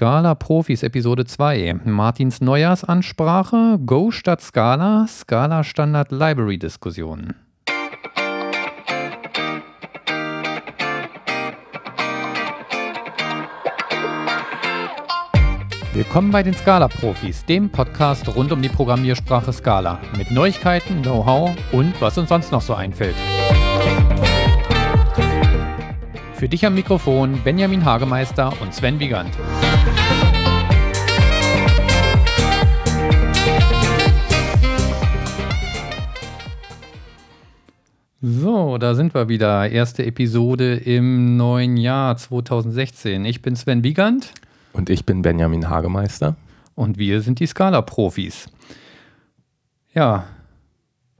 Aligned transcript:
Scala 0.00 0.34
Profis 0.34 0.82
Episode 0.82 1.26
2. 1.26 1.80
Martins 1.84 2.40
Neujahrsansprache, 2.40 3.78
Go 3.84 4.10
statt 4.10 4.40
Scala, 4.40 5.04
Scala 5.06 5.62
Standard 5.62 6.10
Library 6.10 6.56
Diskussion. 6.56 7.34
Willkommen 15.92 16.30
bei 16.30 16.42
den 16.42 16.54
Scala 16.54 16.88
Profis, 16.88 17.44
dem 17.44 17.68
Podcast 17.68 18.34
rund 18.34 18.52
um 18.52 18.62
die 18.62 18.70
Programmiersprache 18.70 19.52
Scala 19.52 20.00
mit 20.16 20.30
Neuigkeiten, 20.30 21.02
Know-how 21.02 21.50
und 21.72 21.92
was 22.00 22.16
uns 22.16 22.30
sonst 22.30 22.52
noch 22.52 22.62
so 22.62 22.72
einfällt. 22.72 23.16
Für 26.36 26.48
dich 26.48 26.64
am 26.64 26.74
Mikrofon 26.74 27.42
Benjamin 27.44 27.84
Hagemeister 27.84 28.54
und 28.62 28.72
Sven 28.74 28.98
Wiegand. 28.98 29.36
So, 38.22 38.76
da 38.76 38.94
sind 38.94 39.14
wir 39.14 39.30
wieder. 39.30 39.70
Erste 39.70 40.04
Episode 40.04 40.74
im 40.74 41.38
neuen 41.38 41.78
Jahr 41.78 42.18
2016. 42.18 43.24
Ich 43.24 43.40
bin 43.40 43.56
Sven 43.56 43.82
Wiegand. 43.82 44.34
Und 44.74 44.90
ich 44.90 45.06
bin 45.06 45.22
Benjamin 45.22 45.70
Hagemeister. 45.70 46.36
Und 46.74 46.98
wir 46.98 47.22
sind 47.22 47.40
die 47.40 47.46
Scala-Profis. 47.46 48.50
Ja, 49.94 50.26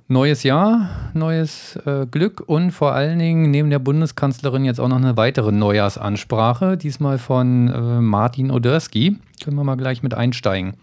Neues 0.09 0.43
Jahr, 0.43 0.91
neues 1.15 1.77
äh, 1.87 2.05
Glück 2.05 2.43
und 2.45 2.73
vor 2.73 2.95
allen 2.95 3.21
Dingen 3.21 3.53
neben 3.53 3.71
der 3.71 3.79
Bundeskanzlerin 3.79 4.65
jetzt 4.65 4.81
auch 4.81 4.89
noch 4.89 4.97
eine 4.97 5.17
weitere 5.17 5.53
Neujahrsansprache, 5.53 6.77
diesmal 6.77 7.19
von 7.19 7.69
äh, 7.69 8.01
Martin 8.01 8.51
Odersky. 8.51 9.19
Können 9.41 9.57
wir 9.57 9.63
mal 9.63 9.77
gleich 9.77 10.03
mit 10.03 10.13
einsteigen. 10.13 10.75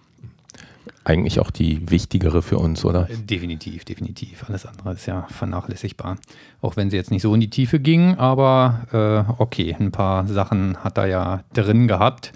Eigentlich 1.08 1.40
auch 1.40 1.52
die 1.52 1.90
wichtigere 1.90 2.42
für 2.42 2.58
uns, 2.58 2.84
oder? 2.84 3.08
Definitiv, 3.30 3.86
definitiv. 3.86 4.44
Alles 4.50 4.66
andere 4.66 4.92
ist 4.92 5.06
ja 5.06 5.26
vernachlässigbar. 5.30 6.18
Auch 6.60 6.76
wenn 6.76 6.90
sie 6.90 6.98
jetzt 6.98 7.12
nicht 7.12 7.22
so 7.22 7.34
in 7.34 7.40
die 7.40 7.50
Tiefe 7.50 7.80
ging, 7.80 8.16
aber 8.16 8.82
äh, 8.92 9.42
okay, 9.42 9.74
ein 9.80 9.94
paar 9.94 10.28
Sachen 10.28 10.76
hat 10.84 10.98
er 10.98 11.06
ja 11.06 11.44
drin 11.54 11.88
gehabt. 11.88 12.34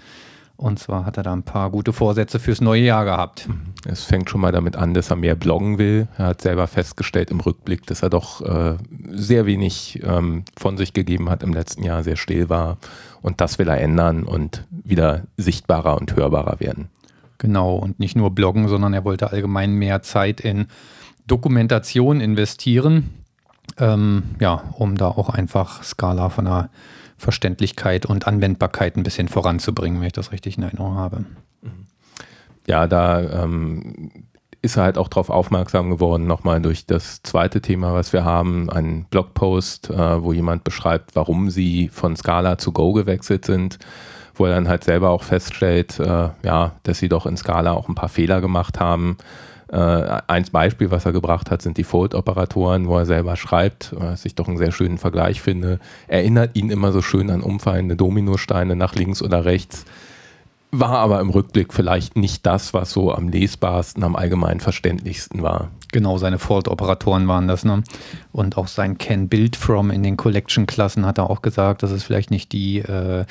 Und 0.56 0.78
zwar 0.78 1.04
hat 1.04 1.18
er 1.18 1.22
da 1.22 1.34
ein 1.34 1.42
paar 1.42 1.68
gute 1.68 1.92
Vorsätze 1.92 2.38
fürs 2.38 2.62
neue 2.62 2.80
Jahr 2.80 3.04
gehabt. 3.04 3.46
Es 3.84 4.04
fängt 4.04 4.30
schon 4.30 4.40
mal 4.40 4.52
damit 4.52 4.74
an, 4.74 4.94
dass 4.94 5.10
er 5.10 5.16
mehr 5.16 5.34
bloggen 5.34 5.76
will. 5.76 6.08
Er 6.16 6.28
hat 6.28 6.40
selber 6.40 6.66
festgestellt 6.66 7.30
im 7.30 7.40
Rückblick, 7.40 7.84
dass 7.86 8.02
er 8.02 8.08
doch 8.08 8.40
äh, 8.40 8.78
sehr 9.10 9.44
wenig 9.44 10.00
ähm, 10.02 10.44
von 10.56 10.78
sich 10.78 10.94
gegeben 10.94 11.28
hat 11.28 11.42
im 11.42 11.52
letzten 11.52 11.82
Jahr, 11.82 12.02
sehr 12.04 12.16
still 12.16 12.48
war. 12.48 12.78
Und 13.20 13.42
das 13.42 13.58
will 13.58 13.68
er 13.68 13.82
ändern 13.82 14.22
und 14.22 14.66
wieder 14.70 15.24
sichtbarer 15.36 16.00
und 16.00 16.16
hörbarer 16.16 16.58
werden. 16.58 16.88
Genau, 17.42 17.74
und 17.74 17.98
nicht 17.98 18.14
nur 18.14 18.30
bloggen, 18.30 18.68
sondern 18.68 18.94
er 18.94 19.04
wollte 19.04 19.32
allgemein 19.32 19.72
mehr 19.72 20.00
Zeit 20.02 20.40
in 20.40 20.68
Dokumentation 21.26 22.20
investieren. 22.20 23.10
Ähm, 23.78 24.22
ja, 24.38 24.62
um 24.78 24.96
da 24.96 25.08
auch 25.08 25.28
einfach 25.28 25.82
Skala 25.82 26.28
von 26.28 26.44
der 26.44 26.70
Verständlichkeit 27.16 28.06
und 28.06 28.28
Anwendbarkeit 28.28 28.96
ein 28.96 29.02
bisschen 29.02 29.26
voranzubringen, 29.26 29.98
wenn 29.98 30.06
ich 30.06 30.12
das 30.12 30.30
richtig 30.30 30.56
in 30.56 30.62
Erinnerung 30.62 30.94
habe. 30.94 31.24
Ja, 32.68 32.86
da 32.86 33.20
ähm, 33.42 34.12
ist 34.62 34.76
er 34.76 34.84
halt 34.84 34.96
auch 34.96 35.08
darauf 35.08 35.28
aufmerksam 35.28 35.90
geworden, 35.90 36.28
nochmal 36.28 36.62
durch 36.62 36.86
das 36.86 37.24
zweite 37.24 37.60
Thema, 37.60 37.92
was 37.92 38.12
wir 38.12 38.24
haben, 38.24 38.70
ein 38.70 39.06
Blogpost, 39.10 39.90
äh, 39.90 40.22
wo 40.22 40.32
jemand 40.32 40.62
beschreibt, 40.62 41.16
warum 41.16 41.50
sie 41.50 41.88
von 41.88 42.14
Scala 42.14 42.56
zu 42.56 42.70
Go 42.70 42.92
gewechselt 42.92 43.44
sind, 43.44 43.80
wo 44.34 44.46
er 44.46 44.54
dann 44.54 44.68
halt 44.68 44.84
selber 44.84 45.10
auch 45.10 45.22
feststellt, 45.22 45.98
äh, 45.98 46.28
ja, 46.42 46.72
dass 46.82 46.98
sie 46.98 47.08
doch 47.08 47.26
in 47.26 47.36
Scala 47.36 47.72
auch 47.72 47.88
ein 47.88 47.94
paar 47.94 48.08
Fehler 48.08 48.40
gemacht 48.40 48.80
haben 48.80 49.16
äh, 49.72 50.20
eins 50.26 50.50
Beispiel, 50.50 50.90
was 50.90 51.06
er 51.06 51.12
gebracht 51.12 51.50
hat, 51.50 51.62
sind 51.62 51.78
die 51.78 51.84
Fold-Operatoren, 51.84 52.86
wo 52.88 52.98
er 52.98 53.06
selber 53.06 53.36
schreibt, 53.36 53.94
was 53.98 54.24
ich 54.26 54.34
doch 54.34 54.46
einen 54.46 54.58
sehr 54.58 54.70
schönen 54.70 54.98
Vergleich 54.98 55.40
finde. 55.40 55.80
Erinnert 56.08 56.54
ihn 56.54 56.70
immer 56.70 56.92
so 56.92 57.00
schön 57.00 57.30
an 57.30 57.40
umfallende 57.40 57.96
Dominosteine 57.96 58.76
nach 58.76 58.94
links 58.94 59.22
oder 59.22 59.46
rechts. 59.46 59.86
War 60.72 60.98
aber 60.98 61.20
im 61.20 61.30
Rückblick 61.30 61.72
vielleicht 61.72 62.16
nicht 62.16 62.44
das, 62.44 62.74
was 62.74 62.90
so 62.90 63.14
am 63.14 63.28
lesbarsten, 63.28 64.04
am 64.04 64.14
allgemein 64.14 64.60
verständlichsten 64.60 65.42
war. 65.42 65.70
Genau, 65.90 66.18
seine 66.18 66.38
Fault-Operatoren 66.38 67.26
waren 67.28 67.48
das. 67.48 67.64
Ne? 67.64 67.82
Und 68.30 68.58
auch 68.58 68.68
sein 68.68 68.98
Can 68.98 69.28
Build 69.28 69.56
From 69.56 69.90
in 69.90 70.02
den 70.02 70.18
Collection-Klassen 70.18 71.06
hat 71.06 71.18
er 71.18 71.30
auch 71.30 71.40
gesagt, 71.40 71.82
das 71.82 71.92
ist 71.92 72.04
vielleicht 72.04 72.30
nicht 72.30 72.52
die 72.52 72.78
äh, 72.78 73.24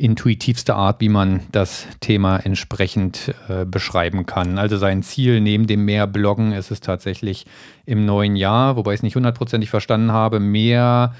intuitivste 0.00 0.74
Art, 0.74 1.00
wie 1.00 1.10
man 1.10 1.42
das 1.52 1.86
Thema 2.00 2.38
entsprechend 2.38 3.34
äh, 3.48 3.66
beschreiben 3.66 4.24
kann. 4.24 4.58
Also 4.58 4.78
sein 4.78 5.02
Ziel 5.02 5.40
neben 5.40 5.66
dem 5.66 5.84
mehr 5.84 6.06
Bloggen 6.06 6.52
ist 6.52 6.70
es 6.70 6.80
tatsächlich 6.80 7.44
im 7.84 8.06
neuen 8.06 8.34
Jahr, 8.34 8.76
wobei 8.76 8.92
ich 8.92 9.00
es 9.00 9.02
nicht 9.02 9.16
hundertprozentig 9.16 9.68
verstanden 9.68 10.12
habe, 10.12 10.40
mehr 10.40 11.14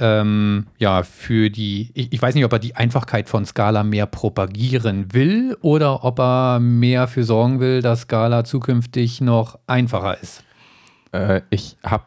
ähm, 0.00 0.66
ja, 0.78 1.04
für 1.04 1.50
die, 1.50 1.92
ich, 1.94 2.12
ich, 2.12 2.20
weiß 2.20 2.34
nicht, 2.34 2.44
ob 2.44 2.52
er 2.52 2.58
die 2.58 2.74
Einfachkeit 2.74 3.28
von 3.28 3.46
Scala 3.46 3.84
mehr 3.84 4.06
propagieren 4.06 5.14
will 5.14 5.56
oder 5.60 6.02
ob 6.02 6.18
er 6.18 6.58
mehr 6.58 7.06
für 7.06 7.22
sorgen 7.22 7.60
will, 7.60 7.80
dass 7.80 8.00
Scala 8.00 8.42
zukünftig 8.42 9.20
noch 9.20 9.60
einfacher 9.68 10.20
ist. 10.20 10.42
Äh, 11.12 11.42
ich 11.50 11.76
habe 11.84 12.04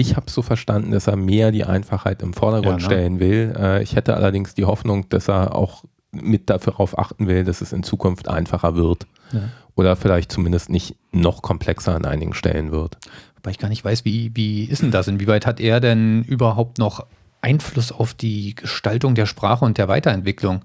ich 0.00 0.16
habe 0.16 0.30
so 0.30 0.42
verstanden, 0.42 0.90
dass 0.90 1.06
er 1.06 1.16
mehr 1.16 1.52
die 1.52 1.64
Einfachheit 1.64 2.22
im 2.22 2.32
Vordergrund 2.32 2.82
ja, 2.82 2.88
ne? 2.88 2.94
stellen 2.94 3.20
will. 3.20 3.54
Äh, 3.58 3.82
ich 3.82 3.96
hätte 3.96 4.14
allerdings 4.14 4.54
die 4.54 4.64
Hoffnung, 4.64 5.08
dass 5.08 5.28
er 5.28 5.54
auch 5.54 5.84
mit 6.12 6.50
darauf 6.50 6.98
achten 6.98 7.28
will, 7.28 7.44
dass 7.44 7.60
es 7.60 7.72
in 7.72 7.82
Zukunft 7.82 8.28
einfacher 8.28 8.74
wird. 8.74 9.06
Ja. 9.32 9.40
Oder 9.76 9.96
vielleicht 9.96 10.32
zumindest 10.32 10.68
nicht 10.70 10.96
noch 11.12 11.42
komplexer 11.42 11.94
an 11.94 12.04
einigen 12.04 12.34
Stellen 12.34 12.72
wird. 12.72 12.98
Wobei 13.36 13.52
ich 13.52 13.58
gar 13.58 13.68
nicht 13.68 13.84
weiß, 13.84 14.04
wie, 14.04 14.32
wie 14.34 14.64
ist 14.64 14.82
denn 14.82 14.90
das? 14.90 15.08
Inwieweit 15.08 15.46
hat 15.46 15.60
er 15.60 15.80
denn 15.80 16.24
überhaupt 16.24 16.78
noch 16.78 17.06
Einfluss 17.40 17.92
auf 17.92 18.12
die 18.12 18.54
Gestaltung 18.54 19.14
der 19.14 19.26
Sprache 19.26 19.64
und 19.64 19.78
der 19.78 19.88
Weiterentwicklung? 19.88 20.62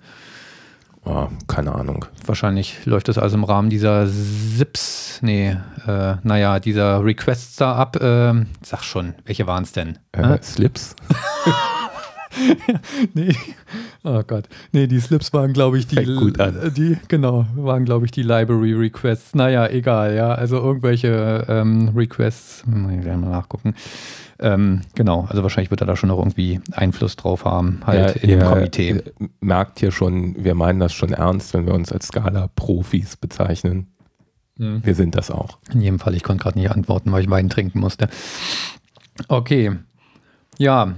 Oh, 1.05 1.27
keine 1.47 1.73
Ahnung. 1.73 2.05
Wahrscheinlich 2.25 2.83
läuft 2.85 3.07
das 3.07 3.19
also 3.19 3.37
im 3.37 3.43
Rahmen 3.43 3.69
dieser 3.69 4.07
SIPs, 4.07 5.19
nee, 5.21 5.55
äh, 5.87 6.15
naja, 6.23 6.59
dieser 6.59 7.05
Requests 7.05 7.57
da 7.57 7.75
ab. 7.75 7.95
Äh, 7.97 8.33
sag 8.63 8.83
schon, 8.83 9.13
welche 9.23 9.45
waren 9.45 9.63
es 9.63 9.71
denn? 9.71 9.99
Äh, 10.13 10.41
Slips? 10.41 10.95
nee, 13.13 13.35
oh 14.03 14.21
Gott. 14.25 14.47
Nee, 14.71 14.87
die 14.87 14.99
Slips 14.99 15.33
waren, 15.33 15.53
glaube 15.53 15.77
ich, 15.77 15.87
die, 15.87 16.05
die, 16.75 16.97
genau, 17.07 17.45
waren, 17.55 17.85
glaube 17.85 18.05
ich, 18.05 18.11
die 18.11 18.23
Library 18.23 18.73
Requests. 18.73 19.35
Naja, 19.35 19.67
egal, 19.67 20.15
ja. 20.15 20.33
Also 20.33 20.57
irgendwelche 20.57 21.45
ähm, 21.47 21.91
Requests, 21.95 22.63
ich 22.67 23.05
werde 23.05 23.17
mal 23.17 23.31
nachgucken. 23.31 23.75
Ähm, 24.37 24.81
genau, 24.95 25.25
also 25.29 25.43
wahrscheinlich 25.43 25.71
wird 25.71 25.81
er 25.81 25.87
da 25.87 25.95
schon 25.95 26.09
noch 26.09 26.17
irgendwie 26.17 26.59
Einfluss 26.73 27.15
drauf 27.15 27.45
haben, 27.45 27.79
halt 27.85 28.15
ja, 28.15 28.21
in 28.21 28.29
dem 28.29 28.47
Komitee. 28.47 29.03
Merkt 29.39 29.79
hier 29.79 29.91
schon, 29.91 30.43
wir 30.43 30.55
meinen 30.55 30.79
das 30.79 30.93
schon 30.93 31.13
ernst, 31.13 31.53
wenn 31.53 31.65
wir 31.65 31.73
uns 31.73 31.91
als 31.91 32.07
Skala-Profis 32.07 33.15
bezeichnen. 33.15 33.87
Mhm. 34.57 34.85
Wir 34.85 34.95
sind 34.95 35.15
das 35.15 35.31
auch. 35.31 35.57
In 35.73 35.81
jedem 35.81 35.99
Fall, 35.99 36.15
ich 36.15 36.23
konnte 36.23 36.43
gerade 36.43 36.59
nicht 36.59 36.71
antworten, 36.71 37.11
weil 37.11 37.23
ich 37.23 37.29
Wein 37.29 37.49
trinken 37.49 37.79
musste. 37.79 38.09
Okay. 39.29 39.71
Ja, 40.57 40.95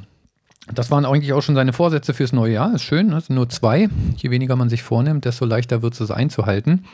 das 0.74 0.92
waren 0.92 1.06
eigentlich 1.06 1.34
auch 1.34 1.42
schon 1.42 1.56
seine 1.56 1.74
Vorsätze 1.74 2.14
fürs 2.14 2.34
neue 2.34 2.54
Jahr. 2.54 2.74
Ist 2.74 2.84
schön, 2.84 3.08
ne? 3.08 3.22
nur 3.30 3.50
zwei. 3.50 3.90
Je 4.18 4.32
weniger 4.32 4.56
man 4.56 4.70
sich 4.70 4.84
vornimmt, 4.84 5.26
desto 5.26 5.46
leichter 5.46 5.82
wird 5.82 6.00
es 6.00 6.12
einzuhalten. 6.12 6.86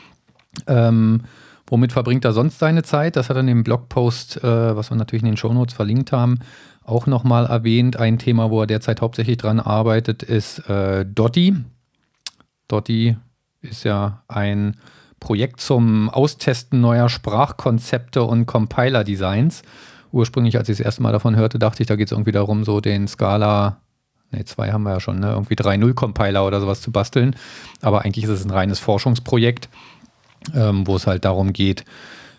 Ähm, 0.66 1.22
Womit 1.66 1.92
verbringt 1.92 2.24
er 2.24 2.32
sonst 2.32 2.58
seine 2.58 2.82
Zeit? 2.82 3.16
Das 3.16 3.30
hat 3.30 3.36
er 3.36 3.40
in 3.40 3.46
dem 3.46 3.64
Blogpost, 3.64 4.42
äh, 4.44 4.76
was 4.76 4.90
wir 4.90 4.96
natürlich 4.96 5.22
in 5.22 5.30
den 5.30 5.36
Shownotes 5.36 5.74
verlinkt 5.74 6.12
haben, 6.12 6.40
auch 6.84 7.06
nochmal 7.06 7.46
erwähnt. 7.46 7.96
Ein 7.96 8.18
Thema, 8.18 8.50
wo 8.50 8.60
er 8.60 8.66
derzeit 8.66 9.00
hauptsächlich 9.00 9.38
dran 9.38 9.60
arbeitet, 9.60 10.22
ist 10.22 10.58
äh, 10.68 11.06
Dotti. 11.06 11.56
Dotti 12.68 13.16
ist 13.62 13.84
ja 13.84 14.22
ein 14.28 14.76
Projekt 15.20 15.60
zum 15.60 16.10
Austesten 16.10 16.82
neuer 16.82 17.08
Sprachkonzepte 17.08 18.22
und 18.22 18.44
Compiler-Designs. 18.44 19.62
Ursprünglich, 20.14 20.56
als 20.56 20.68
ich 20.68 20.78
das 20.78 20.84
erste 20.84 21.02
Mal 21.02 21.12
davon 21.12 21.36
hörte, 21.36 21.58
dachte 21.58 21.82
ich, 21.82 21.88
da 21.88 21.96
geht 21.96 22.08
es 22.08 22.12
irgendwie 22.12 22.32
darum, 22.32 22.64
so 22.64 22.80
den 22.80 23.08
Scala, 23.08 23.78
ne, 24.30 24.44
zwei 24.44 24.72
haben 24.72 24.84
wir 24.84 24.92
ja 24.92 25.00
schon, 25.00 25.20
ne, 25.20 25.32
irgendwie 25.32 25.54
3.0-Compiler 25.54 26.46
oder 26.46 26.60
sowas 26.60 26.80
zu 26.80 26.92
basteln. 26.92 27.36
Aber 27.82 28.04
eigentlich 28.04 28.24
ist 28.24 28.30
es 28.30 28.44
ein 28.44 28.50
reines 28.50 28.78
Forschungsprojekt 28.78 29.68
ähm, 30.52 30.86
wo 30.86 30.96
es 30.96 31.06
halt 31.06 31.24
darum 31.24 31.52
geht, 31.52 31.84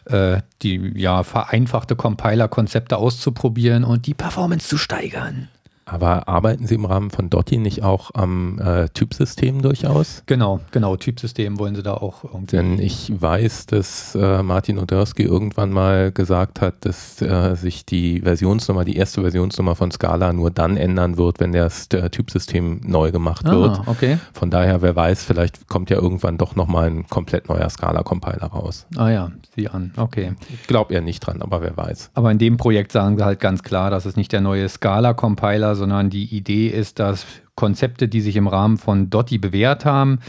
äh, 0.06 0.42
die 0.62 0.94
ja 0.96 1.24
vereinfachte 1.24 1.96
Compiler-Konzepte 1.96 2.98
auszuprobieren 2.98 3.84
und 3.84 4.06
die 4.06 4.14
Performance 4.14 4.68
zu 4.68 4.78
steigern. 4.78 5.48
Aber 5.86 6.28
arbeiten 6.28 6.66
Sie 6.66 6.76
im 6.76 6.86
Rahmen 6.86 7.12
von 7.12 7.30
Dotti 7.30 7.60
nicht 7.60 7.84
auch 7.84 8.10
am 8.16 8.60
äh, 8.60 8.90
Typsystem 8.90 9.62
durchaus? 9.62 10.24
Genau, 10.26 10.60
genau, 10.72 10.98
Typsystem 10.98 11.60
wollen 11.60 11.76
Sie 11.76 11.84
da 11.84 11.94
auch 11.94 12.24
irgendwie. 12.24 12.56
Denn 12.56 12.80
ich 12.80 13.12
weiß, 13.16 13.68
dass 13.68 14.16
äh, 14.16 14.42
Martin 14.42 14.80
Odersky 14.80 15.22
irgendwann 15.24 15.72
mal 15.72 16.12
gesagt 16.12 16.62
hat, 16.62 16.74
dass 16.82 17.22
äh, 17.22 17.56
sich 17.56 17.86
die 17.86 18.22
Versionsnummer, 18.22 18.84
die 18.84 18.96
erste 18.96 19.22
Versionsnummer 19.22 19.76
von 19.76 19.92
Scala 19.92 20.34
nur 20.34 20.50
dann 20.50 20.76
ändern 20.76 21.18
wird, 21.18 21.40
wenn 21.40 21.52
das 21.52 21.88
äh, 21.94 22.10
Typsystem 22.10 22.82
neu 22.84 23.12
gemacht 23.12 23.46
ah, 23.46 23.52
wird. 23.52 23.82
Okay. 23.86 24.18
Von 24.34 24.50
daher, 24.50 24.82
wer 24.82 24.96
weiß, 24.96 25.24
vielleicht 25.24 25.68
kommt 25.68 25.92
ja 25.92 25.98
irgendwann 25.98 26.40
doch 26.40 26.56
nochmal 26.56 26.88
ein 26.88 27.08
komplett 27.08 27.48
neuer 27.48 27.70
Scala-Compiler 27.70 28.48
raus. 28.48 28.88
Ah 28.98 29.12
ja, 29.12 29.32
sieh 29.56 29.68
an, 29.68 29.94
okay. 29.98 30.34
Ich 30.50 30.66
glaube 30.66 30.96
eher 30.96 31.02
nicht 31.02 31.20
dran, 31.20 31.44
aber 31.44 31.62
wer 31.62 31.78
weiß. 31.78 32.10
Aber 32.16 32.32
in 32.32 32.40
dem 32.40 32.58
Projekt 32.58 32.92
sagen 32.92 33.18
sie 33.18 33.24
halt 33.24 33.40
ganz 33.40 33.62
klar, 33.62 33.92
dass 33.92 34.06
es 34.06 34.16
nicht 34.16 34.32
der 34.32 34.42
neue 34.42 34.68
Scala-Compiler 34.68 35.75
sondern 35.76 36.10
die 36.10 36.26
Idee 36.26 36.68
ist, 36.68 37.00
dass 37.00 37.26
Konzepte, 37.56 38.08
die 38.08 38.22
sich 38.22 38.36
im 38.36 38.48
Rahmen 38.48 38.78
von 38.78 39.10
Dotti 39.10 39.38
bewährt 39.38 39.86
haben, 39.86 40.20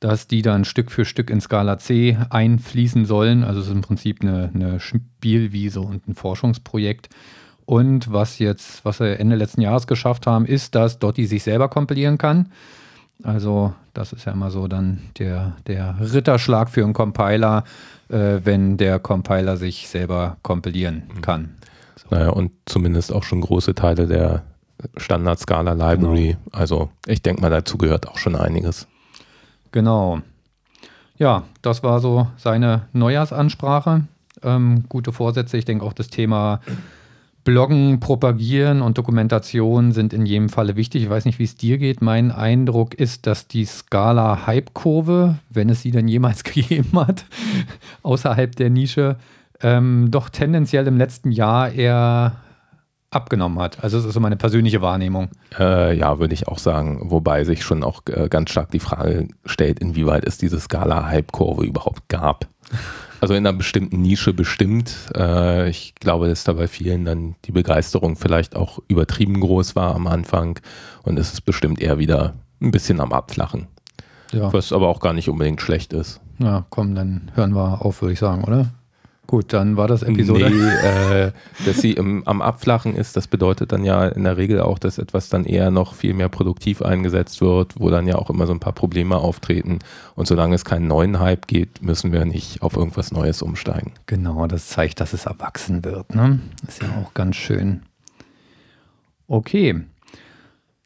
dass 0.00 0.28
die 0.28 0.42
dann 0.42 0.64
Stück 0.64 0.90
für 0.90 1.04
Stück 1.04 1.30
in 1.30 1.40
Scala 1.40 1.78
C 1.78 2.16
einfließen 2.30 3.04
sollen. 3.04 3.42
Also 3.42 3.60
es 3.60 3.66
ist 3.66 3.72
im 3.72 3.80
Prinzip 3.80 4.22
eine, 4.22 4.50
eine 4.54 4.80
Spielwiese 4.80 5.80
und 5.80 6.06
ein 6.08 6.14
Forschungsprojekt. 6.14 7.08
Und 7.66 8.12
was 8.12 8.38
jetzt, 8.38 8.84
was 8.84 9.00
wir 9.00 9.20
Ende 9.20 9.36
letzten 9.36 9.60
Jahres 9.60 9.86
geschafft 9.86 10.26
haben, 10.26 10.46
ist, 10.46 10.74
dass 10.74 10.98
Dotti 10.98 11.26
sich 11.26 11.42
selber 11.42 11.68
kompilieren 11.68 12.16
kann. 12.16 12.50
Also 13.24 13.74
das 13.94 14.12
ist 14.12 14.24
ja 14.24 14.32
immer 14.32 14.50
so 14.50 14.68
dann 14.68 15.00
der, 15.18 15.56
der 15.66 15.96
Ritterschlag 16.00 16.70
für 16.70 16.84
einen 16.84 16.92
Compiler, 16.92 17.64
äh, 18.08 18.40
wenn 18.44 18.76
der 18.76 19.00
Compiler 19.00 19.56
sich 19.56 19.88
selber 19.88 20.36
kompilieren 20.42 21.02
mhm. 21.14 21.20
kann. 21.20 21.54
So. 21.96 22.14
Naja, 22.14 22.30
und 22.30 22.52
zumindest 22.66 23.12
auch 23.12 23.24
schon 23.24 23.40
große 23.40 23.74
Teile 23.74 24.06
der 24.06 24.44
Standard 24.96 25.38
Scala 25.38 25.72
Library. 25.72 26.36
Genau. 26.44 26.58
Also 26.58 26.90
ich 27.06 27.22
denke 27.22 27.42
mal, 27.42 27.50
dazu 27.50 27.78
gehört 27.78 28.08
auch 28.08 28.18
schon 28.18 28.36
einiges. 28.36 28.86
Genau. 29.72 30.20
Ja, 31.16 31.44
das 31.62 31.82
war 31.82 32.00
so 32.00 32.28
seine 32.36 32.82
Neujahrsansprache. 32.92 34.04
Ähm, 34.42 34.84
gute 34.88 35.12
Vorsätze. 35.12 35.56
Ich 35.56 35.64
denke 35.64 35.84
auch 35.84 35.92
das 35.92 36.08
Thema 36.08 36.60
Bloggen, 37.48 37.98
Propagieren 37.98 38.82
und 38.82 38.98
Dokumentation 38.98 39.92
sind 39.92 40.12
in 40.12 40.26
jedem 40.26 40.48
Falle 40.48 40.76
wichtig. 40.76 41.04
Ich 41.04 41.10
weiß 41.10 41.24
nicht, 41.24 41.38
wie 41.38 41.44
es 41.44 41.56
dir 41.56 41.78
geht. 41.78 42.02
Mein 42.02 42.30
Eindruck 42.30 42.94
ist, 42.94 43.26
dass 43.26 43.48
die 43.48 43.64
Scala-Hype-Kurve, 43.64 45.38
wenn 45.48 45.70
es 45.70 45.82
sie 45.82 45.90
denn 45.90 46.08
jemals 46.08 46.44
gegeben 46.44 46.90
hat, 46.94 47.24
außerhalb 48.02 48.54
der 48.54 48.70
Nische, 48.70 49.16
ähm, 49.60 50.08
doch 50.10 50.28
tendenziell 50.28 50.86
im 50.86 50.98
letzten 50.98 51.32
Jahr 51.32 51.72
eher 51.72 52.36
abgenommen 53.10 53.58
hat. 53.58 53.82
Also 53.82 53.96
das 53.96 54.06
ist 54.06 54.14
so 54.14 54.20
meine 54.20 54.36
persönliche 54.36 54.82
Wahrnehmung. 54.82 55.28
Äh, 55.58 55.96
ja, 55.96 56.18
würde 56.18 56.34
ich 56.34 56.48
auch 56.48 56.58
sagen. 56.58 57.10
Wobei 57.10 57.44
sich 57.44 57.62
schon 57.62 57.82
auch 57.82 58.02
äh, 58.06 58.28
ganz 58.28 58.50
stark 58.50 58.70
die 58.70 58.80
Frage 58.80 59.28
stellt, 59.46 59.78
inwieweit 59.78 60.24
es 60.26 60.36
diese 60.38 60.60
Skala-Hype-Kurve 60.60 61.64
überhaupt 61.64 62.08
gab. 62.08 62.46
Also 63.20 63.34
in 63.34 63.46
einer 63.46 63.56
bestimmten 63.56 64.00
Nische 64.02 64.32
bestimmt. 64.32 64.94
Äh, 65.16 65.70
ich 65.70 65.94
glaube, 65.96 66.28
dass 66.28 66.44
da 66.44 66.52
bei 66.52 66.68
vielen 66.68 67.04
dann 67.04 67.34
die 67.46 67.52
Begeisterung 67.52 68.16
vielleicht 68.16 68.54
auch 68.54 68.78
übertrieben 68.88 69.40
groß 69.40 69.74
war 69.74 69.94
am 69.94 70.06
Anfang 70.06 70.60
und 71.02 71.18
es 71.18 71.32
ist 71.32 71.40
bestimmt 71.42 71.80
eher 71.80 71.98
wieder 71.98 72.34
ein 72.60 72.70
bisschen 72.70 73.00
am 73.00 73.12
Abflachen. 73.12 73.66
Ja. 74.32 74.52
Was 74.52 74.72
aber 74.72 74.88
auch 74.88 75.00
gar 75.00 75.14
nicht 75.14 75.30
unbedingt 75.30 75.62
schlecht 75.62 75.94
ist. 75.94 76.20
Ja, 76.38 76.66
komm, 76.70 76.94
dann 76.94 77.30
hören 77.34 77.54
wir 77.54 77.84
auf, 77.84 78.02
würde 78.02 78.12
ich 78.12 78.18
sagen, 78.18 78.44
oder? 78.44 78.68
Gut, 79.28 79.52
dann 79.52 79.76
war 79.76 79.86
das 79.88 80.02
Episode. 80.02 80.48
Nee, 80.48 81.24
äh, 81.26 81.32
dass 81.66 81.82
sie 81.82 81.92
im, 81.92 82.26
am 82.26 82.40
Abflachen 82.40 82.96
ist, 82.96 83.14
das 83.14 83.26
bedeutet 83.26 83.72
dann 83.72 83.84
ja 83.84 84.08
in 84.08 84.24
der 84.24 84.38
Regel 84.38 84.62
auch, 84.62 84.78
dass 84.78 84.96
etwas 84.96 85.28
dann 85.28 85.44
eher 85.44 85.70
noch 85.70 85.92
viel 85.92 86.14
mehr 86.14 86.30
produktiv 86.30 86.80
eingesetzt 86.80 87.42
wird, 87.42 87.74
wo 87.78 87.90
dann 87.90 88.06
ja 88.06 88.14
auch 88.14 88.30
immer 88.30 88.46
so 88.46 88.54
ein 88.54 88.58
paar 88.58 88.72
Probleme 88.72 89.18
auftreten. 89.18 89.80
Und 90.14 90.26
solange 90.26 90.54
es 90.54 90.64
keinen 90.64 90.86
neuen 90.86 91.20
Hype 91.20 91.46
gibt, 91.46 91.82
müssen 91.82 92.10
wir 92.10 92.24
nicht 92.24 92.62
auf 92.62 92.74
irgendwas 92.74 93.12
Neues 93.12 93.42
umsteigen. 93.42 93.92
Genau, 94.06 94.46
das 94.46 94.68
zeigt, 94.68 94.98
dass 94.98 95.12
es 95.12 95.26
erwachsen 95.26 95.84
wird. 95.84 96.14
Ne? 96.14 96.40
Ist 96.66 96.80
ja 96.80 96.88
auch 97.04 97.12
ganz 97.12 97.36
schön. 97.36 97.82
Okay. 99.26 99.82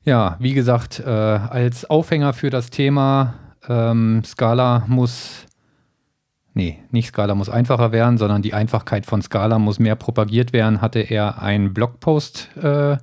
Ja, 0.02 0.36
wie 0.40 0.54
gesagt, 0.54 0.98
äh, 0.98 1.08
als 1.08 1.88
Aufhänger 1.88 2.32
für 2.32 2.50
das 2.50 2.70
Thema 2.70 3.34
ähm, 3.68 4.24
Scala 4.24 4.82
muss 4.88 5.46
nee, 6.54 6.78
nicht 6.90 7.08
Scala 7.08 7.34
muss 7.34 7.48
einfacher 7.48 7.92
werden, 7.92 8.18
sondern 8.18 8.42
die 8.42 8.54
Einfachkeit 8.54 9.06
von 9.06 9.22
Scala 9.22 9.58
muss 9.58 9.78
mehr 9.78 9.96
propagiert 9.96 10.52
werden, 10.52 10.80
hatte 10.80 11.00
er 11.00 11.42
einen 11.42 11.74
Blogpost 11.74 12.50
äh, 12.56 12.96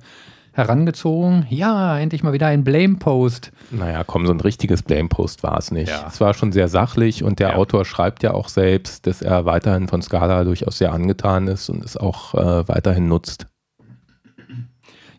herangezogen. 0.52 1.46
Ja, 1.48 1.98
endlich 1.98 2.22
mal 2.22 2.32
wieder 2.32 2.48
ein 2.48 2.64
Blame-Post. 2.64 3.52
Naja, 3.70 4.04
komm, 4.04 4.26
so 4.26 4.32
ein 4.32 4.40
richtiges 4.40 4.82
Blame-Post 4.82 5.42
war 5.42 5.58
es 5.58 5.70
nicht. 5.70 5.88
Ja. 5.88 6.06
Es 6.08 6.20
war 6.20 6.34
schon 6.34 6.52
sehr 6.52 6.68
sachlich 6.68 7.22
und 7.22 7.38
der 7.38 7.50
ja. 7.50 7.54
Autor 7.56 7.84
schreibt 7.84 8.22
ja 8.22 8.34
auch 8.34 8.48
selbst, 8.48 9.06
dass 9.06 9.22
er 9.22 9.44
weiterhin 9.44 9.88
von 9.88 10.02
Scala 10.02 10.44
durchaus 10.44 10.78
sehr 10.78 10.92
angetan 10.92 11.46
ist 11.48 11.68
und 11.68 11.84
es 11.84 11.96
auch 11.96 12.34
äh, 12.34 12.68
weiterhin 12.68 13.08
nutzt. 13.08 13.46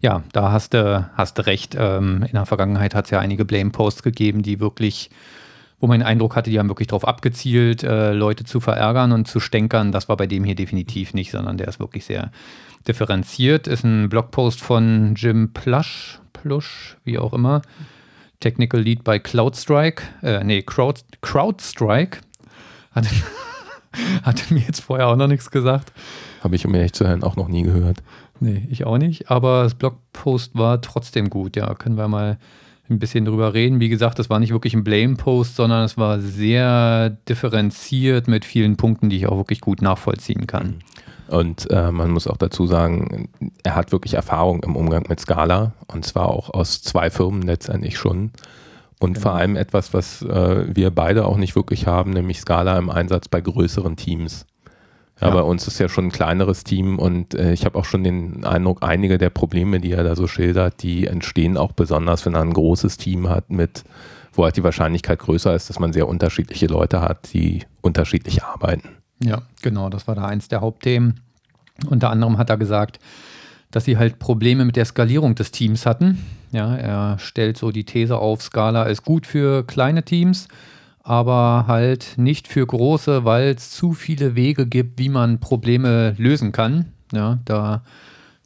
Ja, 0.01 0.23
da 0.33 0.51
hast 0.51 0.73
du 0.73 1.09
hast 1.13 1.45
recht. 1.45 1.75
Ähm, 1.77 2.23
in 2.23 2.33
der 2.33 2.47
Vergangenheit 2.47 2.95
hat 2.95 3.05
es 3.05 3.11
ja 3.11 3.19
einige 3.19 3.45
Blame-Posts 3.45 4.01
gegeben, 4.01 4.41
die 4.41 4.59
wirklich 4.59 5.11
wo 5.81 5.87
man 5.87 5.99
den 5.99 6.07
Eindruck 6.07 6.35
hatte, 6.35 6.51
die 6.51 6.59
haben 6.59 6.69
wirklich 6.69 6.87
darauf 6.87 7.07
abgezielt, 7.07 7.83
äh, 7.83 8.13
Leute 8.13 8.45
zu 8.45 8.59
verärgern 8.59 9.11
und 9.11 9.27
zu 9.27 9.39
stänkern. 9.39 9.91
Das 9.91 10.07
war 10.07 10.15
bei 10.15 10.27
dem 10.27 10.43
hier 10.43 10.55
definitiv 10.55 11.15
nicht, 11.15 11.31
sondern 11.31 11.57
der 11.57 11.67
ist 11.67 11.79
wirklich 11.79 12.05
sehr 12.05 12.31
differenziert. 12.87 13.67
Ist 13.67 13.83
ein 13.83 14.07
Blogpost 14.07 14.61
von 14.61 15.15
Jim 15.15 15.51
Plush, 15.53 16.19
Plush, 16.33 16.97
wie 17.03 17.17
auch 17.17 17.33
immer. 17.33 17.63
Technical 18.39 18.79
Lead 18.79 19.03
bei 19.03 19.17
CloudStrike, 19.17 20.03
äh, 20.21 20.43
nee, 20.43 20.61
Crowd, 20.61 21.01
CrowdStrike. 21.21 22.19
Hatte, 22.91 23.09
hatte 24.23 24.53
mir 24.53 24.61
jetzt 24.61 24.81
vorher 24.81 25.07
auch 25.07 25.15
noch 25.15 25.27
nichts 25.27 25.49
gesagt. 25.49 25.91
Habe 26.43 26.55
ich, 26.55 26.65
um 26.65 26.75
ehrlich 26.75 26.93
zu 26.93 27.03
sein, 27.03 27.23
auch 27.23 27.35
noch 27.35 27.47
nie 27.47 27.63
gehört. 27.63 28.03
Nee, 28.39 28.67
ich 28.69 28.85
auch 28.85 28.99
nicht. 28.99 29.31
Aber 29.31 29.63
das 29.63 29.73
Blogpost 29.73 30.55
war 30.55 30.79
trotzdem 30.81 31.29
gut. 31.29 31.55
Ja, 31.55 31.73
können 31.73 31.97
wir 31.97 32.07
mal 32.07 32.37
ein 32.91 32.99
bisschen 32.99 33.25
drüber 33.25 33.53
reden. 33.53 33.79
Wie 33.79 33.89
gesagt, 33.89 34.19
das 34.19 34.29
war 34.29 34.39
nicht 34.39 34.51
wirklich 34.51 34.73
ein 34.73 34.83
Blame-Post, 34.83 35.55
sondern 35.55 35.83
es 35.83 35.97
war 35.97 36.19
sehr 36.19 37.09
differenziert 37.27 38.27
mit 38.27 38.45
vielen 38.45 38.77
Punkten, 38.77 39.09
die 39.09 39.17
ich 39.17 39.27
auch 39.27 39.37
wirklich 39.37 39.61
gut 39.61 39.81
nachvollziehen 39.81 40.45
kann. 40.47 40.75
Und 41.27 41.71
äh, 41.71 41.91
man 41.91 42.11
muss 42.11 42.27
auch 42.27 42.37
dazu 42.37 42.67
sagen, 42.67 43.29
er 43.63 43.75
hat 43.75 43.93
wirklich 43.93 44.15
Erfahrung 44.15 44.63
im 44.63 44.75
Umgang 44.75 45.05
mit 45.07 45.19
Scala 45.19 45.71
und 45.87 46.05
zwar 46.05 46.27
auch 46.27 46.49
aus 46.49 46.81
zwei 46.81 47.09
Firmen 47.09 47.41
letztendlich 47.43 47.97
schon. 47.97 48.31
Und 48.99 49.13
genau. 49.13 49.29
vor 49.29 49.33
allem 49.35 49.55
etwas, 49.55 49.93
was 49.93 50.21
äh, 50.21 50.75
wir 50.75 50.91
beide 50.91 51.25
auch 51.25 51.37
nicht 51.37 51.55
wirklich 51.55 51.87
haben, 51.87 52.11
nämlich 52.11 52.41
Scala 52.41 52.77
im 52.77 52.89
Einsatz 52.89 53.29
bei 53.29 53.39
größeren 53.39 53.95
Teams. 53.95 54.45
Ja, 55.21 55.27
ja. 55.27 55.33
bei 55.35 55.41
uns 55.41 55.67
ist 55.67 55.79
ja 55.79 55.87
schon 55.87 56.07
ein 56.07 56.11
kleineres 56.11 56.63
Team 56.63 56.97
und 56.99 57.35
äh, 57.35 57.53
ich 57.53 57.65
habe 57.65 57.77
auch 57.77 57.85
schon 57.85 58.03
den 58.03 58.43
Eindruck, 58.43 58.79
einige 58.81 59.17
der 59.17 59.29
Probleme, 59.29 59.79
die 59.79 59.91
er 59.91 60.03
da 60.03 60.15
so 60.15 60.27
schildert, 60.27 60.81
die 60.81 61.07
entstehen 61.07 61.57
auch 61.57 61.71
besonders, 61.71 62.25
wenn 62.25 62.33
er 62.33 62.41
ein 62.41 62.53
großes 62.53 62.97
Team 62.97 63.29
hat 63.29 63.49
mit 63.49 63.83
wo 64.33 64.43
halt 64.43 64.57
die 64.57 64.63
Wahrscheinlichkeit 64.63 65.19
größer 65.19 65.53
ist, 65.55 65.69
dass 65.69 65.79
man 65.79 65.93
sehr 65.93 66.07
unterschiedliche 66.07 66.67
Leute 66.67 67.01
hat, 67.01 67.33
die 67.33 67.63
unterschiedlich 67.81 68.43
arbeiten. 68.43 68.89
Ja, 69.23 69.41
genau, 69.61 69.89
das 69.89 70.07
war 70.07 70.15
da 70.15 70.25
eins 70.25 70.47
der 70.47 70.61
Hauptthemen. 70.61 71.19
Unter 71.87 72.09
anderem 72.09 72.37
hat 72.37 72.49
er 72.49 72.57
gesagt, 72.57 72.99
dass 73.71 73.85
sie 73.85 73.97
halt 73.97 74.19
Probleme 74.19 74.65
mit 74.65 74.75
der 74.75 74.85
Skalierung 74.85 75.35
des 75.35 75.51
Teams 75.51 75.85
hatten. 75.85 76.25
Ja, 76.51 76.75
er 76.75 77.19
stellt 77.19 77.57
so 77.57 77.71
die 77.71 77.85
These 77.85 78.17
auf, 78.17 78.41
Scala 78.41 78.83
ist 78.83 79.03
gut 79.03 79.25
für 79.25 79.63
kleine 79.65 80.03
Teams, 80.03 80.47
aber 81.03 81.65
halt 81.67 82.13
nicht 82.17 82.47
für 82.47 82.65
große, 82.65 83.25
weil 83.25 83.49
es 83.49 83.71
zu 83.71 83.93
viele 83.93 84.35
Wege 84.35 84.67
gibt, 84.67 84.99
wie 84.99 85.09
man 85.09 85.39
Probleme 85.39 86.15
lösen 86.17 86.51
kann. 86.51 86.93
Ja, 87.11 87.39
da 87.45 87.83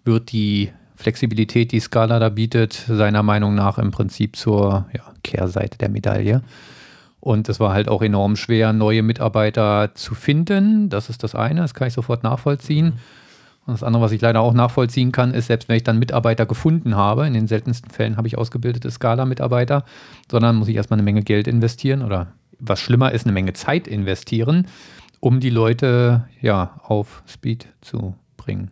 wird 0.04 0.32
die 0.32 0.72
Flexibilität, 0.96 1.72
die 1.72 1.80
Scala 1.80 2.20
da 2.20 2.30
bietet, 2.30 2.74
seiner 2.74 3.24
Meinung 3.24 3.56
nach 3.56 3.78
im 3.78 3.92
Prinzip 3.92 4.36
zur 4.36 4.86
ja, 4.94 5.04
Kehrseite 5.24 5.78
der 5.78 5.90
Medaille. 5.90 6.42
Und 7.20 7.50
es 7.50 7.60
war 7.60 7.74
halt 7.74 7.90
auch 7.90 8.02
enorm 8.02 8.36
schwer, 8.36 8.72
neue 8.72 9.04
Mitarbeiter 9.04 9.92
zu 9.96 10.16
finden. 10.16 10.90
Das 10.90 11.10
ist 11.10 11.24
das 11.24 11.36
eine, 11.36 11.62
das 11.62 11.74
kann 11.74 11.88
ich 11.88 11.94
sofort 11.94 12.24
nachvollziehen. 12.24 12.94
Und 13.66 13.74
das 13.74 13.84
andere, 13.84 14.04
was 14.04 14.12
ich 14.12 14.22
leider 14.22 14.42
auch 14.42 14.54
nachvollziehen 14.54 15.12
kann, 15.12 15.34
ist, 15.34 15.48
selbst 15.48 15.68
wenn 15.68 15.78
ich 15.78 15.84
dann 15.84 15.98
Mitarbeiter 15.98 16.46
gefunden 16.46 16.96
habe, 16.96 17.26
in 17.26 17.34
den 17.34 17.48
seltensten 17.48 17.90
Fällen 17.90 18.16
habe 18.16 18.28
ich 18.28 18.38
ausgebildete 18.38 18.92
Scala-Mitarbeiter, 18.92 19.86
sondern 20.30 20.56
muss 20.56 20.68
ich 20.68 20.76
erstmal 20.76 21.00
eine 21.00 21.04
Menge 21.04 21.24
Geld 21.24 21.48
investieren 21.48 22.04
oder 22.04 22.28
was 22.60 22.80
schlimmer 22.80 23.12
ist, 23.12 23.26
eine 23.26 23.34
Menge 23.34 23.54
Zeit 23.54 23.88
investieren, 23.88 24.68
um 25.20 25.40
die 25.40 25.50
Leute 25.50 26.28
ja 26.42 26.80
auf 26.84 27.24
Speed 27.28 27.68
zu 27.82 28.16
bringen. 28.38 28.72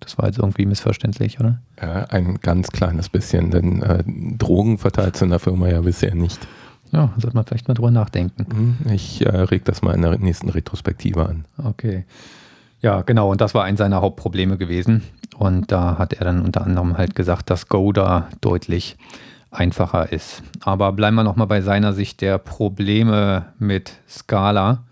Das 0.00 0.18
war 0.18 0.26
jetzt 0.26 0.38
irgendwie 0.38 0.66
missverständlich, 0.66 1.40
oder? 1.40 1.60
Ja, 1.80 2.04
ein 2.04 2.36
ganz 2.40 2.68
kleines 2.68 3.08
bisschen, 3.08 3.50
denn 3.50 3.82
äh, 3.82 4.04
Drogen 4.06 4.78
verteilt 4.78 5.14
es 5.16 5.22
in 5.22 5.30
der 5.30 5.38
Firma 5.38 5.68
ja 5.68 5.80
bisher 5.80 6.14
nicht. 6.14 6.46
Ja, 6.92 7.12
sollte 7.16 7.34
man 7.34 7.44
vielleicht 7.44 7.66
mal 7.68 7.74
drüber 7.74 7.90
nachdenken. 7.90 8.46
Mhm, 8.84 8.92
ich 8.92 9.24
äh, 9.24 9.28
reg 9.28 9.64
das 9.64 9.82
mal 9.82 9.94
in 9.94 10.02
der 10.02 10.16
nächsten 10.18 10.48
Retrospektive 10.48 11.26
an. 11.26 11.46
Okay. 11.56 12.04
Ja, 12.82 13.00
genau, 13.00 13.30
und 13.30 13.40
das 13.40 13.54
war 13.54 13.64
eins 13.64 13.78
seiner 13.78 14.02
Hauptprobleme 14.02 14.58
gewesen. 14.58 15.02
Und 15.38 15.72
da 15.72 15.98
hat 15.98 16.12
er 16.12 16.24
dann 16.24 16.42
unter 16.42 16.64
anderem 16.64 16.98
halt 16.98 17.14
gesagt, 17.14 17.48
dass 17.50 17.68
Go 17.68 17.92
da 17.92 18.28
deutlich 18.42 18.96
einfacher 19.54 20.12
ist. 20.12 20.42
Aber 20.60 20.92
bleiben 20.92 21.16
wir 21.16 21.24
nochmal 21.24 21.46
bei 21.46 21.60
seiner 21.60 21.92
Sicht 21.92 22.20
der 22.20 22.38
Probleme 22.38 23.52
mit 23.58 23.92
Scala. 24.08 24.84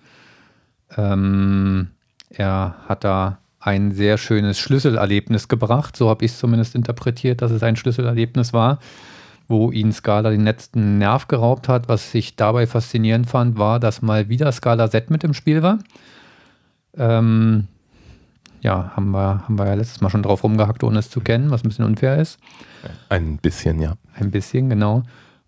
Ähm, 0.96 1.88
er 2.30 2.76
hat 2.88 3.04
da 3.04 3.38
ein 3.60 3.92
sehr 3.92 4.18
schönes 4.18 4.58
Schlüsselerlebnis 4.58 5.48
gebracht. 5.48 5.96
So 5.96 6.08
habe 6.08 6.24
ich 6.24 6.32
es 6.32 6.38
zumindest 6.38 6.74
interpretiert, 6.74 7.42
dass 7.42 7.50
es 7.50 7.62
ein 7.62 7.76
Schlüsselerlebnis 7.76 8.52
war, 8.52 8.78
wo 9.48 9.70
ihn 9.70 9.92
Scala 9.92 10.30
den 10.30 10.44
letzten 10.44 10.98
Nerv 10.98 11.28
geraubt 11.28 11.68
hat. 11.68 11.88
Was 11.88 12.14
ich 12.14 12.36
dabei 12.36 12.66
faszinierend 12.66 13.28
fand, 13.28 13.58
war, 13.58 13.78
dass 13.78 14.02
mal 14.02 14.28
wieder 14.28 14.50
Scala 14.52 14.90
Z 14.90 15.10
mit 15.10 15.24
im 15.24 15.34
Spiel 15.34 15.62
war. 15.62 15.78
Ähm, 16.96 17.68
ja, 18.60 18.92
haben 18.94 19.10
wir, 19.10 19.44
haben 19.44 19.58
wir 19.58 19.66
ja 19.66 19.74
letztes 19.74 20.00
Mal 20.00 20.10
schon 20.10 20.22
drauf 20.22 20.44
rumgehackt, 20.44 20.84
ohne 20.84 20.98
es 20.98 21.10
zu 21.10 21.20
kennen, 21.20 21.50
was 21.50 21.64
ein 21.64 21.68
bisschen 21.68 21.84
unfair 21.84 22.18
ist. 22.18 22.38
Ein 23.08 23.38
bisschen, 23.38 23.80
ja. 23.80 23.94
Ein 24.14 24.30
bisschen, 24.30 24.68
genau. 24.68 25.02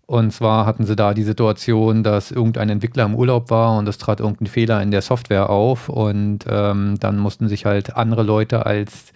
Und 0.07 0.31
zwar 0.31 0.65
hatten 0.65 0.85
sie 0.85 0.95
da 0.95 1.13
die 1.13 1.23
Situation, 1.23 2.03
dass 2.03 2.29
irgendein 2.31 2.69
Entwickler 2.69 3.05
im 3.05 3.15
Urlaub 3.15 3.49
war 3.49 3.77
und 3.77 3.87
es 3.87 3.97
trat 3.97 4.19
irgendein 4.19 4.47
Fehler 4.47 4.81
in 4.81 4.91
der 4.91 5.01
Software 5.01 5.49
auf 5.49 5.89
und 5.89 6.45
ähm, 6.47 6.97
dann 6.99 7.17
mussten 7.17 7.47
sich 7.47 7.65
halt 7.65 7.95
andere 7.95 8.21
Leute 8.21 8.65
als 8.67 9.13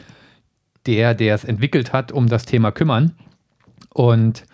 der, 0.88 1.14
der 1.14 1.36
es 1.36 1.44
entwickelt 1.44 1.94
hat, 1.94 2.12
um 2.12 2.28
das 2.28 2.46
Thema 2.46 2.72
kümmern. 2.72 3.14
Und 3.94 4.46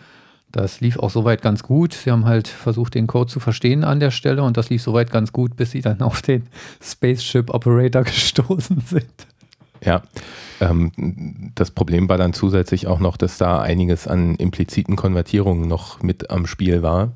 das 0.52 0.82
lief 0.82 0.98
auch 0.98 1.10
soweit 1.10 1.42
ganz 1.42 1.64
gut. 1.64 1.94
Sie 1.94 2.12
haben 2.12 2.26
halt 2.26 2.48
versucht, 2.48 2.96
den 2.96 3.08
Code 3.08 3.32
zu 3.32 3.40
verstehen 3.40 3.84
an 3.84 4.00
der 4.00 4.12
Stelle 4.12 4.44
und 4.44 4.58
das 4.58 4.70
lief 4.70 4.82
soweit 4.82 5.12
ganz 5.12 5.32
gut, 5.32 5.56
bis 5.56 5.72
sie 5.72 5.82
dann 5.82 6.02
auf 6.02 6.22
den 6.22 6.48
Spaceship 6.82 7.54
Operator 7.54 8.04
gestoßen 8.04 8.82
sind. 8.82 9.25
Ja, 9.86 10.02
ähm, 10.60 11.52
das 11.56 11.72
Problem 11.72 12.10
war 12.10 12.18
dann 12.18 12.34
zusätzlich 12.34 12.88
auch 12.88 13.00
noch, 13.00 13.18
dass 13.18 13.38
da 13.38 13.62
einiges 13.62 14.08
an 14.08 14.36
impliziten 14.36 14.96
Konvertierungen 14.96 15.68
noch 15.68 16.02
mit 16.02 16.30
am 16.32 16.48
Spiel 16.48 16.82
war. 16.82 17.12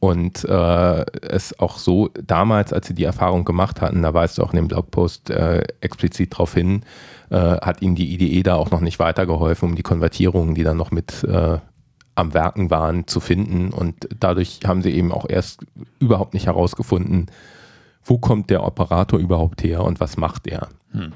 Und 0.00 0.44
äh, 0.46 1.04
es 1.20 1.56
auch 1.60 1.78
so 1.78 2.10
damals, 2.26 2.72
als 2.72 2.88
sie 2.88 2.94
die 2.94 3.04
Erfahrung 3.04 3.44
gemacht 3.44 3.80
hatten, 3.80 4.02
da 4.02 4.12
weist 4.12 4.36
du 4.36 4.42
auch 4.42 4.52
in 4.52 4.56
dem 4.56 4.66
Blogpost 4.66 5.30
äh, 5.30 5.62
explizit 5.80 6.32
darauf 6.32 6.54
hin, 6.54 6.82
äh, 7.30 7.36
hat 7.36 7.82
ihnen 7.82 7.94
die 7.94 8.12
IDE 8.12 8.42
da 8.42 8.56
auch 8.56 8.72
noch 8.72 8.80
nicht 8.80 8.98
weitergeholfen, 8.98 9.68
um 9.68 9.76
die 9.76 9.84
Konvertierungen, 9.84 10.56
die 10.56 10.64
dann 10.64 10.76
noch 10.76 10.90
mit 10.90 11.22
äh, 11.22 11.58
am 12.16 12.34
Werken 12.34 12.70
waren, 12.70 13.06
zu 13.06 13.20
finden. 13.20 13.70
Und 13.70 14.08
dadurch 14.18 14.60
haben 14.66 14.82
sie 14.82 14.90
eben 14.90 15.12
auch 15.12 15.28
erst 15.28 15.64
überhaupt 16.00 16.34
nicht 16.34 16.46
herausgefunden, 16.46 17.26
wo 18.04 18.18
kommt 18.18 18.50
der 18.50 18.64
Operator 18.64 19.20
überhaupt 19.20 19.62
her 19.62 19.84
und 19.84 20.00
was 20.00 20.16
macht 20.16 20.48
er. 20.48 20.66
Hm. 20.90 21.12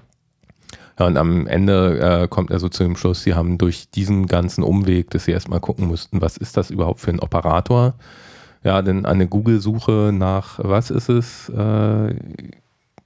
Ja, 0.98 1.06
und 1.06 1.16
am 1.18 1.46
Ende 1.46 2.22
äh, 2.22 2.28
kommt 2.28 2.50
er 2.50 2.58
so 2.58 2.68
zu 2.68 2.82
dem 2.82 2.96
Schluss, 2.96 3.22
sie 3.22 3.34
haben 3.34 3.58
durch 3.58 3.90
diesen 3.90 4.26
ganzen 4.26 4.64
Umweg, 4.64 5.10
dass 5.10 5.26
sie 5.26 5.32
erstmal 5.32 5.60
gucken 5.60 5.88
mussten, 5.88 6.22
was 6.22 6.36
ist 6.38 6.56
das 6.56 6.70
überhaupt 6.70 7.00
für 7.00 7.10
ein 7.10 7.20
Operator? 7.20 7.94
Ja, 8.64 8.80
denn 8.82 9.04
eine 9.04 9.28
Google-Suche 9.28 10.10
nach, 10.12 10.58
was 10.62 10.90
ist 10.90 11.08
es? 11.08 11.48
Äh, 11.50 12.14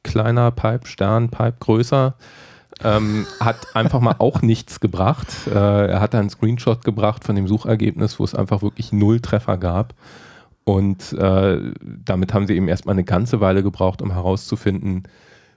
kleiner 0.03 0.51
Pipe, 0.53 0.87
Stern, 0.87 1.29
Pipe 1.31 1.57
größer, 1.59 2.15
ähm, 2.83 3.27
hat 3.41 3.75
einfach 3.75 4.01
mal 4.01 4.17
auch 4.19 4.41
nichts 4.41 4.81
gebracht. 4.81 5.29
Äh, 5.49 5.91
er 5.91 6.01
hat 6.01 6.15
einen 6.15 6.31
Screenshot 6.31 6.85
gebracht 6.85 7.25
von 7.25 7.37
dem 7.37 7.49
Suchergebnis, 7.49 8.19
wo 8.19 8.25
es 8.25 8.35
einfach 8.35 8.63
wirklich 8.63 8.93
null 8.93 9.21
Treffer 9.21 9.59
gab. 9.59 9.95
Und 10.65 11.13
äh, 11.15 11.59
damit 11.83 12.33
haben 12.33 12.47
sie 12.47 12.55
eben 12.55 12.69
erstmal 12.69 12.95
eine 12.95 13.05
ganze 13.05 13.41
Weile 13.41 13.63
gebraucht, 13.63 14.01
um 14.01 14.13
herauszufinden, 14.13 15.03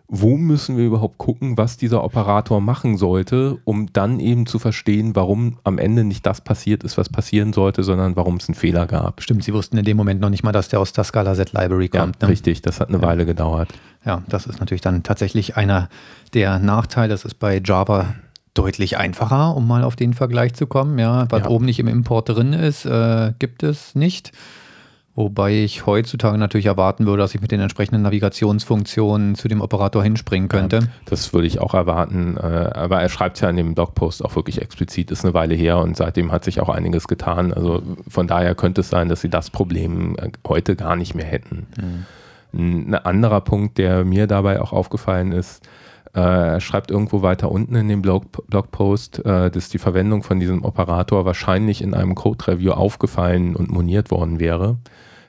wo 0.07 0.37
müssen 0.37 0.77
wir 0.77 0.85
überhaupt 0.85 1.17
gucken, 1.17 1.57
was 1.57 1.77
dieser 1.77 2.03
Operator 2.03 2.61
machen 2.61 2.97
sollte, 2.97 3.57
um 3.63 3.91
dann 3.93 4.19
eben 4.19 4.45
zu 4.45 4.59
verstehen, 4.59 5.15
warum 5.15 5.57
am 5.63 5.77
Ende 5.77 6.03
nicht 6.03 6.25
das 6.25 6.41
passiert 6.41 6.83
ist, 6.83 6.97
was 6.97 7.09
passieren 7.09 7.53
sollte, 7.53 7.83
sondern 7.83 8.15
warum 8.15 8.35
es 8.35 8.47
einen 8.47 8.55
Fehler 8.55 8.85
gab. 8.85 9.21
Stimmt, 9.21 9.43
Sie 9.43 9.53
wussten 9.53 9.77
in 9.77 9.85
dem 9.85 9.97
Moment 9.97 10.21
noch 10.21 10.29
nicht 10.29 10.43
mal, 10.43 10.51
dass 10.51 10.67
der 10.67 10.79
aus 10.79 10.93
der 10.93 11.03
Scala 11.03 11.35
Set 11.35 11.53
Library 11.53 11.89
kommt. 11.89 12.21
Ja, 12.21 12.27
ne? 12.27 12.31
Richtig, 12.33 12.61
das 12.61 12.79
hat 12.79 12.89
eine 12.89 12.99
ja. 12.99 13.03
Weile 13.03 13.25
gedauert. 13.25 13.69
Ja, 14.05 14.21
das 14.27 14.45
ist 14.45 14.59
natürlich 14.59 14.81
dann 14.81 15.03
tatsächlich 15.03 15.55
einer 15.55 15.89
der 16.33 16.59
Nachteile. 16.59 17.09
Das 17.09 17.25
ist 17.25 17.39
bei 17.39 17.61
Java 17.63 18.13
deutlich 18.53 18.97
einfacher, 18.97 19.55
um 19.55 19.67
mal 19.67 19.83
auf 19.83 19.95
den 19.95 20.13
Vergleich 20.13 20.53
zu 20.53 20.67
kommen. 20.67 20.99
Ja, 20.99 21.25
was 21.29 21.43
ja. 21.43 21.49
oben 21.49 21.65
nicht 21.65 21.79
im 21.79 21.87
Import 21.87 22.29
drin 22.29 22.53
ist, 22.53 22.85
äh, 22.85 23.33
gibt 23.39 23.63
es 23.63 23.95
nicht. 23.95 24.31
Wobei 25.15 25.53
ich 25.53 25.85
heutzutage 25.85 26.39
natürlich 26.39 26.65
erwarten 26.65 27.05
würde, 27.05 27.21
dass 27.21 27.35
ich 27.35 27.41
mit 27.41 27.51
den 27.51 27.59
entsprechenden 27.59 28.01
Navigationsfunktionen 28.01 29.35
zu 29.35 29.47
dem 29.47 29.61
Operator 29.61 30.01
hinspringen 30.01 30.49
könnte. 30.49 30.77
Ja, 30.77 30.87
das 31.05 31.33
würde 31.33 31.45
ich 31.45 31.59
auch 31.61 31.75
erwarten. 31.75 32.35
Äh, 32.37 32.41
aber 32.41 32.99
er 32.99 33.09
schreibt 33.09 33.39
ja 33.39 33.49
in 33.49 33.55
dem 33.55 33.75
Blogpost 33.75 34.25
auch 34.25 34.35
wirklich 34.35 34.59
explizit, 34.59 35.11
ist 35.11 35.23
eine 35.23 35.35
Weile 35.35 35.53
her 35.53 35.77
und 35.77 35.95
seitdem 35.95 36.31
hat 36.31 36.43
sich 36.43 36.59
auch 36.61 36.69
einiges 36.69 37.07
getan. 37.07 37.53
Also 37.53 37.83
von 38.07 38.25
daher 38.25 38.55
könnte 38.55 38.81
es 38.81 38.89
sein, 38.89 39.07
dass 39.07 39.21
sie 39.21 39.29
das 39.29 39.51
Problem 39.51 40.15
äh, 40.17 40.31
heute 40.47 40.75
gar 40.75 40.95
nicht 40.95 41.13
mehr 41.13 41.25
hätten. 41.25 41.67
Mhm. 41.77 42.05
Ein 42.55 42.95
anderer 42.95 43.41
Punkt, 43.41 43.77
der 43.77 44.05
mir 44.05 44.25
dabei 44.25 44.61
auch 44.61 44.73
aufgefallen 44.73 45.31
ist, 45.31 45.67
er 46.13 46.61
schreibt 46.61 46.91
irgendwo 46.91 47.21
weiter 47.23 47.51
unten 47.51 47.75
in 47.75 47.87
dem 47.87 48.01
Blog, 48.01 48.47
Blogpost, 48.47 49.21
dass 49.25 49.69
die 49.69 49.79
Verwendung 49.79 50.21
von 50.21 50.39
diesem 50.39 50.63
Operator 50.63 51.25
wahrscheinlich 51.25 51.81
in 51.81 51.95
einem 51.95 52.13
Code-Review 52.13 52.71
aufgefallen 52.71 53.55
und 53.55 53.71
moniert 53.71 54.11
worden 54.11 54.39
wäre 54.39 54.77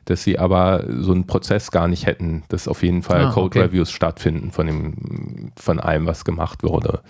dass 0.04 0.22
sie 0.22 0.38
aber 0.38 0.84
so 0.88 1.12
einen 1.12 1.26
Prozess 1.26 1.70
gar 1.70 1.88
nicht 1.88 2.06
hätten, 2.06 2.44
dass 2.48 2.68
auf 2.68 2.82
jeden 2.82 3.02
Fall 3.02 3.26
ah, 3.26 3.30
Code-Reviews 3.32 3.88
okay. 3.88 3.96
stattfinden 3.96 4.50
von, 4.50 4.66
dem, 4.66 5.52
von 5.56 5.80
allem, 5.80 6.06
was 6.06 6.24
gemacht 6.24 6.62
wurde. 6.62 7.00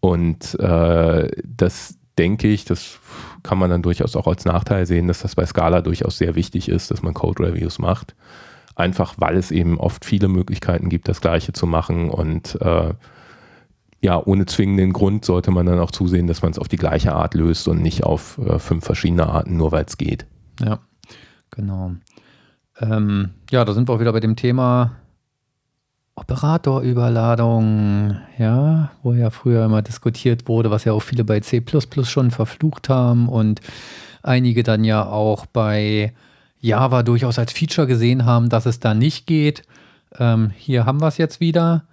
Und 0.00 0.58
äh, 0.60 1.28
das 1.44 1.98
denke 2.18 2.48
ich, 2.48 2.64
das 2.64 2.98
kann 3.42 3.58
man 3.58 3.70
dann 3.70 3.82
durchaus 3.82 4.16
auch 4.16 4.26
als 4.26 4.44
Nachteil 4.44 4.86
sehen, 4.86 5.08
dass 5.08 5.20
das 5.20 5.34
bei 5.34 5.46
Scala 5.46 5.80
durchaus 5.80 6.18
sehr 6.18 6.34
wichtig 6.34 6.68
ist, 6.68 6.90
dass 6.90 7.02
man 7.02 7.14
Code-Reviews 7.14 7.78
macht. 7.78 8.14
Einfach 8.80 9.14
weil 9.18 9.36
es 9.36 9.50
eben 9.50 9.78
oft 9.78 10.04
viele 10.04 10.28
Möglichkeiten 10.28 10.88
gibt, 10.88 11.08
das 11.08 11.20
Gleiche 11.20 11.52
zu 11.52 11.66
machen 11.66 12.10
und 12.10 12.60
äh, 12.60 12.94
ja, 14.02 14.22
ohne 14.24 14.46
zwingenden 14.46 14.94
Grund 14.94 15.26
sollte 15.26 15.50
man 15.50 15.66
dann 15.66 15.78
auch 15.78 15.90
zusehen, 15.90 16.26
dass 16.26 16.40
man 16.40 16.52
es 16.52 16.58
auf 16.58 16.68
die 16.68 16.78
gleiche 16.78 17.12
Art 17.12 17.34
löst 17.34 17.68
und 17.68 17.82
nicht 17.82 18.04
auf 18.04 18.38
äh, 18.38 18.58
fünf 18.58 18.84
verschiedene 18.84 19.26
Arten, 19.26 19.58
nur 19.58 19.72
weil 19.72 19.84
es 19.84 19.98
geht. 19.98 20.24
Ja, 20.60 20.78
genau. 21.50 21.92
Ähm, 22.80 23.30
ja, 23.50 23.64
da 23.64 23.74
sind 23.74 23.88
wir 23.88 23.94
auch 23.94 24.00
wieder 24.00 24.12
bei 24.12 24.20
dem 24.20 24.36
Thema 24.36 24.92
Operatorüberladung, 26.14 28.16
ja, 28.38 28.90
wo 29.02 29.12
ja 29.12 29.30
früher 29.30 29.64
immer 29.64 29.82
diskutiert 29.82 30.48
wurde, 30.48 30.70
was 30.70 30.84
ja 30.84 30.92
auch 30.92 31.02
viele 31.02 31.24
bei 31.24 31.40
C 31.40 31.62
schon 32.04 32.30
verflucht 32.30 32.88
haben 32.88 33.28
und 33.28 33.60
einige 34.22 34.62
dann 34.62 34.84
ja 34.84 35.06
auch 35.06 35.46
bei 35.46 36.12
Java 36.60 37.02
durchaus 37.02 37.38
als 37.38 37.52
Feature 37.52 37.86
gesehen 37.86 38.24
haben, 38.24 38.48
dass 38.48 38.66
es 38.66 38.80
da 38.80 38.94
nicht 38.94 39.26
geht. 39.26 39.62
Ähm, 40.18 40.50
hier 40.56 40.86
haben 40.86 41.00
wir 41.00 41.08
es 41.08 41.18
jetzt 41.18 41.40
wieder. 41.40 41.84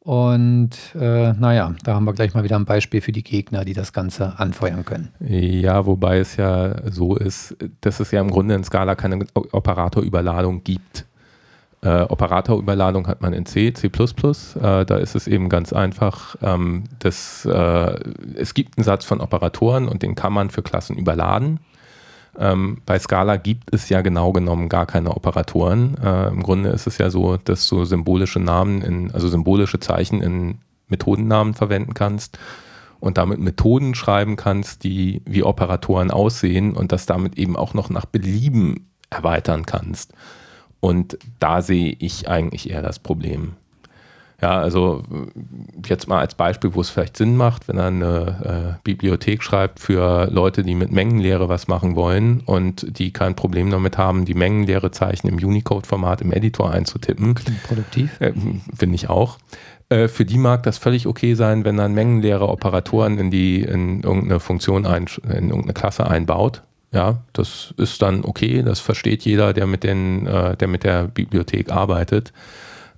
Und 0.00 0.70
äh, 0.94 1.32
naja, 1.32 1.74
da 1.82 1.94
haben 1.94 2.04
wir 2.04 2.12
gleich 2.12 2.32
mal 2.32 2.44
wieder 2.44 2.54
ein 2.54 2.64
Beispiel 2.64 3.00
für 3.00 3.10
die 3.10 3.24
Gegner, 3.24 3.64
die 3.64 3.72
das 3.72 3.92
Ganze 3.92 4.38
anfeuern 4.38 4.84
können. 4.84 5.08
Ja, 5.18 5.84
wobei 5.84 6.18
es 6.18 6.36
ja 6.36 6.76
so 6.88 7.16
ist, 7.16 7.56
dass 7.80 7.98
es 7.98 8.12
ja 8.12 8.20
im 8.20 8.30
Grunde 8.30 8.54
in 8.54 8.62
Scala 8.62 8.94
keine 8.94 9.26
Operatorüberladung 9.34 10.62
gibt. 10.62 11.06
Äh, 11.82 12.02
Operatorüberladung 12.02 13.08
hat 13.08 13.20
man 13.20 13.32
in 13.32 13.46
C, 13.46 13.72
C++. 13.72 13.88
Äh, 13.88 14.84
da 14.84 14.96
ist 14.96 15.16
es 15.16 15.26
eben 15.26 15.48
ganz 15.48 15.72
einfach, 15.72 16.36
ähm, 16.40 16.84
dass, 17.00 17.44
äh, 17.44 17.98
es 18.36 18.54
gibt 18.54 18.78
einen 18.78 18.84
Satz 18.84 19.04
von 19.04 19.20
Operatoren 19.20 19.88
und 19.88 20.02
den 20.02 20.14
kann 20.14 20.32
man 20.32 20.50
für 20.50 20.62
Klassen 20.62 20.96
überladen. 20.96 21.58
Ähm, 22.38 22.78
bei 22.84 22.98
Scala 22.98 23.36
gibt 23.36 23.72
es 23.74 23.88
ja 23.88 24.02
genau 24.02 24.32
genommen 24.32 24.68
gar 24.68 24.86
keine 24.86 25.14
Operatoren. 25.14 25.96
Äh, 26.02 26.28
Im 26.28 26.42
Grunde 26.42 26.70
ist 26.70 26.86
es 26.86 26.98
ja 26.98 27.10
so, 27.10 27.36
dass 27.36 27.66
du 27.66 27.84
symbolische 27.84 28.40
Namen, 28.40 28.82
in, 28.82 29.10
also 29.12 29.28
symbolische 29.28 29.80
Zeichen 29.80 30.20
in 30.22 30.58
Methodennamen 30.88 31.54
verwenden 31.54 31.94
kannst 31.94 32.38
und 33.00 33.18
damit 33.18 33.38
Methoden 33.38 33.94
schreiben 33.94 34.36
kannst, 34.36 34.84
die 34.84 35.22
wie 35.24 35.42
Operatoren 35.42 36.10
aussehen 36.10 36.74
und 36.74 36.92
das 36.92 37.06
damit 37.06 37.38
eben 37.38 37.56
auch 37.56 37.74
noch 37.74 37.90
nach 37.90 38.06
Belieben 38.06 38.90
erweitern 39.10 39.66
kannst. 39.66 40.12
Und 40.80 41.18
da 41.40 41.62
sehe 41.62 41.96
ich 41.98 42.28
eigentlich 42.28 42.70
eher 42.70 42.82
das 42.82 42.98
Problem. 42.98 43.54
Ja, 44.42 44.58
also 44.60 45.02
jetzt 45.86 46.08
mal 46.08 46.18
als 46.18 46.34
Beispiel, 46.34 46.74
wo 46.74 46.82
es 46.82 46.90
vielleicht 46.90 47.16
Sinn 47.16 47.36
macht, 47.36 47.68
wenn 47.68 47.78
er 47.78 47.86
eine 47.86 48.76
äh, 48.76 48.80
Bibliothek 48.84 49.42
schreibt 49.42 49.80
für 49.80 50.28
Leute, 50.30 50.62
die 50.62 50.74
mit 50.74 50.92
Mengenlehre 50.92 51.48
was 51.48 51.68
machen 51.68 51.96
wollen 51.96 52.42
und 52.44 52.98
die 52.98 53.12
kein 53.12 53.34
Problem 53.34 53.70
damit 53.70 53.96
haben, 53.96 54.26
die 54.26 54.34
Mengenlehre-Zeichen 54.34 55.28
im 55.28 55.36
Unicode-Format 55.36 56.20
im 56.20 56.32
Editor 56.32 56.70
einzutippen. 56.70 57.34
Klingt 57.34 57.62
produktiv. 57.62 58.20
Äh, 58.20 58.34
Finde 58.76 58.94
ich 58.94 59.08
auch. 59.08 59.38
Äh, 59.88 60.08
für 60.08 60.26
die 60.26 60.38
mag 60.38 60.64
das 60.64 60.76
völlig 60.76 61.06
okay 61.06 61.34
sein, 61.34 61.64
wenn 61.64 61.78
dann 61.78 61.94
Mengenlehre 61.94 62.48
Operatoren 62.48 63.18
in 63.18 63.30
die 63.30 63.62
in 63.62 64.02
irgendeine 64.02 64.40
Funktion 64.40 64.84
ein, 64.84 65.06
in 65.24 65.48
irgendeine 65.48 65.72
Klasse 65.72 66.06
einbaut. 66.06 66.62
Ja, 66.92 67.22
das 67.32 67.74
ist 67.78 68.02
dann 68.02 68.24
okay, 68.24 68.62
das 68.62 68.80
versteht 68.80 69.22
jeder, 69.22 69.52
der 69.52 69.66
mit 69.66 69.82
den, 69.82 70.26
äh, 70.26 70.56
der 70.56 70.68
mit 70.68 70.84
der 70.84 71.04
Bibliothek 71.04 71.72
arbeitet. 71.72 72.32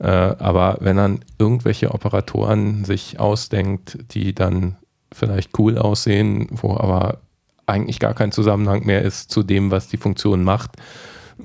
Äh, 0.00 0.06
aber 0.06 0.78
wenn 0.80 0.96
dann 0.96 1.20
irgendwelche 1.38 1.92
Operatoren 1.92 2.84
sich 2.84 3.18
ausdenkt, 3.18 3.98
die 4.12 4.34
dann 4.34 4.76
vielleicht 5.12 5.58
cool 5.58 5.78
aussehen, 5.78 6.46
wo 6.50 6.76
aber 6.76 7.18
eigentlich 7.66 7.98
gar 7.98 8.14
kein 8.14 8.32
Zusammenhang 8.32 8.86
mehr 8.86 9.02
ist 9.02 9.30
zu 9.30 9.42
dem, 9.42 9.70
was 9.70 9.88
die 9.88 9.96
Funktion 9.96 10.42
macht, 10.44 10.72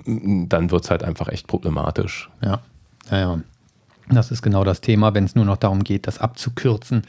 dann 0.05 0.71
wird 0.71 0.83
es 0.83 0.89
halt 0.89 1.03
einfach 1.03 1.27
echt 1.27 1.47
problematisch. 1.47 2.29
Ja, 2.41 2.61
ja, 3.11 3.19
ja. 3.19 3.39
Das 4.09 4.31
ist 4.31 4.41
genau 4.41 4.63
das 4.63 4.81
Thema, 4.81 5.13
wenn 5.13 5.23
es 5.23 5.35
nur 5.35 5.45
noch 5.45 5.57
darum 5.57 5.83
geht, 5.83 6.07
das 6.07 6.19
abzukürzen. 6.19 7.03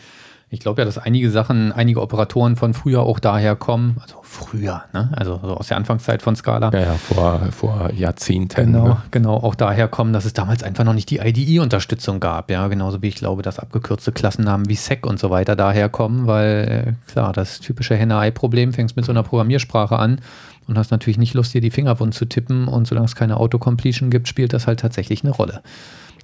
Ich 0.55 0.61
glaube 0.61 0.81
ja, 0.81 0.85
dass 0.85 0.99
einige 0.99 1.31
Sachen, 1.31 1.73
einige 1.73 2.01
Operatoren 2.01 2.55
von 2.55 2.75
früher 2.75 3.01
auch 3.01 3.19
daher 3.19 3.57
kommen, 3.57 3.97
also 4.01 4.21
früher, 4.23 4.85
ne? 4.93 5.11
also 5.17 5.41
so 5.43 5.57
aus 5.57 5.67
der 5.67 5.77
Anfangszeit 5.77 6.23
von 6.23 6.37
Scala. 6.37 6.71
Ja, 6.73 6.81
ja, 6.81 6.93
vor, 6.95 7.41
vor 7.51 7.91
Jahrzehnten. 7.93 8.73
Genau, 8.73 8.89
ne? 8.89 8.97
genau, 9.11 9.35
auch 9.37 9.55
daher 9.57 9.89
kommen, 9.89 10.13
dass 10.13 10.25
es 10.25 10.33
damals 10.33 10.63
einfach 10.63 10.85
noch 10.85 10.95
nicht 10.95 11.11
die 11.11 11.19
IDE-Unterstützung 11.19 12.21
gab. 12.21 12.51
Ja, 12.51 12.69
genauso 12.69 13.03
wie 13.03 13.09
ich 13.09 13.17
glaube, 13.17 13.43
dass 13.43 13.59
abgekürzte 13.59 14.13
Klassennamen 14.13 14.69
wie 14.69 14.77
SEC 14.77 15.07
und 15.07 15.19
so 15.19 15.31
weiter 15.31 15.57
daher 15.57 15.89
kommen, 15.89 16.27
weil 16.29 16.87
äh, 16.87 17.11
klar, 17.11 17.33
das 17.33 17.59
typische 17.59 17.97
Henne-Ei-Problem 17.97 18.73
fängst 18.73 18.97
mit 18.97 19.05
so 19.05 19.13
einer 19.13 19.25
Programmiersprache 19.25 19.99
an 19.99 20.21
und 20.67 20.79
hast 20.79 20.91
natürlich 20.91 21.19
nicht 21.19 21.35
Lust, 21.35 21.53
dir 21.53 21.61
die 21.61 21.71
Finger 21.71 21.99
wund 22.01 22.15
zu 22.15 22.25
tippen 22.25 22.69
und 22.69 22.87
solange 22.87 23.07
es 23.07 23.17
keine 23.17 23.37
Autocompletion 23.39 24.11
gibt, 24.11 24.29
spielt 24.29 24.53
das 24.53 24.67
halt 24.67 24.81
tatsächlich 24.81 25.25
eine 25.25 25.33
Rolle. 25.33 25.63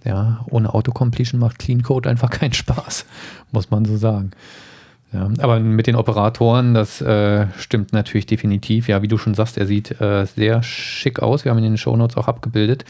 Ja, 0.05 0.45
ohne 0.51 0.73
Autocompletion 0.73 1.41
macht 1.41 1.59
Clean 1.59 1.83
Code 1.83 2.09
einfach 2.09 2.31
keinen 2.31 2.55
Spaß, 2.55 3.07
muss 3.53 3.71
man 3.71 3.85
so 3.85 3.97
sagen. 3.97 4.33
Ja, 5.13 5.29
aber 5.41 5.59
mit 5.59 5.89
den 5.89 5.97
Operatoren, 5.97 6.73
das 6.73 7.01
äh, 7.01 7.49
stimmt 7.59 7.93
natürlich 7.93 8.27
definitiv. 8.27 8.87
Ja, 8.87 9.03
wie 9.03 9.09
du 9.09 9.19
schon 9.19 9.35
sagst, 9.35 9.59
er 9.59 9.67
sieht 9.67 10.01
äh, 10.01 10.25
sehr 10.25 10.63
schick 10.63 11.19
aus. 11.19 11.45
Wir 11.45 11.51
haben 11.51 11.59
ihn 11.59 11.65
in 11.65 11.73
den 11.73 11.79
Shownotes 11.79 12.17
auch 12.17 12.29
abgebildet. 12.29 12.85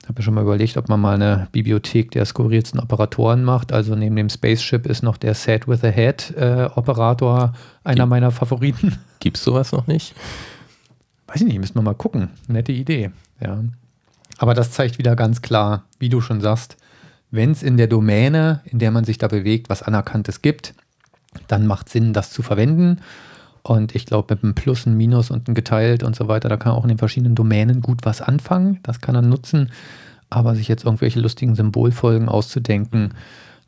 Ich 0.00 0.08
habe 0.08 0.18
mir 0.18 0.22
schon 0.22 0.34
mal 0.34 0.42
überlegt, 0.42 0.78
ob 0.78 0.88
man 0.88 1.00
mal 1.00 1.16
eine 1.16 1.48
Bibliothek 1.52 2.12
der 2.12 2.24
skurrilsten 2.24 2.80
Operatoren 2.80 3.44
macht. 3.44 3.74
Also 3.74 3.94
neben 3.94 4.16
dem 4.16 4.30
Spaceship 4.30 4.86
ist 4.86 5.02
noch 5.02 5.18
der 5.18 5.34
Set 5.34 5.68
with 5.68 5.84
a 5.84 5.88
Head 5.88 6.32
äh, 6.38 6.70
Operator 6.74 7.52
einer 7.84 8.04
Gibt, 8.04 8.08
meiner 8.08 8.30
Favoriten. 8.30 8.96
Gibt 9.20 9.36
es 9.36 9.44
sowas 9.44 9.72
noch 9.72 9.86
nicht? 9.86 10.14
Weiß 11.26 11.42
ich 11.42 11.46
nicht, 11.46 11.58
müssen 11.58 11.74
wir 11.74 11.82
mal 11.82 11.94
gucken. 11.94 12.30
Nette 12.48 12.72
Idee. 12.72 13.10
Ja. 13.40 13.58
Aber 14.38 14.54
das 14.54 14.70
zeigt 14.70 14.98
wieder 14.98 15.16
ganz 15.16 15.42
klar, 15.42 15.84
wie 15.98 16.08
du 16.08 16.20
schon 16.20 16.40
sagst, 16.40 16.76
wenn 17.30 17.50
es 17.50 17.62
in 17.62 17.76
der 17.76 17.86
Domäne, 17.86 18.60
in 18.64 18.78
der 18.78 18.90
man 18.90 19.04
sich 19.04 19.18
da 19.18 19.28
bewegt, 19.28 19.68
was 19.68 19.82
Anerkanntes 19.82 20.42
gibt, 20.42 20.74
dann 21.48 21.66
macht 21.66 21.88
Sinn, 21.88 22.12
das 22.12 22.30
zu 22.30 22.42
verwenden. 22.42 23.00
Und 23.62 23.94
ich 23.94 24.06
glaube, 24.06 24.34
mit 24.34 24.44
einem 24.44 24.54
Plus, 24.54 24.86
einem 24.86 24.96
Minus 24.96 25.30
und 25.30 25.48
einem 25.48 25.54
geteilt 25.54 26.02
und 26.02 26.14
so 26.14 26.28
weiter, 26.28 26.48
da 26.48 26.56
kann 26.56 26.72
man 26.72 26.78
auch 26.78 26.84
in 26.84 26.88
den 26.88 26.98
verschiedenen 26.98 27.34
Domänen 27.34 27.80
gut 27.80 28.00
was 28.04 28.22
anfangen. 28.22 28.78
Das 28.84 29.00
kann 29.00 29.16
er 29.16 29.22
nutzen. 29.22 29.70
Aber 30.30 30.54
sich 30.54 30.68
jetzt 30.68 30.84
irgendwelche 30.84 31.20
lustigen 31.20 31.54
Symbolfolgen 31.54 32.28
auszudenken, 32.28 33.14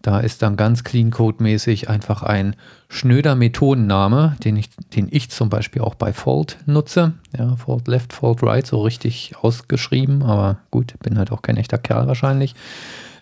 da 0.03 0.21
ist 0.21 0.43
dann 0.43 0.57
ganz 0.57 0.85
clean 0.85 1.11
code-mäßig 1.11 1.89
einfach 1.89 2.23
ein 2.23 2.55
schnöder 2.89 3.35
Methodenname, 3.35 4.37
den 4.45 4.57
ich, 4.57 4.71
den 4.95 5.09
ich 5.11 5.31
zum 5.31 5.51
Beispiel 5.51 5.83
auch 5.83 5.95
bei 5.95 6.13
Fault 6.13 6.59
nutze. 6.67 7.15
Ja, 7.37 7.57
Fault 7.57 7.89
Left, 7.89 8.13
Fault 8.13 8.43
Right, 8.43 8.67
so 8.67 8.81
richtig 8.83 9.35
ausgeschrieben, 9.41 10.23
aber 10.23 10.59
gut, 10.71 10.95
bin 11.01 11.19
halt 11.19 11.33
auch 11.33 11.43
kein 11.43 11.57
echter 11.57 11.79
Kerl 11.79 12.07
wahrscheinlich. 12.07 12.55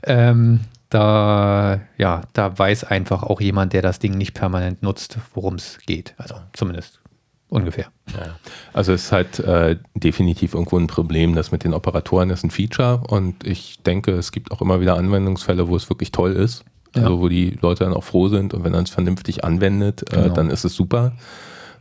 Ähm, 0.02 0.60
da, 0.90 1.80
ja, 1.98 2.22
da 2.32 2.56
weiß 2.56 2.84
einfach 2.84 3.22
auch 3.22 3.40
jemand, 3.40 3.72
der 3.72 3.82
das 3.82 3.98
Ding 3.98 4.16
nicht 4.16 4.34
permanent 4.34 4.82
nutzt, 4.82 5.18
worum 5.34 5.54
es 5.54 5.78
geht. 5.86 6.14
Also 6.18 6.36
zumindest 6.52 7.00
ungefähr. 7.48 7.86
Ja. 8.12 8.36
Also 8.72 8.92
es 8.92 9.04
ist 9.04 9.12
halt 9.12 9.38
äh, 9.40 9.76
definitiv 9.94 10.54
irgendwo 10.54 10.78
ein 10.78 10.86
Problem, 10.86 11.34
das 11.34 11.52
mit 11.52 11.64
den 11.64 11.74
Operatoren 11.74 12.30
ist 12.30 12.44
ein 12.44 12.50
Feature 12.50 13.02
und 13.08 13.46
ich 13.46 13.82
denke, 13.84 14.12
es 14.12 14.32
gibt 14.32 14.50
auch 14.52 14.60
immer 14.60 14.80
wieder 14.80 14.96
Anwendungsfälle, 14.96 15.68
wo 15.68 15.76
es 15.76 15.88
wirklich 15.88 16.12
toll 16.12 16.32
ist. 16.32 16.64
Also 16.94 17.16
ja. 17.16 17.20
wo 17.20 17.28
die 17.28 17.58
Leute 17.60 17.84
dann 17.84 17.92
auch 17.92 18.04
froh 18.04 18.28
sind 18.28 18.54
und 18.54 18.64
wenn 18.64 18.72
man 18.72 18.84
es 18.84 18.90
vernünftig 18.90 19.44
anwendet, 19.44 20.02
äh, 20.12 20.22
genau. 20.22 20.34
dann 20.34 20.50
ist 20.50 20.64
es 20.64 20.74
super. 20.74 21.12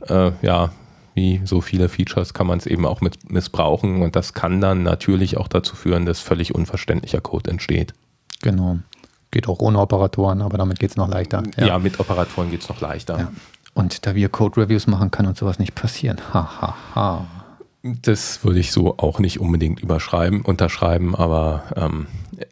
Äh, 0.10 0.31
ja, 0.41 0.72
wie 1.13 1.41
so 1.45 1.62
viele 1.62 1.88
Features 1.88 2.34
kann 2.34 2.48
man 2.48 2.60
es 2.60 2.65
eben 2.65 2.86
auch 2.86 3.00
mit 3.00 3.31
missbrauchen 3.31 4.01
und 4.01 4.17
das 4.17 4.34
kann 4.34 4.60
dann 4.60 4.84
natürlich 4.84 5.38
auch 5.38 5.48
dazu 5.48 5.75
führen, 5.75 6.05
dass 6.05 6.19
völlig 6.19 6.53
unverständlicher 6.53 7.22
Code 7.22 7.50
entsteht. 7.50 7.93
Genau. 8.41 8.79
Geht 9.31 9.48
auch 9.48 9.60
ohne 9.60 9.79
Operatoren, 9.79 10.41
aber 10.41 10.57
damit 10.57 10.79
geht 10.79 10.91
es 10.91 10.98
noch 10.98 11.07
leichter. 11.07 11.43
Ja. 11.57 11.67
ja, 11.67 11.79
mit 11.79 12.00
Operatoren 12.00 12.51
geht 12.51 12.62
es 12.62 12.69
noch 12.69 12.81
leichter. 12.81 13.17
Ja. 13.17 13.31
Und 13.75 14.05
da 14.08 14.15
wir 14.15 14.29
Code-Reviews 14.29 14.88
machen, 14.88 15.12
kann 15.12 15.27
uns 15.27 15.38
sowas 15.38 15.60
nicht 15.60 15.75
passieren. 15.75 16.17
Ha, 16.34 16.62
ha, 16.62 16.75
ha. 16.96 17.27
Das 17.84 18.44
würde 18.44 18.60
ich 18.60 18.72
so 18.72 18.98
auch 18.98 19.20
nicht 19.20 19.39
unbedingt 19.39 19.79
überschreiben, 19.82 20.41
unterschreiben, 20.41 21.13
aber 21.13 21.65
ähm, 21.75 22.08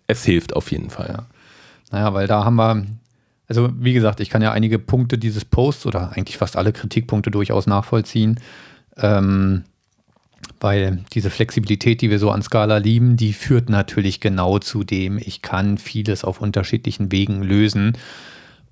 es 0.06 0.24
hilft 0.26 0.56
auf 0.56 0.72
jeden 0.72 0.92
Fall. 0.92 1.16
Ja. 1.18 1.26
Naja, 1.92 2.14
weil 2.14 2.28
da 2.28 2.44
haben 2.44 2.58
wir, 2.58 2.86
also 3.48 3.70
wie 3.80 3.94
gesagt, 3.94 4.20
ich 4.20 4.30
kann 4.30 4.44
ja 4.44 4.52
einige 4.52 4.78
Punkte 4.78 5.18
dieses 5.18 5.46
Posts 5.46 5.88
oder 5.88 6.12
eigentlich 6.12 6.38
fast 6.38 6.56
alle 6.56 6.74
Kritikpunkte 6.74 7.32
durchaus 7.32 7.66
nachvollziehen. 7.66 8.40
Ähm, 8.98 9.64
weil 10.60 11.04
diese 11.14 11.30
Flexibilität, 11.30 12.02
die 12.02 12.10
wir 12.10 12.20
so 12.20 12.32
an 12.32 12.42
Scala 12.42 12.78
lieben, 12.78 13.18
die 13.18 13.34
führt 13.34 13.70
natürlich 13.70 14.20
genau 14.20 14.60
zu 14.60 14.84
dem, 14.84 15.18
ich 15.18 15.42
kann 15.42 15.78
vieles 15.78 16.24
auf 16.24 16.42
unterschiedlichen 16.42 17.12
Wegen 17.12 17.44
lösen. 17.44 17.98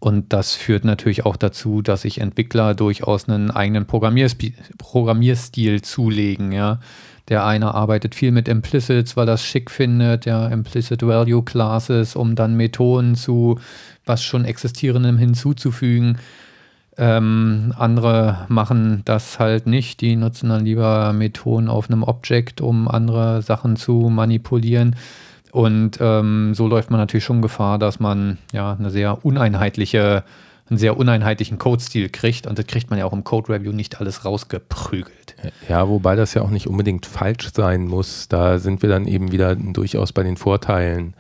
Und 0.01 0.33
das 0.33 0.55
führt 0.55 0.83
natürlich 0.83 1.27
auch 1.27 1.35
dazu, 1.35 1.83
dass 1.83 2.01
sich 2.01 2.19
Entwickler 2.19 2.73
durchaus 2.73 3.29
einen 3.29 3.51
eigenen 3.51 3.85
Programmiersp 3.85 4.53
Programmierstil 4.79 5.83
zulegen. 5.83 6.51
Ja. 6.51 6.79
Der 7.29 7.45
eine 7.45 7.75
arbeitet 7.75 8.15
viel 8.15 8.31
mit 8.31 8.47
Implicits, 8.47 9.15
weil 9.15 9.27
das 9.27 9.45
schick 9.45 9.69
findet, 9.69 10.25
ja, 10.25 10.47
Implicit 10.47 11.03
Value 11.03 11.43
Classes, 11.43 12.15
um 12.15 12.35
dann 12.35 12.57
Methoden 12.57 13.13
zu 13.13 13.59
was 14.03 14.23
schon 14.23 14.43
existierendem 14.43 15.19
hinzuzufügen. 15.19 16.17
Ähm, 16.97 17.71
andere 17.77 18.47
machen 18.49 19.03
das 19.05 19.39
halt 19.39 19.67
nicht. 19.67 20.01
Die 20.01 20.15
nutzen 20.15 20.49
dann 20.49 20.65
lieber 20.65 21.13
Methoden 21.13 21.69
auf 21.69 21.91
einem 21.91 22.01
Object, 22.01 22.59
um 22.59 22.87
andere 22.87 23.43
Sachen 23.43 23.75
zu 23.75 24.09
manipulieren. 24.09 24.95
Und 25.51 25.97
ähm, 25.99 26.53
so 26.53 26.67
läuft 26.67 26.91
man 26.91 26.99
natürlich 26.99 27.25
schon 27.25 27.41
Gefahr, 27.41 27.77
dass 27.77 27.99
man 27.99 28.37
ja 28.53 28.73
eine 28.73 28.89
sehr 28.89 29.25
uneinheitliche, 29.25 30.23
einen 30.69 30.77
sehr 30.77 30.97
uneinheitlichen 30.97 31.57
Code-Stil 31.57 32.09
kriegt. 32.09 32.47
Und 32.47 32.57
das 32.57 32.67
kriegt 32.67 32.89
man 32.89 32.97
ja 32.97 33.05
auch 33.05 33.13
im 33.13 33.23
Code-Review 33.23 33.73
nicht 33.73 33.99
alles 33.99 34.23
rausgeprügelt. 34.23 35.35
Ja, 35.67 35.87
wobei 35.89 36.15
das 36.15 36.33
ja 36.33 36.41
auch 36.41 36.49
nicht 36.49 36.67
unbedingt 36.67 37.05
falsch 37.05 37.49
sein 37.53 37.85
muss. 37.85 38.29
Da 38.29 38.59
sind 38.59 38.81
wir 38.81 38.89
dann 38.89 39.07
eben 39.07 39.31
wieder 39.31 39.55
durchaus 39.55 40.13
bei 40.13 40.23
den 40.23 40.37
Vorteilen. 40.37 41.15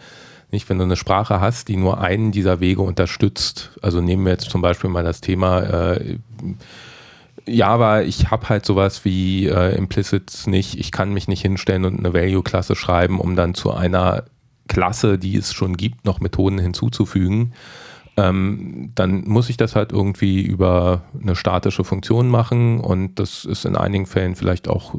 Nicht, 0.51 0.69
wenn 0.69 0.77
du 0.77 0.83
eine 0.83 0.97
Sprache 0.97 1.39
hast, 1.39 1.67
die 1.69 1.77
nur 1.77 2.01
einen 2.01 2.31
dieser 2.31 2.59
Wege 2.59 2.81
unterstützt. 2.81 3.71
Also 3.81 4.01
nehmen 4.01 4.25
wir 4.25 4.33
jetzt 4.33 4.49
zum 4.49 4.61
Beispiel 4.61 4.89
mal 4.89 5.03
das 5.03 5.21
Thema 5.21 5.61
äh, 5.61 6.17
Java, 7.47 8.01
ich 8.01 8.31
habe 8.31 8.49
halt 8.49 8.65
sowas 8.65 9.05
wie 9.05 9.47
äh, 9.47 9.75
Implicits 9.75 10.47
nicht. 10.47 10.79
Ich 10.79 10.91
kann 10.91 11.13
mich 11.13 11.27
nicht 11.27 11.41
hinstellen 11.41 11.85
und 11.85 11.99
eine 11.99 12.13
Value-Klasse 12.13 12.75
schreiben, 12.75 13.19
um 13.19 13.35
dann 13.35 13.53
zu 13.53 13.71
einer 13.71 14.25
Klasse, 14.67 15.17
die 15.17 15.35
es 15.35 15.53
schon 15.53 15.77
gibt, 15.77 16.05
noch 16.05 16.19
Methoden 16.19 16.59
hinzuzufügen. 16.59 17.53
Ähm, 18.17 18.91
dann 18.95 19.23
muss 19.27 19.49
ich 19.49 19.57
das 19.57 19.75
halt 19.75 19.91
irgendwie 19.91 20.41
über 20.41 21.03
eine 21.19 21.35
statische 21.35 21.83
Funktion 21.83 22.29
machen 22.29 22.79
und 22.79 23.15
das 23.15 23.45
ist 23.45 23.65
in 23.65 23.75
einigen 23.75 24.05
Fällen 24.05 24.35
vielleicht 24.35 24.67
auch 24.67 24.95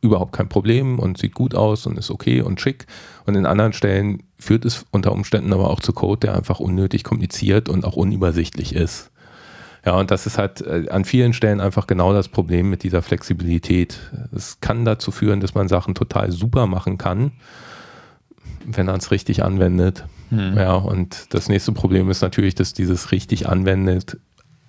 überhaupt 0.00 0.32
kein 0.32 0.48
Problem 0.48 0.98
und 0.98 1.16
sieht 1.18 1.34
gut 1.34 1.54
aus 1.54 1.86
und 1.86 1.98
ist 1.98 2.10
okay 2.10 2.42
und 2.42 2.60
schick. 2.60 2.86
Und 3.26 3.36
in 3.36 3.46
anderen 3.46 3.72
Stellen 3.72 4.22
führt 4.38 4.66
es 4.66 4.84
unter 4.90 5.12
Umständen 5.12 5.52
aber 5.52 5.70
auch 5.70 5.80
zu 5.80 5.92
Code, 5.92 6.20
der 6.20 6.36
einfach 6.36 6.60
unnötig 6.60 7.04
kompliziert 7.04 7.68
und 7.70 7.84
auch 7.84 7.96
unübersichtlich 7.96 8.74
ist. 8.74 9.10
Ja, 9.84 9.98
und 9.98 10.10
das 10.10 10.26
ist 10.26 10.38
halt 10.38 10.62
äh, 10.62 10.88
an 10.88 11.04
vielen 11.04 11.32
Stellen 11.32 11.60
einfach 11.60 11.86
genau 11.86 12.12
das 12.12 12.28
Problem 12.28 12.70
mit 12.70 12.82
dieser 12.82 13.02
Flexibilität. 13.02 13.98
Es 14.34 14.60
kann 14.60 14.84
dazu 14.84 15.10
führen, 15.10 15.40
dass 15.40 15.54
man 15.54 15.68
Sachen 15.68 15.94
total 15.94 16.32
super 16.32 16.66
machen 16.66 16.96
kann, 16.96 17.32
wenn 18.64 18.86
man 18.86 18.96
es 18.96 19.10
richtig 19.10 19.42
anwendet. 19.42 20.04
Hm. 20.30 20.56
Ja, 20.56 20.74
und 20.74 21.34
das 21.34 21.48
nächste 21.48 21.72
Problem 21.72 22.08
ist 22.08 22.22
natürlich, 22.22 22.54
dass 22.54 22.72
dieses 22.72 23.12
richtig 23.12 23.48
anwendet 23.48 24.18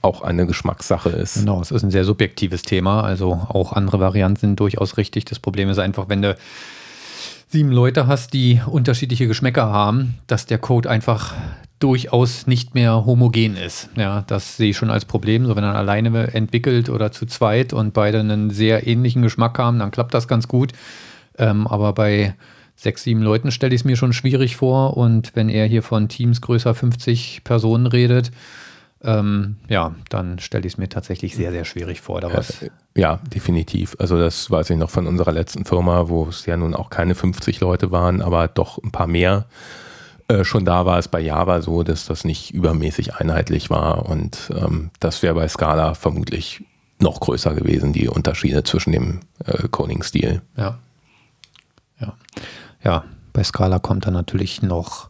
auch 0.02 0.22
eine 0.22 0.46
Geschmackssache 0.46 1.10
ist. 1.10 1.36
Genau, 1.36 1.62
es 1.62 1.72
ist 1.72 1.84
ein 1.84 1.92
sehr 1.92 2.06
subjektives 2.06 2.62
Thema. 2.62 3.02
Also 3.02 3.34
auch 3.34 3.74
andere 3.74 4.00
Varianten 4.00 4.40
sind 4.40 4.60
durchaus 4.60 4.98
richtig. 4.98 5.26
Das 5.26 5.40
Problem 5.40 5.70
ist 5.70 5.80
einfach, 5.80 6.10
wenn 6.10 6.22
du 6.22 6.36
sieben 7.48 7.72
Leute 7.72 8.08
hast, 8.08 8.34
die 8.34 8.62
unterschiedliche 8.66 9.28
Geschmäcker 9.28 9.66
haben, 9.66 10.16
dass 10.28 10.46
der 10.46 10.58
Code 10.58 10.90
einfach 10.90 11.34
durchaus 11.80 12.48
nicht 12.48 12.74
mehr 12.74 13.06
homogen 13.06 13.58
ist. 13.58 13.90
Ja, 13.96 14.24
das 14.28 14.58
sehe 14.58 14.72
ich 14.72 14.78
schon 14.78 14.90
als 14.90 15.06
Problem. 15.06 15.46
So, 15.46 15.56
wenn 15.56 15.64
er 15.64 15.76
alleine 15.76 16.34
entwickelt 16.34 16.90
oder 16.90 17.12
zu 17.12 17.26
zweit 17.26 17.74
und 17.74 17.94
beide 17.94 18.20
einen 18.20 18.50
sehr 18.50 18.88
ähnlichen 18.88 19.22
Geschmack 19.22 19.60
haben, 19.60 19.80
dann 19.80 19.92
klappt 19.92 20.14
das 20.14 20.28
ganz 20.28 20.48
gut. 20.48 20.72
Ähm, 21.38 21.68
aber 21.68 21.94
bei 21.94 22.36
sechs, 22.76 23.04
sieben 23.04 23.22
Leuten 23.22 23.52
stelle 23.52 23.76
ich 23.76 23.82
es 23.82 23.86
mir 23.86 23.98
schon 23.98 24.14
schwierig 24.14 24.56
vor. 24.56 24.96
Und 24.98 25.36
wenn 25.36 25.50
er 25.50 25.66
hier 25.66 25.84
von 25.84 26.08
Teams 26.08 26.42
größer 26.42 26.74
50 26.74 27.44
Personen 27.44 27.88
redet, 27.88 28.32
ähm, 29.04 29.58
ja, 29.68 29.94
dann 30.10 30.40
stelle 30.40 30.66
ich 30.66 30.74
es 30.74 30.78
mir 30.78 30.90
tatsächlich 30.90 31.36
sehr, 31.36 31.52
sehr 31.52 31.66
schwierig 31.66 32.02
vor. 32.02 32.22
Da 32.22 32.34
was 32.34 32.64
äh, 32.64 32.70
ja, 32.96 33.20
definitiv. 33.34 33.96
Also 34.00 34.18
das 34.18 34.50
weiß 34.50 34.70
ich 34.72 34.78
noch 34.78 34.90
von 34.90 35.08
unserer 35.08 35.32
letzten 35.32 35.66
Firma, 35.66 36.08
wo 36.10 36.28
es 36.28 36.46
ja 36.46 36.58
nun 36.58 36.74
auch 36.74 36.90
keine 36.90 37.16
50 37.16 37.60
Leute 37.60 37.92
waren, 37.92 38.22
aber 38.22 38.48
doch 38.48 38.82
ein 38.84 38.92
paar 38.92 39.08
mehr 39.08 39.46
äh, 40.28 40.44
schon 40.44 40.66
da 40.66 40.86
war 40.86 40.98
es 40.98 41.08
bei 41.08 41.20
Java 41.20 41.62
so, 41.62 41.84
dass 41.84 42.06
das 42.06 42.24
nicht 42.24 42.52
übermäßig 42.52 43.16
einheitlich 43.16 43.70
war 43.70 44.08
und 44.08 44.52
ähm, 44.56 44.90
das 45.00 45.22
wäre 45.22 45.36
bei 45.36 45.48
Scala 45.48 45.94
vermutlich 45.94 46.64
noch 47.00 47.20
größer 47.20 47.54
gewesen, 47.54 47.94
die 47.94 48.08
Unterschiede 48.08 48.64
zwischen 48.64 48.92
dem 48.92 49.20
äh, 49.46 49.68
Coding-Stil. 49.68 50.42
Ja. 50.58 50.80
Ja. 52.00 52.14
Ja, 52.84 53.04
bei 53.34 53.44
Scala 53.44 53.80
kommt 53.80 54.08
dann 54.08 54.14
natürlich 54.14 54.62
noch, 54.62 55.10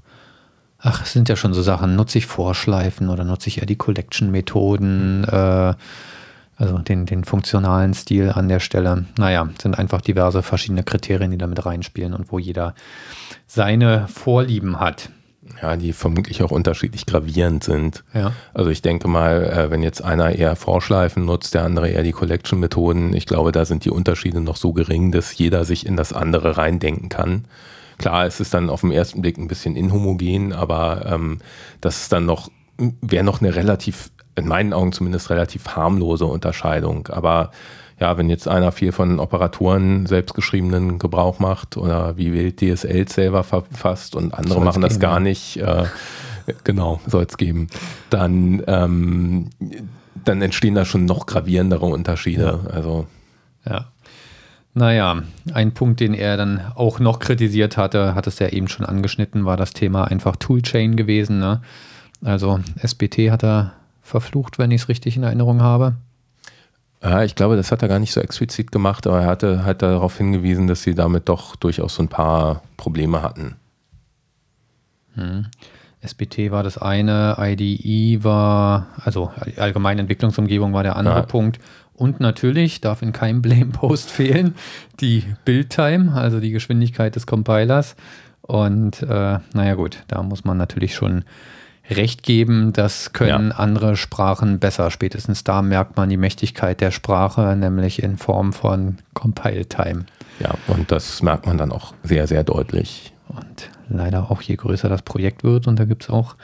ach, 0.86 1.02
es 1.02 1.12
sind 1.12 1.28
ja 1.30 1.36
schon 1.36 1.54
so 1.54 1.62
Sachen, 1.62 1.96
nutze 1.96 2.20
ich 2.20 2.28
Vorschleifen 2.28 3.10
oder 3.10 3.24
nutze 3.24 3.50
ich 3.50 3.58
eher 3.60 3.66
die 3.66 3.76
Collection-Methoden, 3.76 5.24
äh, 5.26 5.74
also 6.58 6.78
den, 6.78 7.06
den 7.06 7.26
funktionalen 7.26 7.94
Stil 7.94 8.32
an 8.32 8.48
der 8.48 8.60
Stelle. 8.60 9.06
Naja, 9.18 9.50
sind 9.62 9.78
einfach 9.78 10.02
diverse 10.02 10.44
verschiedene 10.44 10.84
Kriterien, 10.84 11.32
die 11.32 11.38
damit 11.38 11.66
reinspielen 11.66 12.14
und 12.14 12.32
wo 12.32 12.40
jeder 12.40 12.76
seine 13.48 14.08
Vorlieben 14.08 14.80
hat. 14.80 15.10
Ja, 15.62 15.76
die 15.76 15.94
vermutlich 15.94 16.42
auch 16.44 16.52
unterschiedlich 16.52 17.06
gravierend 17.06 17.64
sind. 17.64 18.04
Ja. 18.14 18.32
Also 18.54 18.70
ich 18.70 18.82
denke 18.82 19.08
mal, 19.08 19.44
äh, 19.44 19.72
wenn 19.72 19.84
jetzt 19.84 20.04
einer 20.04 20.32
eher 20.34 20.56
Vorschleifen 20.56 21.26
nutzt, 21.26 21.54
der 21.54 21.64
andere 21.64 21.90
eher 21.90 22.04
die 22.04 22.14
Collection-Methoden, 22.14 23.14
ich 23.14 23.26
glaube, 23.26 23.52
da 23.52 23.66
sind 23.66 23.86
die 23.86 23.92
Unterschiede 23.92 24.40
noch 24.40 24.56
so 24.56 24.74
gering, 24.74 25.12
dass 25.12 25.38
jeder 25.38 25.66
sich 25.66 25.86
in 25.86 25.98
das 25.98 26.14
andere 26.14 26.58
reindenken 26.58 27.10
kann. 27.10 27.46
Klar, 27.98 28.26
es 28.26 28.40
ist 28.40 28.54
dann 28.54 28.70
auf 28.70 28.82
den 28.82 28.92
ersten 28.92 29.22
Blick 29.22 29.38
ein 29.38 29.48
bisschen 29.48 29.76
inhomogen, 29.76 30.54
aber 30.54 31.06
ähm, 31.06 31.40
das 31.82 32.04
ist 32.04 32.12
dann 32.12 32.26
noch, 32.26 32.50
wäre 33.02 33.24
noch 33.24 33.42
eine 33.42 33.56
relativ, 33.56 34.12
in 34.36 34.48
meinen 34.48 34.74
Augen 34.74 34.92
zumindest 34.92 35.30
relativ 35.30 35.68
harmlose 35.76 36.26
Unterscheidung. 36.26 37.08
Aber 37.08 37.52
ja, 38.00 38.18
wenn 38.18 38.30
jetzt 38.30 38.48
einer 38.48 38.72
viel 38.72 38.92
von 38.92 39.20
Operatoren 39.20 40.06
selbstgeschriebenen 40.06 41.00
Gebrauch 41.00 41.40
macht 41.40 41.78
oder 41.78 42.18
wie 42.18 42.34
wild 42.34 42.60
DSL 42.60 43.08
selber 43.08 43.44
verfasst 43.44 44.16
und 44.16 44.34
andere 44.34 44.56
Soll's 44.56 44.66
machen 44.66 44.82
das 44.82 44.94
geben, 44.94 45.02
gar 45.02 45.14
ja. 45.14 45.20
nicht, 45.22 45.58
äh, 45.58 45.86
genau, 46.66 47.00
soll 47.08 47.24
es 47.24 47.38
geben, 47.38 47.70
dann, 48.10 48.62
ähm, 48.68 49.50
dann 50.26 50.42
entstehen 50.42 50.76
da 50.76 50.84
schon 50.84 51.06
noch 51.06 51.26
gravierendere 51.26 51.86
Unterschiede. 51.86 52.60
Also 52.74 53.08
Ja. 53.68 53.88
Naja, 54.78 55.24
ein 55.54 55.74
Punkt, 55.74 56.02
den 56.02 56.14
er 56.14 56.36
dann 56.36 56.60
auch 56.76 57.00
noch 57.00 57.20
kritisiert 57.20 57.78
hatte, 57.78 58.14
hat 58.14 58.28
es 58.28 58.40
ja 58.40 58.50
eben 58.50 58.68
schon 58.68 58.86
angeschnitten, 58.86 59.46
war 59.46 59.56
das 59.56 59.72
Thema 59.72 60.04
einfach 60.04 60.36
Toolchain 60.36 60.98
gewesen. 60.98 61.40
Ne? 61.40 61.62
Also 62.24 62.60
SBT 62.82 63.32
hat 63.32 63.44
er 63.44 63.72
verflucht, 64.02 64.60
wenn 64.60 64.72
ich 64.72 64.82
es 64.82 64.90
richtig 64.90 65.16
in 65.16 65.24
Erinnerung 65.24 65.62
habe. 65.62 65.96
Ja, 67.02 67.24
ich 67.24 67.36
glaube, 67.36 67.56
das 67.56 67.72
hat 67.72 67.84
er 67.84 67.88
gar 67.88 68.00
nicht 68.00 68.12
so 68.12 68.20
explizit 68.20 68.72
gemacht, 68.72 69.08
aber 69.08 69.22
er 69.22 69.28
hatte 69.28 69.64
halt 69.64 69.82
darauf 69.82 70.18
hingewiesen, 70.18 70.68
dass 70.68 70.84
sie 70.84 70.94
damit 70.94 71.30
doch 71.30 71.56
durchaus 71.56 71.96
so 71.96 72.04
ein 72.04 72.10
paar 72.10 72.62
Probleme 72.76 73.22
hatten. 73.22 73.56
SBT 76.02 76.52
war 76.52 76.64
das 76.64 76.78
eine, 76.78 77.38
IDE 77.40 78.24
war, 78.26 78.88
also 79.04 79.32
allgemeine 79.56 80.02
Entwicklungsumgebung 80.02 80.74
war 80.74 80.84
der 80.84 80.98
andere 80.98 81.20
Ja. 81.20 81.22
Punkt. 81.22 81.60
Und 81.96 82.20
natürlich 82.20 82.82
darf 82.82 83.02
in 83.02 83.14
keinem 83.14 83.42
Blame-Post 83.42 84.10
fehlen 84.12 84.56
die 85.00 85.24
Build-Time, 85.46 86.14
also 86.14 86.40
die 86.40 86.52
Geschwindigkeit 86.52 87.16
des 87.16 87.26
Compilers. 87.26 87.96
Und 88.42 89.02
äh, 89.02 89.40
naja 89.54 89.74
gut, 89.76 90.04
da 90.08 90.22
muss 90.22 90.44
man 90.44 90.58
natürlich 90.58 90.94
schon 90.94 91.24
recht 91.90 92.24
geben, 92.24 92.74
das 92.74 93.14
können 93.14 93.52
andere 93.52 93.96
Sprachen 93.96 94.60
besser. 94.60 94.92
Spätestens 94.92 95.44
da 95.44 95.62
merkt 95.62 95.98
man 95.98 96.10
die 96.10 96.18
Mächtigkeit 96.18 96.82
der 96.82 96.92
Sprache, 96.92 97.56
nämlich 97.56 98.02
in 98.02 98.18
Form 98.18 98.54
von 98.54 98.98
Compile-Time. 99.14 100.06
Ja, 100.40 100.56
und 100.68 100.92
das 100.92 101.22
merkt 101.22 101.46
man 101.46 101.58
dann 101.58 101.72
auch 101.72 101.94
sehr, 102.04 102.28
sehr 102.28 102.44
deutlich. 102.44 103.14
Und 103.28 103.70
leider 103.90 104.32
auch 104.32 104.42
je 104.42 104.56
größer 104.56 104.90
das 104.90 105.02
Projekt 105.02 105.44
wird, 105.44 105.68
und 105.68 105.80
da 105.80 105.86
gibt 105.86 106.04
es 106.04 106.10
auch 106.10 106.36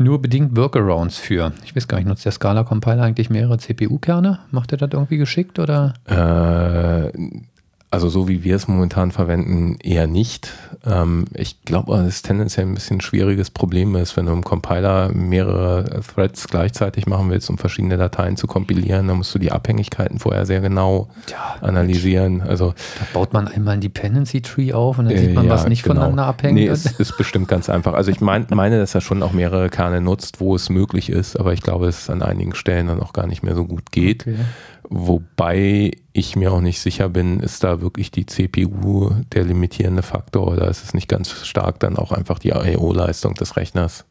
nur 0.00 0.20
bedingt 0.20 0.56
Workarounds 0.56 1.18
für. 1.18 1.52
Ich 1.64 1.76
weiß 1.76 1.86
gar 1.86 1.98
nicht, 1.98 2.06
nutzt 2.06 2.24
der 2.24 2.32
Scala-Compiler 2.32 3.02
eigentlich 3.02 3.30
mehrere 3.30 3.58
CPU-Kerne? 3.58 4.40
Macht 4.50 4.72
er 4.72 4.78
das 4.78 4.90
irgendwie 4.92 5.18
geschickt 5.18 5.58
oder? 5.58 5.94
Äh, 6.06 7.12
also 7.90 8.08
so 8.08 8.28
wie 8.28 8.44
wir 8.44 8.56
es 8.56 8.68
momentan 8.68 9.10
verwenden, 9.12 9.76
eher 9.82 10.06
nicht. 10.06 10.52
Ähm, 10.86 11.26
ich 11.34 11.62
glaube, 11.64 11.96
dass 11.96 12.06
es 12.06 12.22
tendenziell 12.22 12.66
ein 12.66 12.74
bisschen 12.74 12.98
ein 12.98 13.00
schwieriges 13.02 13.50
Problem 13.50 13.94
ist, 13.96 14.16
wenn 14.16 14.26
du 14.26 14.32
im 14.32 14.42
Compiler 14.42 15.10
mehrere 15.12 16.00
Threads 16.14 16.48
gleichzeitig 16.48 17.06
machen 17.06 17.30
willst, 17.30 17.50
um 17.50 17.58
verschiedene 17.58 17.96
Dateien 17.98 18.36
zu 18.36 18.46
kompilieren, 18.46 19.08
dann 19.08 19.18
musst 19.18 19.34
du 19.34 19.38
die 19.38 19.52
Abhängigkeiten 19.52 20.18
vorher 20.18 20.46
sehr 20.46 20.60
genau 20.60 21.08
Tja, 21.26 21.56
analysieren. 21.60 22.40
Also 22.40 22.74
Da 22.98 23.06
baut 23.12 23.32
man 23.32 23.48
einmal 23.48 23.74
ein 23.74 23.80
Dependency 23.80 24.40
Tree 24.40 24.72
auf 24.72 24.98
und 24.98 25.06
dann 25.06 25.16
sieht 25.18 25.34
man, 25.34 25.46
Äh, 25.46 25.50
was 25.50 25.64
ja, 25.64 25.68
nicht 25.68 25.82
genau. 25.82 25.96
voneinander 25.96 26.24
abhängt. 26.24 26.54
Nee, 26.54 26.66
es 26.68 26.86
ist 26.86 27.16
bestimmt 27.16 27.48
ganz 27.48 27.68
einfach. 27.68 27.92
Also 27.92 28.10
ich 28.10 28.20
mein, 28.20 28.46
meine, 28.50 28.78
dass 28.78 28.94
er 28.94 29.00
schon 29.02 29.22
auch 29.22 29.32
mehrere 29.32 29.68
Kerne 29.68 30.00
nutzt, 30.00 30.40
wo 30.40 30.54
es 30.54 30.70
möglich 30.70 31.10
ist, 31.10 31.36
aber 31.38 31.52
ich 31.52 31.60
glaube, 31.62 31.86
dass 31.86 32.02
es 32.02 32.10
an 32.10 32.22
einigen 32.22 32.54
Stellen 32.54 32.86
dann 32.86 33.00
auch 33.00 33.12
gar 33.12 33.26
nicht 33.26 33.42
mehr 33.42 33.54
so 33.54 33.64
gut 33.66 33.92
geht. 33.92 34.22
Okay. 34.22 34.36
Wobei 34.88 35.92
ich 36.12 36.36
mir 36.36 36.52
auch 36.52 36.60
nicht 36.60 36.80
sicher 36.80 37.08
bin, 37.08 37.40
ist 37.40 37.62
da 37.62 37.80
wirklich 37.80 38.10
die 38.10 38.26
CPU 38.26 39.10
der 39.32 39.44
limitierende 39.44 40.02
Faktor 40.02 40.48
oder 40.48 40.68
ist 40.68 40.82
es 40.82 40.94
nicht 40.94 41.08
ganz 41.08 41.46
stark 41.46 41.80
dann 41.80 41.96
auch 41.96 42.12
einfach 42.12 42.38
die 42.38 42.50
I.O.-Leistung 42.50 43.34
des 43.34 43.56
Rechners? 43.56 44.04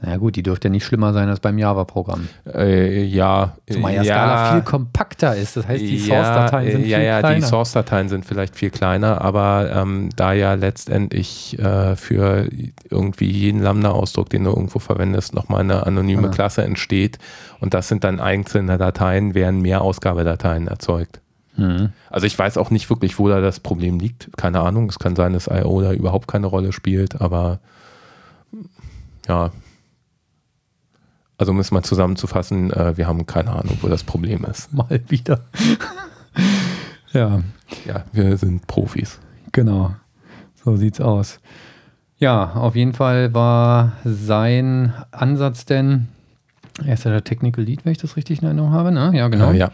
Na 0.00 0.16
gut, 0.16 0.36
die 0.36 0.44
dürfte 0.44 0.68
ja 0.68 0.70
nicht 0.70 0.84
schlimmer 0.84 1.12
sein 1.12 1.28
als 1.28 1.40
beim 1.40 1.58
Java-Programm. 1.58 2.28
Äh, 2.54 3.02
ja, 3.02 3.56
Zumal 3.68 3.94
ja 3.94 4.02
ja, 4.02 4.14
Scala 4.14 4.52
viel 4.52 4.62
kompakter 4.62 5.34
ist. 5.34 5.56
Das 5.56 5.66
heißt, 5.66 5.82
die 5.82 5.98
Source-Dateien 5.98 6.70
sind 6.70 6.86
ja, 6.86 6.98
viel 6.98 7.06
ja, 7.06 7.18
kleiner. 7.18 7.34
die 7.34 7.42
Source-Dateien 7.42 8.08
sind 8.08 8.24
vielleicht 8.24 8.54
viel 8.54 8.70
kleiner, 8.70 9.20
aber 9.20 9.72
ähm, 9.74 10.10
da 10.14 10.32
ja 10.34 10.54
letztendlich 10.54 11.58
äh, 11.58 11.96
für 11.96 12.48
irgendwie 12.88 13.28
jeden 13.28 13.60
Lambda-Ausdruck, 13.60 14.30
den 14.30 14.44
du 14.44 14.50
irgendwo 14.50 14.78
verwendest, 14.78 15.34
nochmal 15.34 15.60
eine 15.62 15.84
anonyme 15.84 16.28
Ah. 16.28 16.30
Klasse 16.30 16.62
entsteht 16.62 17.18
und 17.58 17.74
das 17.74 17.88
sind 17.88 18.04
dann 18.04 18.20
einzelne 18.20 18.78
Dateien, 18.78 19.34
werden 19.34 19.60
mehr 19.62 19.82
Ausgabedateien 19.82 20.68
erzeugt. 20.68 21.20
Mhm. 21.56 21.88
Also 22.08 22.28
ich 22.28 22.38
weiß 22.38 22.56
auch 22.56 22.70
nicht 22.70 22.88
wirklich, 22.88 23.18
wo 23.18 23.28
da 23.28 23.40
das 23.40 23.58
Problem 23.58 23.98
liegt. 23.98 24.28
Keine 24.36 24.60
Ahnung. 24.60 24.88
Es 24.88 25.00
kann 25.00 25.16
sein, 25.16 25.32
dass 25.32 25.48
I.O. 25.48 25.80
da 25.82 25.92
überhaupt 25.92 26.28
keine 26.28 26.46
Rolle 26.46 26.70
spielt, 26.72 27.20
aber 27.20 27.58
ja. 29.26 29.50
Also 31.38 31.52
um 31.52 31.60
es 31.60 31.70
mal 31.70 31.82
zusammenzufassen, 31.82 32.72
äh, 32.72 32.96
wir 32.96 33.06
haben 33.06 33.24
keine 33.26 33.50
Ahnung, 33.50 33.78
wo 33.80 33.88
das 33.88 34.02
Problem 34.04 34.44
ist. 34.44 34.72
Mal 34.72 35.00
wieder. 35.08 35.40
ja, 37.12 37.40
Ja, 37.86 38.04
wir 38.12 38.36
sind 38.36 38.66
Profis. 38.66 39.18
genau. 39.52 39.94
So 40.64 40.76
sieht's 40.76 41.00
aus. 41.00 41.38
Ja, 42.18 42.52
auf 42.54 42.74
jeden 42.74 42.92
Fall 42.92 43.32
war 43.32 43.92
sein 44.04 44.92
Ansatz 45.12 45.64
denn, 45.64 46.08
er 46.84 46.94
ist 46.94 47.04
ja 47.04 47.12
der 47.12 47.22
Technical 47.24 47.64
Lead, 47.64 47.84
wenn 47.84 47.92
ich 47.92 47.98
das 47.98 48.16
richtig 48.16 48.40
in 48.40 48.46
Erinnerung 48.46 48.72
habe, 48.72 48.90
ne? 48.90 49.12
Ja, 49.14 49.28
genau. 49.28 49.52
Äh, 49.52 49.58
ja. 49.58 49.70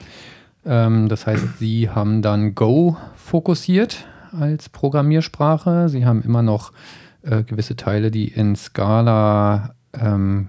Ähm, 0.67 1.09
das 1.09 1.27
heißt, 1.27 1.59
Sie 1.59 1.89
haben 1.89 2.21
dann 2.21 2.55
Go 2.55 2.97
fokussiert 3.17 4.05
als 4.39 4.69
Programmiersprache. 4.69 5.89
Sie 5.89 6.05
haben 6.05 6.23
immer 6.23 6.43
noch 6.43 6.73
äh, 7.23 7.43
gewisse 7.43 7.77
Teile, 7.77 8.11
die 8.11 8.29
in 8.29 8.57
Scala 8.57 9.75
ähm, 9.99 10.49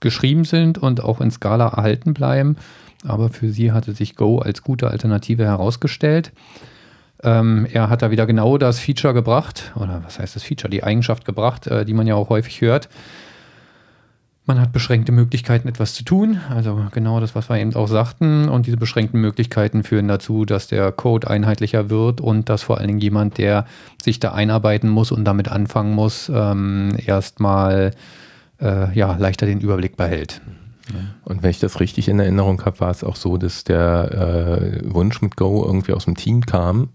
geschrieben 0.00 0.44
sind 0.44 0.78
und 0.78 1.02
auch 1.02 1.20
in 1.20 1.30
Scala 1.30 1.68
erhalten 1.68 2.14
bleiben. 2.14 2.56
Aber 3.06 3.28
für 3.28 3.50
Sie 3.50 3.72
hatte 3.72 3.92
sich 3.92 4.16
Go 4.16 4.38
als 4.38 4.62
gute 4.62 4.88
Alternative 4.88 5.44
herausgestellt. 5.44 6.32
Ähm, 7.22 7.66
er 7.72 7.90
hat 7.90 8.02
da 8.02 8.10
wieder 8.10 8.26
genau 8.26 8.58
das 8.58 8.78
Feature 8.78 9.14
gebracht, 9.14 9.72
oder 9.74 10.02
was 10.04 10.18
heißt 10.18 10.36
das 10.36 10.42
Feature, 10.42 10.70
die 10.70 10.84
Eigenschaft 10.84 11.24
gebracht, 11.24 11.66
äh, 11.66 11.84
die 11.84 11.94
man 11.94 12.06
ja 12.06 12.14
auch 12.14 12.28
häufig 12.28 12.60
hört. 12.60 12.88
Man 14.48 14.62
hat 14.62 14.72
beschränkte 14.72 15.12
Möglichkeiten, 15.12 15.68
etwas 15.68 15.92
zu 15.92 16.04
tun. 16.04 16.40
Also 16.48 16.86
genau 16.92 17.20
das, 17.20 17.34
was 17.34 17.50
wir 17.50 17.58
eben 17.58 17.74
auch 17.74 17.86
sagten. 17.86 18.48
Und 18.48 18.66
diese 18.66 18.78
beschränkten 18.78 19.20
Möglichkeiten 19.20 19.82
führen 19.82 20.08
dazu, 20.08 20.46
dass 20.46 20.68
der 20.68 20.90
Code 20.90 21.28
einheitlicher 21.28 21.90
wird 21.90 22.22
und 22.22 22.48
dass 22.48 22.62
vor 22.62 22.78
allen 22.78 22.86
Dingen 22.86 23.00
jemand, 23.00 23.36
der 23.36 23.66
sich 24.02 24.20
da 24.20 24.32
einarbeiten 24.32 24.88
muss 24.88 25.12
und 25.12 25.26
damit 25.26 25.48
anfangen 25.48 25.94
muss, 25.94 26.32
ähm, 26.34 26.96
erstmal 27.04 27.90
äh, 28.60 28.92
ja, 28.96 29.16
leichter 29.16 29.46
den 29.46 29.60
Überblick 29.60 29.96
behält. 29.96 30.40
Und 31.24 31.42
wenn 31.42 31.50
ich 31.50 31.60
das 31.60 31.80
richtig 31.80 32.08
in 32.08 32.18
Erinnerung 32.18 32.64
habe, 32.64 32.80
war 32.80 32.90
es 32.90 33.04
auch 33.04 33.16
so, 33.16 33.36
dass 33.36 33.64
der 33.64 34.80
äh, 34.82 34.94
Wunsch 34.94 35.20
mit 35.20 35.36
Go 35.36 35.64
irgendwie 35.66 35.92
aus 35.92 36.06
dem 36.06 36.16
Team 36.16 36.46
kam. 36.46 36.88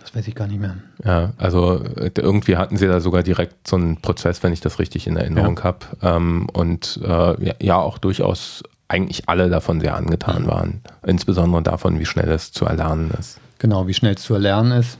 Das 0.00 0.14
weiß 0.14 0.26
ich 0.28 0.34
gar 0.34 0.46
nicht 0.46 0.60
mehr. 0.60 0.76
Ja, 1.04 1.32
also 1.36 1.84
irgendwie 2.16 2.56
hatten 2.56 2.76
sie 2.76 2.86
da 2.86 3.00
sogar 3.00 3.22
direkt 3.22 3.68
so 3.68 3.76
einen 3.76 4.00
Prozess, 4.00 4.42
wenn 4.42 4.52
ich 4.52 4.60
das 4.60 4.78
richtig 4.78 5.06
in 5.06 5.16
Erinnerung 5.16 5.62
habe. 5.62 5.78
Ähm, 6.02 6.48
und 6.52 7.00
äh, 7.04 7.44
ja, 7.44 7.54
ja, 7.60 7.76
auch 7.76 7.98
durchaus 7.98 8.62
eigentlich 8.88 9.28
alle 9.28 9.50
davon 9.50 9.80
sehr 9.80 9.96
angetan 9.96 10.46
waren. 10.46 10.80
Insbesondere 11.06 11.62
davon, 11.62 12.00
wie 12.00 12.06
schnell 12.06 12.30
es 12.30 12.52
zu 12.52 12.64
erlernen 12.64 13.10
ist. 13.18 13.38
Genau, 13.58 13.86
wie 13.86 13.94
schnell 13.94 14.14
es 14.14 14.22
zu 14.22 14.34
erlernen 14.34 14.72
ist. 14.72 14.98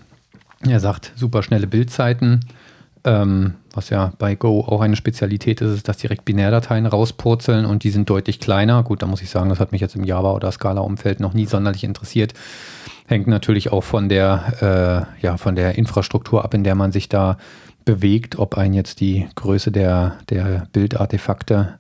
Er 0.61 0.79
sagt, 0.79 1.13
super 1.17 1.43
schnelle 1.43 1.67
Bildzeiten. 1.67 2.41
Ähm, 3.05 3.55
was 3.73 3.89
ja 3.89 4.13
bei 4.19 4.35
Go 4.35 4.61
auch 4.61 4.81
eine 4.81 4.97
Spezialität 4.97 5.61
ist, 5.61 5.73
ist, 5.73 5.89
dass 5.89 5.97
direkt 5.97 6.25
Binärdateien 6.25 6.87
rauspurzeln 6.87 7.65
und 7.65 7.85
die 7.85 7.91
sind 7.91 8.11
deutlich 8.11 8.41
kleiner. 8.41 8.83
Gut, 8.83 9.03
da 9.03 9.07
muss 9.07 9.23
ich 9.23 9.31
sagen, 9.31 9.49
das 9.49 9.61
hat 9.61 9.73
mich 9.73 9.81
jetzt 9.81 9.97
im 9.97 10.05
Java- 10.05 10.33
oder 10.33 10.51
Scala-Umfeld 10.53 11.21
noch 11.21 11.33
nie 11.33 11.47
sonderlich 11.47 11.85
interessiert. 11.85 12.35
Hängt 13.07 13.27
natürlich 13.27 13.73
auch 13.73 13.85
von 13.85 14.09
der, 14.09 15.09
äh, 15.21 15.25
ja, 15.25 15.37
von 15.37 15.55
der 15.55 15.77
Infrastruktur 15.77 16.45
ab, 16.45 16.53
in 16.53 16.65
der 16.65 16.75
man 16.75 16.93
sich 16.93 17.09
da 17.09 17.39
bewegt, 17.85 18.39
ob 18.39 18.59
einen 18.59 18.75
jetzt 18.75 19.01
die 19.01 19.29
Größe 19.35 19.73
der, 19.73 20.19
der 20.29 20.67
Bildartefakte 20.73 21.79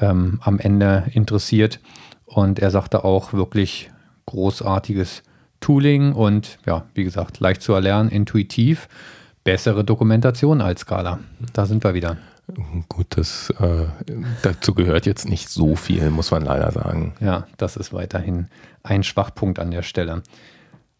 ähm, 0.00 0.40
am 0.42 0.58
Ende 0.58 1.04
interessiert. 1.12 1.80
Und 2.26 2.58
er 2.58 2.70
sagte 2.70 3.04
auch 3.04 3.32
wirklich 3.32 3.90
großartiges 4.26 5.22
Tooling 5.60 6.12
und 6.12 6.58
ja, 6.66 6.84
wie 6.94 7.04
gesagt, 7.04 7.40
leicht 7.40 7.62
zu 7.62 7.72
erlernen, 7.72 8.08
intuitiv, 8.08 8.88
bessere 9.44 9.84
Dokumentation 9.84 10.60
als 10.60 10.80
Scala. 10.80 11.20
Da 11.52 11.66
sind 11.66 11.82
wir 11.84 11.94
wieder. 11.94 12.16
Gut, 12.88 13.06
das 13.10 13.50
äh, 13.60 13.86
dazu 14.42 14.74
gehört 14.74 15.06
jetzt 15.06 15.28
nicht 15.28 15.48
so 15.48 15.76
viel, 15.76 16.10
muss 16.10 16.30
man 16.30 16.44
leider 16.44 16.72
sagen. 16.72 17.14
Ja, 17.20 17.46
das 17.56 17.76
ist 17.76 17.92
weiterhin 17.92 18.48
ein 18.82 19.04
Schwachpunkt 19.04 19.58
an 19.58 19.70
der 19.70 19.82
Stelle. 19.82 20.22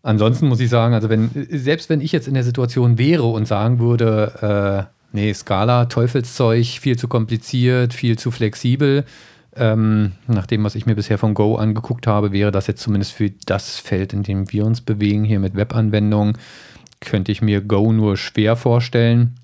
Ansonsten 0.02 0.48
muss 0.48 0.60
ich 0.60 0.70
sagen, 0.70 0.94
also 0.94 1.08
wenn, 1.08 1.30
selbst 1.50 1.90
wenn 1.90 2.00
ich 2.00 2.12
jetzt 2.12 2.28
in 2.28 2.34
der 2.34 2.44
Situation 2.44 2.98
wäre 2.98 3.24
und 3.24 3.46
sagen 3.46 3.80
würde, 3.80 4.88
äh, 4.88 4.94
nee, 5.12 5.32
Scala, 5.34 5.86
Teufelszeug, 5.86 6.66
viel 6.66 6.96
zu 6.96 7.08
kompliziert, 7.08 7.92
viel 7.92 8.18
zu 8.18 8.30
flexibel, 8.30 9.04
ähm, 9.56 10.12
nach 10.26 10.46
dem, 10.46 10.64
was 10.64 10.74
ich 10.74 10.86
mir 10.86 10.94
bisher 10.94 11.18
von 11.18 11.34
Go 11.34 11.56
angeguckt 11.56 12.06
habe, 12.06 12.32
wäre 12.32 12.52
das 12.52 12.66
jetzt 12.66 12.82
zumindest 12.82 13.12
für 13.12 13.30
das 13.46 13.78
Feld, 13.78 14.12
in 14.12 14.22
dem 14.22 14.50
wir 14.52 14.64
uns 14.64 14.80
bewegen, 14.80 15.24
hier 15.24 15.40
mit 15.40 15.56
Webanwendungen, 15.56 16.38
könnte 17.00 17.32
ich 17.32 17.42
mir 17.42 17.60
Go 17.60 17.92
nur 17.92 18.16
schwer 18.16 18.56
vorstellen. 18.56 19.36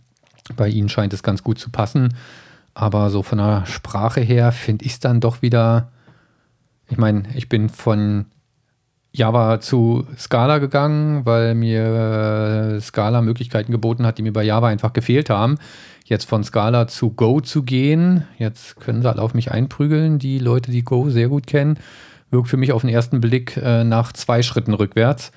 Bei 0.57 0.69
Ihnen 0.69 0.89
scheint 0.89 1.13
es 1.13 1.23
ganz 1.23 1.43
gut 1.43 1.59
zu 1.59 1.71
passen. 1.71 2.15
Aber 2.75 3.11
so 3.11 3.23
von 3.23 3.39
der 3.39 3.65
Sprache 3.67 4.21
her 4.21 4.53
finde 4.53 4.85
ich 4.85 4.93
es 4.93 5.01
dann 5.01 5.21
doch 5.21 5.43
wieder. 5.43 5.91
Ich 6.89 6.99
meine, 6.99 7.25
ich 7.35 7.49
bin 7.49 7.69
von 7.69 8.27
Java 9.17 9.61
zu 9.61 10.07
Scala 10.19 10.59
gegangen, 10.59 11.25
weil 11.25 11.55
mir 11.55 12.79
Scala 12.83 13.23
Möglichkeiten 13.23 13.73
geboten 13.73 14.05
hat, 14.05 14.19
die 14.19 14.23
mir 14.23 14.33
bei 14.33 14.45
Java 14.45 14.69
einfach 14.69 14.93
gefehlt 14.93 15.31
haben. 15.31 15.57
Jetzt 16.05 16.29
von 16.29 16.45
Scala 16.45 16.87
zu 16.87 17.11
Go 17.11 17.41
zu 17.41 17.63
gehen, 17.63 18.25
jetzt 18.39 18.79
können 18.79 19.03
sie 19.03 19.09
alle 19.09 19.23
auf 19.23 19.35
mich 19.35 19.51
einprügeln, 19.51 20.19
die 20.19 20.39
Leute, 20.39 20.71
die 20.71 20.85
Go 20.85 21.09
sehr 21.09 21.29
gut 21.29 21.47
kennen, 21.47 21.79
wirkt 22.31 22.49
für 22.49 22.59
mich 22.59 22.73
auf 22.73 22.83
den 22.83 22.91
ersten 22.91 23.21
Blick 23.21 23.57
äh, 23.57 23.85
nach 23.85 24.13
zwei 24.13 24.43
Schritten 24.43 24.75
rückwärts, 24.75 25.33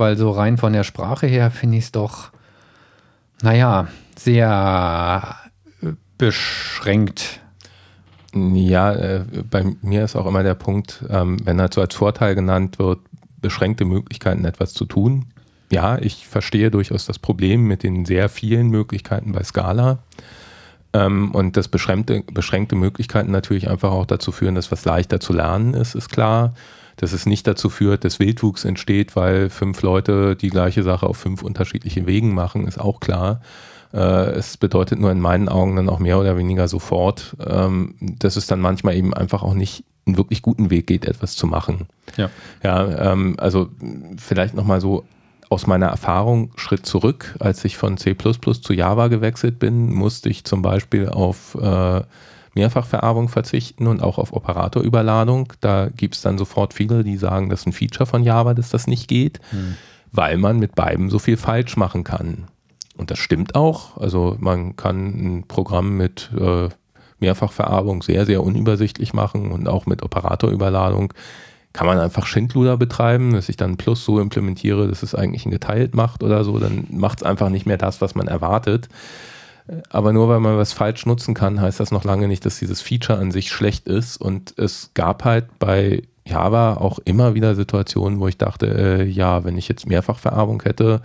weil 0.00 0.16
so 0.16 0.30
rein 0.30 0.56
von 0.56 0.72
der 0.72 0.82
Sprache 0.82 1.26
her 1.26 1.50
finde 1.50 1.76
ich 1.76 1.84
es 1.84 1.92
doch, 1.92 2.30
naja, 3.42 3.88
sehr 4.16 5.36
äh, 5.82 5.92
beschränkt. 6.18 7.40
Ja, 8.34 8.92
äh, 8.92 9.24
bei 9.48 9.64
mir 9.82 10.04
ist 10.04 10.16
auch 10.16 10.26
immer 10.26 10.42
der 10.42 10.54
Punkt, 10.54 11.04
ähm, 11.10 11.36
wenn 11.44 11.60
halt 11.60 11.74
so 11.74 11.82
als 11.82 11.94
Vorteil 11.94 12.34
genannt 12.34 12.78
wird, 12.78 13.00
beschränkte 13.40 13.84
Möglichkeiten, 13.84 14.44
etwas 14.44 14.72
zu 14.72 14.86
tun. 14.86 15.26
Ja, 15.70 15.98
ich 15.98 16.26
verstehe 16.26 16.70
durchaus 16.70 17.06
das 17.06 17.18
Problem 17.18 17.66
mit 17.66 17.82
den 17.82 18.06
sehr 18.06 18.28
vielen 18.28 18.68
Möglichkeiten 18.68 19.32
bei 19.32 19.44
Scala. 19.44 19.98
Ähm, 20.92 21.30
und 21.32 21.56
dass 21.56 21.68
beschränkte, 21.68 22.24
beschränkte 22.32 22.74
Möglichkeiten 22.74 23.30
natürlich 23.30 23.68
einfach 23.70 23.92
auch 23.92 24.06
dazu 24.06 24.32
führen, 24.32 24.54
dass 24.54 24.72
was 24.72 24.84
leichter 24.84 25.20
zu 25.20 25.32
lernen 25.32 25.74
ist, 25.74 25.94
ist 25.94 26.08
klar. 26.08 26.54
Dass 26.96 27.12
es 27.12 27.26
nicht 27.26 27.46
dazu 27.46 27.70
führt, 27.70 28.04
dass 28.04 28.18
Wildwuchs 28.18 28.64
entsteht, 28.64 29.16
weil 29.16 29.50
fünf 29.50 29.82
Leute 29.82 30.36
die 30.36 30.50
gleiche 30.50 30.82
Sache 30.82 31.06
auf 31.06 31.16
fünf 31.16 31.42
unterschiedliche 31.42 32.06
Wegen 32.06 32.34
machen, 32.34 32.66
ist 32.66 32.80
auch 32.80 33.00
klar. 33.00 33.40
Äh, 33.92 33.98
es 34.32 34.56
bedeutet 34.56 35.00
nur 35.00 35.10
in 35.10 35.20
meinen 35.20 35.48
Augen 35.48 35.76
dann 35.76 35.88
auch 35.88 35.98
mehr 35.98 36.18
oder 36.18 36.36
weniger 36.36 36.68
sofort, 36.68 37.36
ähm, 37.44 37.94
dass 38.00 38.36
es 38.36 38.46
dann 38.46 38.60
manchmal 38.60 38.96
eben 38.96 39.14
einfach 39.14 39.42
auch 39.42 39.54
nicht 39.54 39.84
einen 40.06 40.16
wirklich 40.16 40.42
guten 40.42 40.70
Weg 40.70 40.86
geht, 40.86 41.04
etwas 41.04 41.34
zu 41.34 41.46
machen. 41.46 41.86
Ja. 42.16 42.30
Ja, 42.62 43.12
ähm, 43.12 43.36
also 43.38 43.68
vielleicht 44.16 44.54
nochmal 44.54 44.80
so 44.80 45.04
aus 45.48 45.66
meiner 45.66 45.86
Erfahrung 45.86 46.52
Schritt 46.56 46.86
zurück. 46.86 47.34
Als 47.40 47.64
ich 47.64 47.76
von 47.76 47.96
C 47.96 48.16
zu 48.16 48.72
Java 48.72 49.08
gewechselt 49.08 49.58
bin, 49.58 49.92
musste 49.92 50.28
ich 50.28 50.44
zum 50.44 50.62
Beispiel 50.62 51.08
auf 51.08 51.56
äh, 51.60 52.02
Mehrfachvererbung 52.54 53.28
verzichten 53.28 53.86
und 53.86 54.02
auch 54.02 54.18
auf 54.18 54.32
Operatorüberladung. 54.32 55.52
Da 55.60 55.88
gibt 55.88 56.16
es 56.16 56.22
dann 56.22 56.38
sofort 56.38 56.74
viele, 56.74 57.04
die 57.04 57.16
sagen, 57.16 57.48
das 57.48 57.60
ist 57.60 57.66
ein 57.66 57.72
Feature 57.72 58.06
von 58.06 58.22
Java, 58.22 58.54
dass 58.54 58.70
das 58.70 58.86
nicht 58.86 59.08
geht, 59.08 59.40
hm. 59.50 59.76
weil 60.12 60.36
man 60.36 60.58
mit 60.58 60.74
beiden 60.74 61.10
so 61.10 61.18
viel 61.18 61.36
falsch 61.36 61.76
machen 61.76 62.04
kann. 62.04 62.48
Und 62.96 63.10
das 63.10 63.18
stimmt 63.18 63.54
auch. 63.54 63.96
Also 63.96 64.36
man 64.40 64.76
kann 64.76 65.38
ein 65.38 65.44
Programm 65.48 65.96
mit 65.96 66.30
äh, 66.38 66.68
Mehrfachvererbung 67.20 68.02
sehr, 68.02 68.26
sehr 68.26 68.42
unübersichtlich 68.42 69.12
machen 69.12 69.52
und 69.52 69.68
auch 69.68 69.86
mit 69.86 70.02
Operatorüberladung 70.02 71.12
kann 71.72 71.86
man 71.86 71.98
einfach 71.98 72.26
Schindluder 72.26 72.76
betreiben, 72.76 73.32
dass 73.32 73.48
ich 73.48 73.56
dann 73.56 73.76
Plus 73.76 74.04
so 74.04 74.18
implementiere, 74.18 74.88
dass 74.88 75.02
es 75.02 75.14
eigentlich 75.14 75.46
ein 75.46 75.52
geteilt 75.52 75.94
macht 75.94 76.22
oder 76.22 76.42
so, 76.42 76.58
dann 76.58 76.86
macht 76.90 77.20
es 77.20 77.22
einfach 77.22 77.48
nicht 77.48 77.64
mehr 77.64 77.78
das, 77.78 78.00
was 78.00 78.14
man 78.14 78.26
erwartet. 78.26 78.88
Aber 79.88 80.12
nur 80.12 80.28
weil 80.28 80.40
man 80.40 80.56
was 80.56 80.72
falsch 80.72 81.06
nutzen 81.06 81.34
kann, 81.34 81.60
heißt 81.60 81.80
das 81.80 81.90
noch 81.90 82.04
lange 82.04 82.28
nicht, 82.28 82.44
dass 82.46 82.58
dieses 82.58 82.80
Feature 82.80 83.18
an 83.18 83.30
sich 83.30 83.50
schlecht 83.50 83.88
ist. 83.88 84.16
Und 84.16 84.54
es 84.58 84.90
gab 84.94 85.24
halt 85.24 85.58
bei 85.58 86.02
Java 86.24 86.74
auch 86.74 86.98
immer 87.04 87.34
wieder 87.34 87.54
Situationen, 87.54 88.20
wo 88.20 88.28
ich 88.28 88.38
dachte, 88.38 88.66
äh, 88.66 89.04
ja, 89.04 89.44
wenn 89.44 89.58
ich 89.58 89.68
jetzt 89.68 89.86
Mehrfachvererbung 89.86 90.62
hätte, 90.62 91.02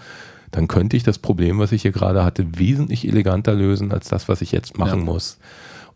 dann 0.51 0.67
könnte 0.67 0.95
ich 0.95 1.03
das 1.03 1.17
Problem, 1.17 1.59
was 1.59 1.71
ich 1.71 1.81
hier 1.81 1.91
gerade 1.91 2.23
hatte, 2.23 2.57
wesentlich 2.57 3.07
eleganter 3.07 3.53
lösen 3.53 3.91
als 3.91 4.07
das, 4.07 4.29
was 4.29 4.41
ich 4.41 4.51
jetzt 4.51 4.77
machen 4.77 4.99
ja. 4.99 5.05
muss. 5.05 5.37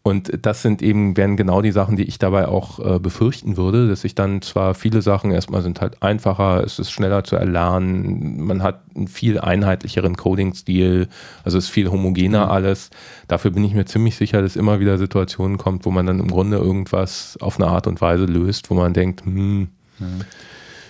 Und 0.01 0.45
das 0.45 0.61
sind 0.61 0.81
eben, 0.81 1.17
wären 1.17 1.35
genau 1.35 1.61
die 1.61 1.73
Sachen, 1.73 1.97
die 1.97 2.03
ich 2.03 2.19
dabei 2.19 2.47
auch 2.47 2.79
äh, 2.79 2.99
befürchten 2.99 3.57
würde, 3.57 3.89
dass 3.89 4.05
ich 4.05 4.15
dann 4.15 4.41
zwar 4.41 4.73
viele 4.73 5.01
Sachen 5.01 5.31
erstmal 5.31 5.61
sind 5.61 5.81
halt 5.81 6.01
einfacher, 6.01 6.63
es 6.63 6.79
ist 6.79 6.91
schneller 6.91 7.25
zu 7.25 7.35
erlernen, 7.35 8.41
man 8.45 8.63
hat 8.63 8.81
einen 8.95 9.09
viel 9.09 9.39
einheitlicheren 9.39 10.15
Coding-Stil, 10.15 11.09
also 11.43 11.57
ist 11.57 11.69
viel 11.69 11.91
homogener 11.91 12.45
mhm. 12.45 12.51
alles. 12.51 12.89
Dafür 13.27 13.51
bin 13.51 13.63
ich 13.65 13.73
mir 13.73 13.85
ziemlich 13.85 14.15
sicher, 14.15 14.41
dass 14.41 14.55
immer 14.55 14.79
wieder 14.79 14.97
Situationen 14.97 15.57
kommt, 15.57 15.85
wo 15.85 15.91
man 15.91 16.05
dann 16.05 16.19
im 16.19 16.29
Grunde 16.29 16.57
irgendwas 16.57 17.37
auf 17.41 17.59
eine 17.59 17.69
Art 17.69 17.85
und 17.85 17.99
Weise 17.99 18.25
löst, 18.25 18.69
wo 18.69 18.75
man 18.75 18.93
denkt, 18.93 19.25
hm. 19.25 19.67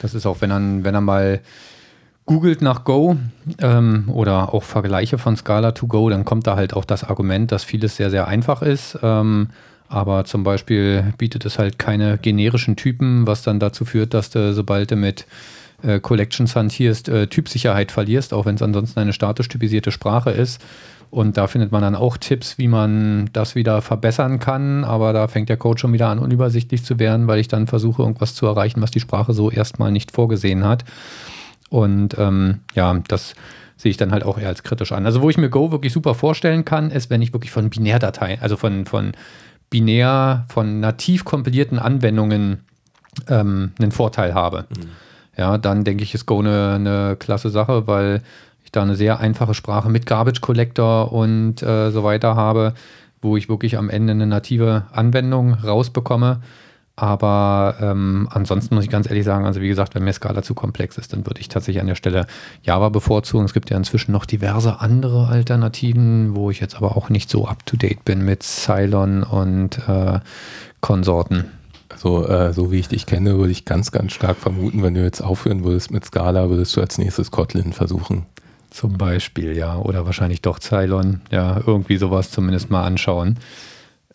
Das 0.01 0.13
ist 0.13 0.27
auch, 0.27 0.39
wenn 0.41 0.51
dann, 0.51 0.83
wenn 0.83 0.93
er 0.93 1.01
mal 1.01 1.41
googelt 2.29 2.61
nach 2.61 2.83
Go 2.83 3.17
ähm, 3.57 4.03
oder 4.07 4.53
auch 4.53 4.61
Vergleiche 4.61 5.17
von 5.17 5.35
Scala 5.35 5.71
to 5.71 5.87
Go, 5.87 6.11
dann 6.11 6.25
kommt 6.25 6.45
da 6.45 6.55
halt 6.55 6.75
auch 6.75 6.85
das 6.85 7.03
Argument, 7.03 7.51
dass 7.51 7.63
vieles 7.63 7.95
sehr, 7.95 8.11
sehr 8.11 8.27
einfach 8.27 8.61
ist. 8.61 8.99
Ähm, 9.01 9.49
aber 9.87 10.25
zum 10.25 10.43
Beispiel 10.43 11.11
bietet 11.17 11.43
es 11.45 11.57
halt 11.57 11.79
keine 11.79 12.19
generischen 12.19 12.75
Typen, 12.75 13.25
was 13.25 13.41
dann 13.41 13.59
dazu 13.59 13.83
führt, 13.83 14.13
dass 14.13 14.29
du, 14.29 14.53
sobald 14.53 14.91
du 14.91 14.95
mit 14.95 15.25
äh, 15.81 15.99
Collections 15.99 16.55
hantierst, 16.55 17.09
äh, 17.09 17.25
Typsicherheit 17.25 17.91
verlierst, 17.91 18.31
auch 18.35 18.45
wenn 18.45 18.53
es 18.53 18.61
ansonsten 18.61 18.99
eine 18.99 19.13
statisch 19.13 19.47
typisierte 19.47 19.91
Sprache 19.91 20.29
ist. 20.29 20.61
Und 21.09 21.35
da 21.35 21.47
findet 21.47 21.71
man 21.71 21.81
dann 21.81 21.95
auch 21.95 22.17
Tipps, 22.17 22.59
wie 22.59 22.67
man 22.67 23.31
das 23.33 23.55
wieder 23.55 23.81
verbessern 23.81 24.37
kann. 24.37 24.83
Aber 24.83 25.13
da 25.13 25.27
fängt 25.27 25.49
der 25.49 25.57
Code 25.57 25.79
schon 25.79 25.93
wieder 25.93 26.09
an, 26.09 26.19
unübersichtlich 26.19 26.85
zu 26.85 26.99
werden, 26.99 27.25
weil 27.25 27.39
ich 27.39 27.47
dann 27.47 27.65
versuche, 27.65 28.03
irgendwas 28.03 28.35
zu 28.35 28.45
erreichen, 28.45 28.83
was 28.83 28.91
die 28.91 28.99
Sprache 28.99 29.33
so 29.33 29.49
erstmal 29.49 29.91
nicht 29.91 30.11
vorgesehen 30.11 30.63
hat. 30.63 30.85
Und 31.69 32.17
ähm, 32.17 32.59
ja, 32.75 32.99
das 33.07 33.35
sehe 33.77 33.91
ich 33.91 33.97
dann 33.97 34.11
halt 34.11 34.23
auch 34.23 34.37
eher 34.37 34.49
als 34.49 34.63
kritisch 34.63 34.91
an. 34.91 35.05
Also 35.05 35.21
wo 35.21 35.29
ich 35.29 35.37
mir 35.37 35.49
Go 35.49 35.71
wirklich 35.71 35.93
super 35.93 36.13
vorstellen 36.13 36.65
kann, 36.65 36.91
ist, 36.91 37.09
wenn 37.09 37.21
ich 37.21 37.33
wirklich 37.33 37.51
von 37.51 37.69
Binärdateien, 37.69 38.41
also 38.41 38.57
von, 38.57 38.85
von 38.85 39.13
binär, 39.69 40.45
von 40.49 40.79
nativ 40.79 41.23
kompilierten 41.23 41.79
Anwendungen 41.79 42.65
ähm, 43.27 43.71
einen 43.79 43.91
Vorteil 43.91 44.33
habe. 44.33 44.65
Mhm. 44.69 44.89
Ja, 45.37 45.57
dann 45.57 45.85
denke 45.85 46.03
ich, 46.03 46.13
ist 46.13 46.25
Go 46.25 46.39
eine, 46.39 46.73
eine 46.73 47.15
klasse 47.17 47.49
Sache, 47.49 47.87
weil 47.87 48.21
ich 48.65 48.71
da 48.71 48.81
eine 48.81 48.95
sehr 48.95 49.19
einfache 49.19 49.53
Sprache 49.53 49.89
mit 49.89 50.05
Garbage 50.05 50.41
Collector 50.41 51.13
und 51.13 51.63
äh, 51.63 51.91
so 51.91 52.03
weiter 52.03 52.35
habe, 52.35 52.73
wo 53.21 53.37
ich 53.37 53.47
wirklich 53.47 53.77
am 53.77 53.89
Ende 53.89 54.11
eine 54.11 54.27
native 54.27 54.83
Anwendung 54.91 55.53
rausbekomme. 55.53 56.41
Aber 57.01 57.77
ähm, 57.79 58.27
ansonsten 58.29 58.75
muss 58.75 58.83
ich 58.83 58.89
ganz 58.89 59.07
ehrlich 59.07 59.23
sagen, 59.23 59.45
also 59.45 59.61
wie 59.61 59.69
gesagt, 59.69 59.95
wenn 59.95 60.03
mir 60.03 60.11
Scala 60.11 60.43
zu 60.43 60.53
komplex 60.53 60.97
ist, 60.97 61.13
dann 61.13 61.25
würde 61.25 61.39
ich 61.39 61.47
tatsächlich 61.47 61.79
an 61.79 61.87
der 61.87 61.95
Stelle 61.95 62.27
Java 62.61 62.89
bevorzugen. 62.89 63.45
Es 63.45 63.53
gibt 63.53 63.69
ja 63.69 63.77
inzwischen 63.77 64.11
noch 64.11 64.25
diverse 64.25 64.81
andere 64.81 65.27
Alternativen, 65.27 66.35
wo 66.35 66.51
ich 66.51 66.59
jetzt 66.59 66.75
aber 66.75 66.97
auch 66.97 67.09
nicht 67.09 67.29
so 67.29 67.47
up-to-date 67.47 68.03
bin 68.03 68.25
mit 68.25 68.43
Cylon 68.43 69.23
und 69.23 69.79
äh, 69.87 70.19
Konsorten. 70.81 71.45
Also 71.87 72.27
äh, 72.27 72.51
so 72.51 72.69
wie 72.69 72.79
ich 72.79 72.89
dich 72.89 73.05
kenne, 73.05 73.37
würde 73.37 73.51
ich 73.51 73.63
ganz, 73.63 73.91
ganz 73.91 74.11
stark 74.11 74.35
vermuten, 74.35 74.83
wenn 74.83 74.93
du 74.93 75.01
jetzt 75.01 75.21
aufhören 75.21 75.63
würdest 75.63 75.91
mit 75.91 76.03
Scala, 76.03 76.49
würdest 76.49 76.75
du 76.75 76.81
als 76.81 76.97
nächstes 76.97 77.31
Kotlin 77.31 77.71
versuchen. 77.71 78.25
Zum 78.71 78.97
Beispiel, 78.97 79.55
ja. 79.55 79.77
Oder 79.77 80.05
wahrscheinlich 80.05 80.41
doch 80.41 80.59
Cylon. 80.59 81.21
Ja, 81.31 81.61
irgendwie 81.65 81.95
sowas 81.95 82.29
zumindest 82.29 82.69
mal 82.69 82.83
anschauen. 82.83 83.37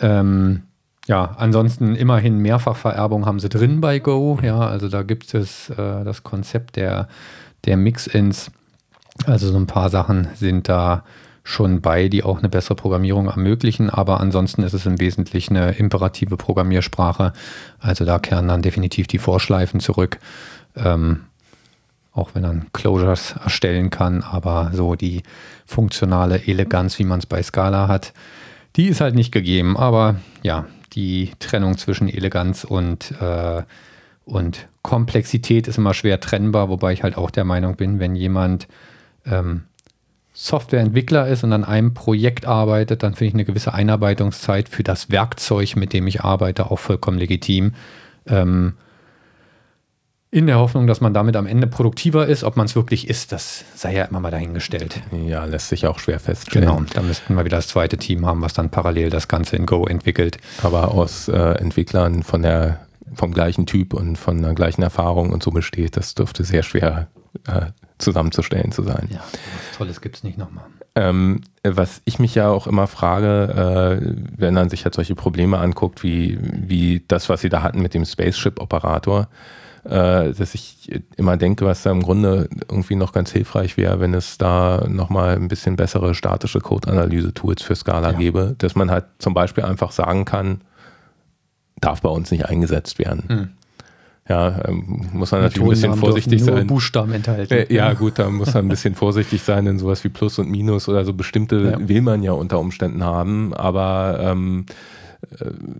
Ähm, 0.01 0.64
ja, 1.07 1.35
ansonsten 1.37 1.95
immerhin 1.95 2.38
Mehrfachvererbung 2.38 3.27
haben 3.27 3.40
sie 3.40 3.49
drin 3.49 3.81
bei 3.81 3.99
Go. 3.99 4.38
Ja, 4.43 4.59
also 4.59 4.88
da 4.88 5.03
gibt 5.03 5.35
es 5.35 5.69
äh, 5.71 6.05
das 6.05 6.23
Konzept 6.23 6.77
der, 6.77 7.09
der 7.67 7.77
Mix-Ins. 7.77 8.51
Also 9.27 9.51
so 9.51 9.59
ein 9.59 9.67
paar 9.67 9.90
Sachen 9.90 10.29
sind 10.35 10.69
da 10.69 11.05
schon 11.45 11.83
bei, 11.83 12.09
die 12.09 12.25
auch 12.25 12.38
eine 12.38 12.49
bessere 12.49 12.75
Programmierung 12.75 13.29
ermöglichen, 13.29 13.90
aber 13.90 14.21
ansonsten 14.21 14.62
ist 14.62 14.73
es 14.73 14.87
im 14.87 14.99
Wesentlichen 14.99 15.57
eine 15.57 15.73
imperative 15.73 16.38
Programmiersprache. 16.38 17.35
Also 17.79 18.07
da 18.07 18.19
kehren 18.19 18.49
dann 18.49 18.62
definitiv 18.62 19.07
die 19.07 19.19
Vorschleifen 19.19 19.81
zurück. 19.81 20.19
Ähm, 20.75 21.25
auch 22.14 22.31
wenn 22.35 22.45
er 22.45 22.62
Closures 22.73 23.35
erstellen 23.43 23.90
kann, 23.90 24.23
aber 24.23 24.71
so 24.73 24.95
die 24.95 25.23
funktionale 25.67 26.47
Eleganz, 26.47 26.99
wie 26.99 27.05
man 27.05 27.19
es 27.19 27.27
bei 27.27 27.43
Scala 27.43 27.88
hat, 27.88 28.14
die 28.77 28.87
ist 28.87 29.01
halt 29.01 29.14
nicht 29.14 29.33
gegeben. 29.33 29.77
Aber 29.77 30.17
ja, 30.43 30.64
die 30.94 31.33
Trennung 31.38 31.76
zwischen 31.78 32.09
Eleganz 32.09 32.64
und, 32.64 33.12
äh, 33.20 33.62
und 34.24 34.68
Komplexität 34.83 35.68
ist 35.68 35.78
immer 35.78 35.94
schwer 35.94 36.20
trennbar, 36.20 36.68
wobei 36.68 36.92
ich 36.92 37.02
halt 37.02 37.16
auch 37.16 37.30
der 37.30 37.44
Meinung 37.44 37.76
bin, 37.76 37.98
wenn 37.98 38.16
jemand 38.16 38.68
ähm, 39.26 39.64
Softwareentwickler 40.33 41.28
ist 41.28 41.44
und 41.44 41.52
an 41.52 41.64
einem 41.64 41.94
Projekt 41.94 42.44
arbeitet, 42.44 43.02
dann 43.02 43.14
finde 43.14 43.28
ich 43.28 43.35
eine 43.35 43.44
gewisse 43.44 43.72
Einarbeitungszeit 43.72 44.68
für 44.68 44.83
das 44.83 45.11
Werkzeug, 45.11 45.76
mit 45.76 45.92
dem 45.92 46.07
ich 46.07 46.22
arbeite, 46.22 46.70
auch 46.70 46.78
vollkommen 46.78 47.18
legitim. 47.18 47.72
Ähm, 48.26 48.74
in 50.35 50.49
der 50.49 50.59
Hoffnung, 50.59 50.88
dass 50.88 51.01
man 51.01 51.14
damit 51.14 51.37
am 51.37 51.47
Ende 51.47 51.68
produktiver 51.68 52.27
ist. 52.27 52.42
Ob 52.42 52.57
man 52.57 52.66
es 52.66 52.75
wirklich 52.75 53.09
ist, 53.09 53.31
das 53.31 53.64
sei 53.77 53.94
ja 53.94 54.05
immer 54.07 54.18
mal 54.18 54.33
dahingestellt. 54.33 55.01
Ja, 55.12 55.44
lässt 55.44 55.68
sich 55.68 55.87
auch 55.87 56.01
schwer 56.01 56.18
feststellen. 56.18 56.68
Genau, 56.68 56.83
da 56.92 57.03
müssten 57.03 57.37
wir 57.37 57.44
wieder 57.44 57.59
das 57.59 57.68
zweite 57.68 57.99
Team 57.99 58.27
haben, 58.27 58.42
was 58.42 58.53
dann 58.53 58.68
parallel 58.68 59.11
das 59.11 59.29
Ganze 59.29 59.55
in 59.55 59.64
Go 59.64 59.87
entwickelt. 59.87 60.38
Aber 60.64 60.90
aus 60.90 61.29
äh, 61.29 61.38
Entwicklern 61.38 62.25
von 62.25 62.42
der, 62.42 62.81
vom 63.14 63.33
gleichen 63.33 63.66
Typ 63.66 63.94
und 63.94 64.16
von 64.18 64.42
der 64.42 64.55
gleichen 64.55 64.83
Erfahrung 64.83 65.31
und 65.31 65.40
so 65.40 65.53
besteht, 65.53 65.97
das 65.97 66.16
dürfte 66.16 66.42
sehr 66.42 66.64
schwer 66.64 67.07
äh, 67.47 67.66
zusammenzustellen 67.99 68.73
zu 68.73 68.83
sein. 68.83 69.09
Ja, 69.12 69.18
was 69.18 69.79
Tolles 69.79 70.01
gibt 70.01 70.16
es 70.16 70.25
nicht 70.25 70.37
nochmal. 70.37 70.64
Ähm, 70.97 71.42
was 71.62 72.03
ich 72.07 72.18
mich 72.18 72.35
ja 72.35 72.49
auch 72.49 72.66
immer 72.66 72.88
frage, 72.88 74.01
äh, 74.03 74.14
wenn 74.37 74.55
man 74.55 74.68
sich 74.68 74.85
halt 74.85 74.97
solche 74.97 75.14
Probleme 75.14 75.59
anguckt, 75.59 76.03
wie, 76.03 76.40
wie 76.40 77.05
das, 77.07 77.29
was 77.29 77.40
sie 77.40 77.51
da 77.51 77.62
hatten 77.62 77.81
mit 77.81 77.94
dem 77.94 78.05
Spaceship-Operator, 78.05 79.29
dass 79.85 80.55
ich 80.55 81.03
immer 81.16 81.37
denke, 81.37 81.66
was 81.66 81.83
da 81.83 81.90
im 81.90 82.03
Grunde 82.03 82.49
irgendwie 82.70 82.97
noch 82.97 83.12
ganz 83.12 83.31
hilfreich 83.33 83.77
wäre, 83.77 84.01
wenn 84.01 84.14
es 84.14 84.38
da 84.38 84.87
nochmal 84.88 85.37
ein 85.37 85.49
bisschen 85.49 85.77
bessere 85.77 86.14
statische 86.14 86.61
Code-Analyse-Tools 86.61 87.62
für 87.62 87.75
Scala 87.75 88.12
ja. 88.12 88.18
gäbe, 88.18 88.55
dass 88.59 88.75
man 88.75 88.90
halt 88.90 89.05
zum 89.18 89.35
Beispiel 89.35 89.64
einfach 89.64 89.92
sagen 89.92 90.25
kann, 90.25 90.62
darf 91.81 92.01
bei 92.01 92.09
uns 92.09 92.31
nicht 92.31 92.47
eingesetzt 92.47 92.99
werden. 92.99 93.25
Hm. 93.29 93.49
Ja, 94.27 94.62
ähm, 94.66 95.11
muss 95.12 95.33
man 95.33 95.42
natürlich 95.42 95.66
ein 95.66 95.70
bisschen 95.70 95.94
vorsichtig 95.97 96.42
sein. 96.42 96.66
Buchstaben 96.66 97.12
enthalten. 97.12 97.53
Äh, 97.53 97.73
ja, 97.73 97.92
gut, 97.92 98.18
da 98.18 98.31
muss 98.31 98.55
man 98.55 98.64
ein 98.64 98.68
bisschen 98.68 98.94
vorsichtig 98.94 99.42
sein, 99.42 99.66
denn 99.66 99.79
sowas 99.79 100.03
wie 100.03 100.09
Plus 100.09 100.38
und 100.38 100.51
Minus 100.51 100.88
oder 100.88 101.05
so 101.05 101.12
bestimmte 101.12 101.77
ja. 101.79 101.88
will 101.88 102.01
man 102.01 102.23
ja 102.23 102.33
unter 102.33 102.59
Umständen 102.59 103.05
haben, 103.05 103.53
aber 103.53 104.18
ähm, 104.20 104.64
äh, 104.70 104.73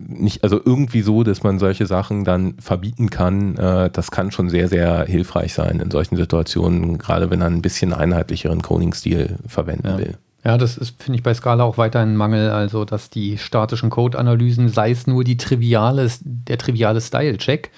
nicht, 0.07 0.43
also 0.43 0.59
irgendwie 0.63 1.01
so, 1.01 1.23
dass 1.23 1.43
man 1.43 1.59
solche 1.59 1.85
Sachen 1.85 2.23
dann 2.23 2.55
verbieten 2.59 3.09
kann, 3.09 3.57
äh, 3.57 3.89
das 3.89 4.11
kann 4.11 4.31
schon 4.31 4.49
sehr, 4.49 4.67
sehr 4.67 5.05
hilfreich 5.05 5.53
sein 5.53 5.79
in 5.79 5.91
solchen 5.91 6.15
Situationen, 6.15 6.97
gerade 6.97 7.29
wenn 7.29 7.39
man 7.39 7.53
ein 7.53 7.61
bisschen 7.61 7.93
einheitlicheren 7.93 8.61
Coding-Stil 8.61 9.37
verwenden 9.47 9.87
ja. 9.87 9.97
will. 9.97 10.17
Ja, 10.43 10.59
das 10.59 10.77
ist, 10.77 11.01
finde 11.01 11.17
ich, 11.17 11.23
bei 11.23 11.33
Scala 11.33 11.63
auch 11.63 11.79
weiter 11.79 12.01
ein 12.01 12.15
Mangel, 12.15 12.51
also 12.51 12.85
dass 12.85 13.09
die 13.09 13.39
statischen 13.39 13.89
Code-Analysen, 13.89 14.69
sei 14.69 14.91
es 14.91 15.07
nur 15.07 15.23
die 15.23 15.37
triviale, 15.37 16.07
der 16.21 16.59
triviale 16.59 17.01
Style-Check, 17.01 17.71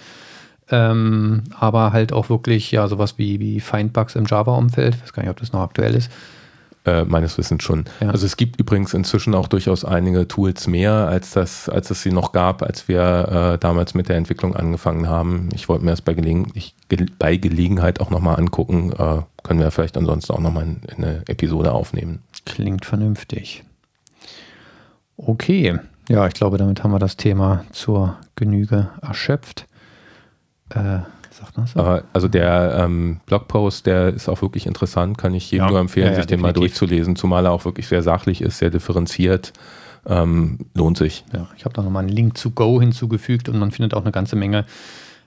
ähm, 0.70 1.44
aber 1.58 1.94
halt 1.94 2.12
auch 2.12 2.30
wirklich 2.30 2.72
ja 2.72 2.90
sowas 2.90 3.18
wie, 3.18 3.40
wie 3.40 3.62
Findbugs 3.62 4.16
im 4.16 4.26
Java-Umfeld, 4.26 4.96
ich 4.96 5.02
weiß 5.02 5.14
gar 5.14 5.24
nicht, 5.24 5.30
ob 5.30 5.40
das 5.40 5.54
noch 5.54 5.62
aktuell 5.62 5.96
ist, 5.96 6.12
äh, 6.88 7.06
meines 7.06 7.38
Wissens 7.38 7.64
schon. 7.64 7.86
Ja. 8.00 8.10
Also 8.10 8.26
es 8.26 8.38
gibt 8.38 8.60
übrigens 8.60 8.94
inzwischen 8.94 9.36
auch 9.36 9.48
durchaus 9.48 9.86
einige 9.86 10.28
Tools 10.28 10.68
mehr, 10.68 10.94
als, 10.94 11.32
das, 11.32 11.70
als 11.70 11.92
es 11.92 12.02
sie 12.02 12.12
noch 12.12 12.32
gab, 12.32 12.64
als 12.64 12.88
wir 12.88 13.54
äh, 13.54 13.58
damals 13.60 13.94
mit 13.94 14.10
der 14.10 14.16
Entwicklung 14.16 14.56
angefangen 14.56 15.08
haben. 15.08 15.50
Ich 15.54 15.70
wollte 15.70 15.86
mir 15.86 15.92
das 15.92 16.02
bei, 16.02 16.14
Gelegen 16.14 16.52
ich, 16.54 16.76
bei 17.20 17.36
Gelegenheit 17.36 18.00
auch 18.00 18.10
nochmal 18.10 18.38
angucken. 18.38 18.94
Äh, 18.94 19.22
können 19.44 19.60
wir 19.60 19.70
vielleicht 19.72 19.98
ansonsten 19.98 20.34
auch 20.34 20.40
nochmal 20.40 20.64
in, 20.64 20.82
in 20.96 21.04
eine 21.04 21.24
Episode 21.28 21.74
aufnehmen. 21.74 22.24
Klingt 22.46 22.86
vernünftig. 22.86 23.64
Okay, 25.18 25.80
ja, 26.10 26.26
ich 26.26 26.34
glaube, 26.34 26.58
damit 26.58 26.84
haben 26.84 26.92
wir 26.92 27.00
das 27.00 27.18
Thema 27.18 27.66
zur 27.72 28.18
Genüge 28.36 28.90
erschöpft. 29.02 29.68
Äh, 30.70 31.00
Sagt 31.40 31.56
man 31.56 31.68
so? 31.68 32.02
Also 32.14 32.28
der 32.28 32.78
ähm, 32.80 33.20
Blogpost, 33.28 33.86
der 33.86 34.08
ist 34.08 34.28
auch 34.28 34.42
wirklich 34.42 34.66
interessant, 34.66 35.20
kann 35.20 35.36
ich 35.36 35.52
jedem 35.52 35.66
ja. 35.66 35.72
nur 35.72 35.80
empfehlen, 35.80 36.08
ja, 36.08 36.14
ja, 36.14 36.18
sich 36.18 36.26
den 36.26 36.42
mal 36.42 36.54
durchzulesen, 36.54 37.16
zumal 37.16 37.46
er 37.46 37.52
auch 37.52 37.64
wirklich 37.64 37.88
sehr 37.88 38.02
sachlich 38.02 38.42
ist, 38.42 38.58
sehr 38.58 38.72
differenziert. 38.72 39.54
Ähm, 40.08 40.60
lohnt 40.74 40.98
sich. 40.98 41.26
Ja, 41.34 41.48
ich 41.56 41.66
habe 41.66 41.76
da 41.76 41.84
nochmal 41.84 42.04
einen 42.04 42.16
Link 42.16 42.38
zu 42.38 42.52
Go 42.52 42.80
hinzugefügt 42.80 43.50
und 43.50 43.60
man 43.60 43.72
findet 43.72 43.94
auch 43.94 44.02
eine 44.02 44.12
ganze 44.12 44.36
Menge 44.36 44.66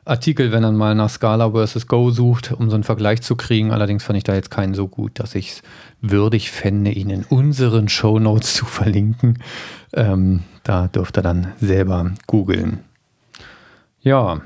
Artikel, 0.05 0.51
wenn 0.51 0.62
man 0.62 0.77
mal 0.77 0.94
nach 0.94 1.11
Scala 1.11 1.51
versus 1.51 1.87
Go 1.87 2.11
sucht, 2.11 2.53
um 2.53 2.70
so 2.70 2.75
einen 2.75 2.85
Vergleich 2.85 3.23
zu 3.23 3.37
kriegen. 3.37 3.70
Allerdings 3.70 4.03
fand 4.03 4.16
ich 4.16 4.25
da 4.25 4.35
jetzt 4.35 4.51
keinen 4.51 4.75
so 4.75 4.88
gut, 4.88 5.20
dass 5.20 5.35
ich 5.35 5.51
es 5.51 5.62
würdig 6.01 6.51
fände, 6.51 6.90
ihn 6.90 7.11
in 7.11 7.25
unseren 7.25 7.88
Show 7.88 8.18
Notes 8.18 8.55
zu 8.55 8.64
verlinken. 8.64 9.38
Ähm, 9.92 10.40
da 10.64 10.88
dürft 10.88 11.18
ihr 11.18 11.23
dann 11.23 11.53
selber 11.61 12.11
googeln. 12.27 12.81
Ja, 14.01 14.40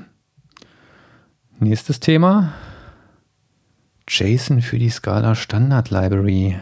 Nächstes 1.59 2.01
Thema. 2.01 2.53
JSON 4.09 4.61
für 4.61 4.77
die 4.77 4.89
Scala 4.89 5.35
Standard 5.35 5.89
Library. 5.89 6.57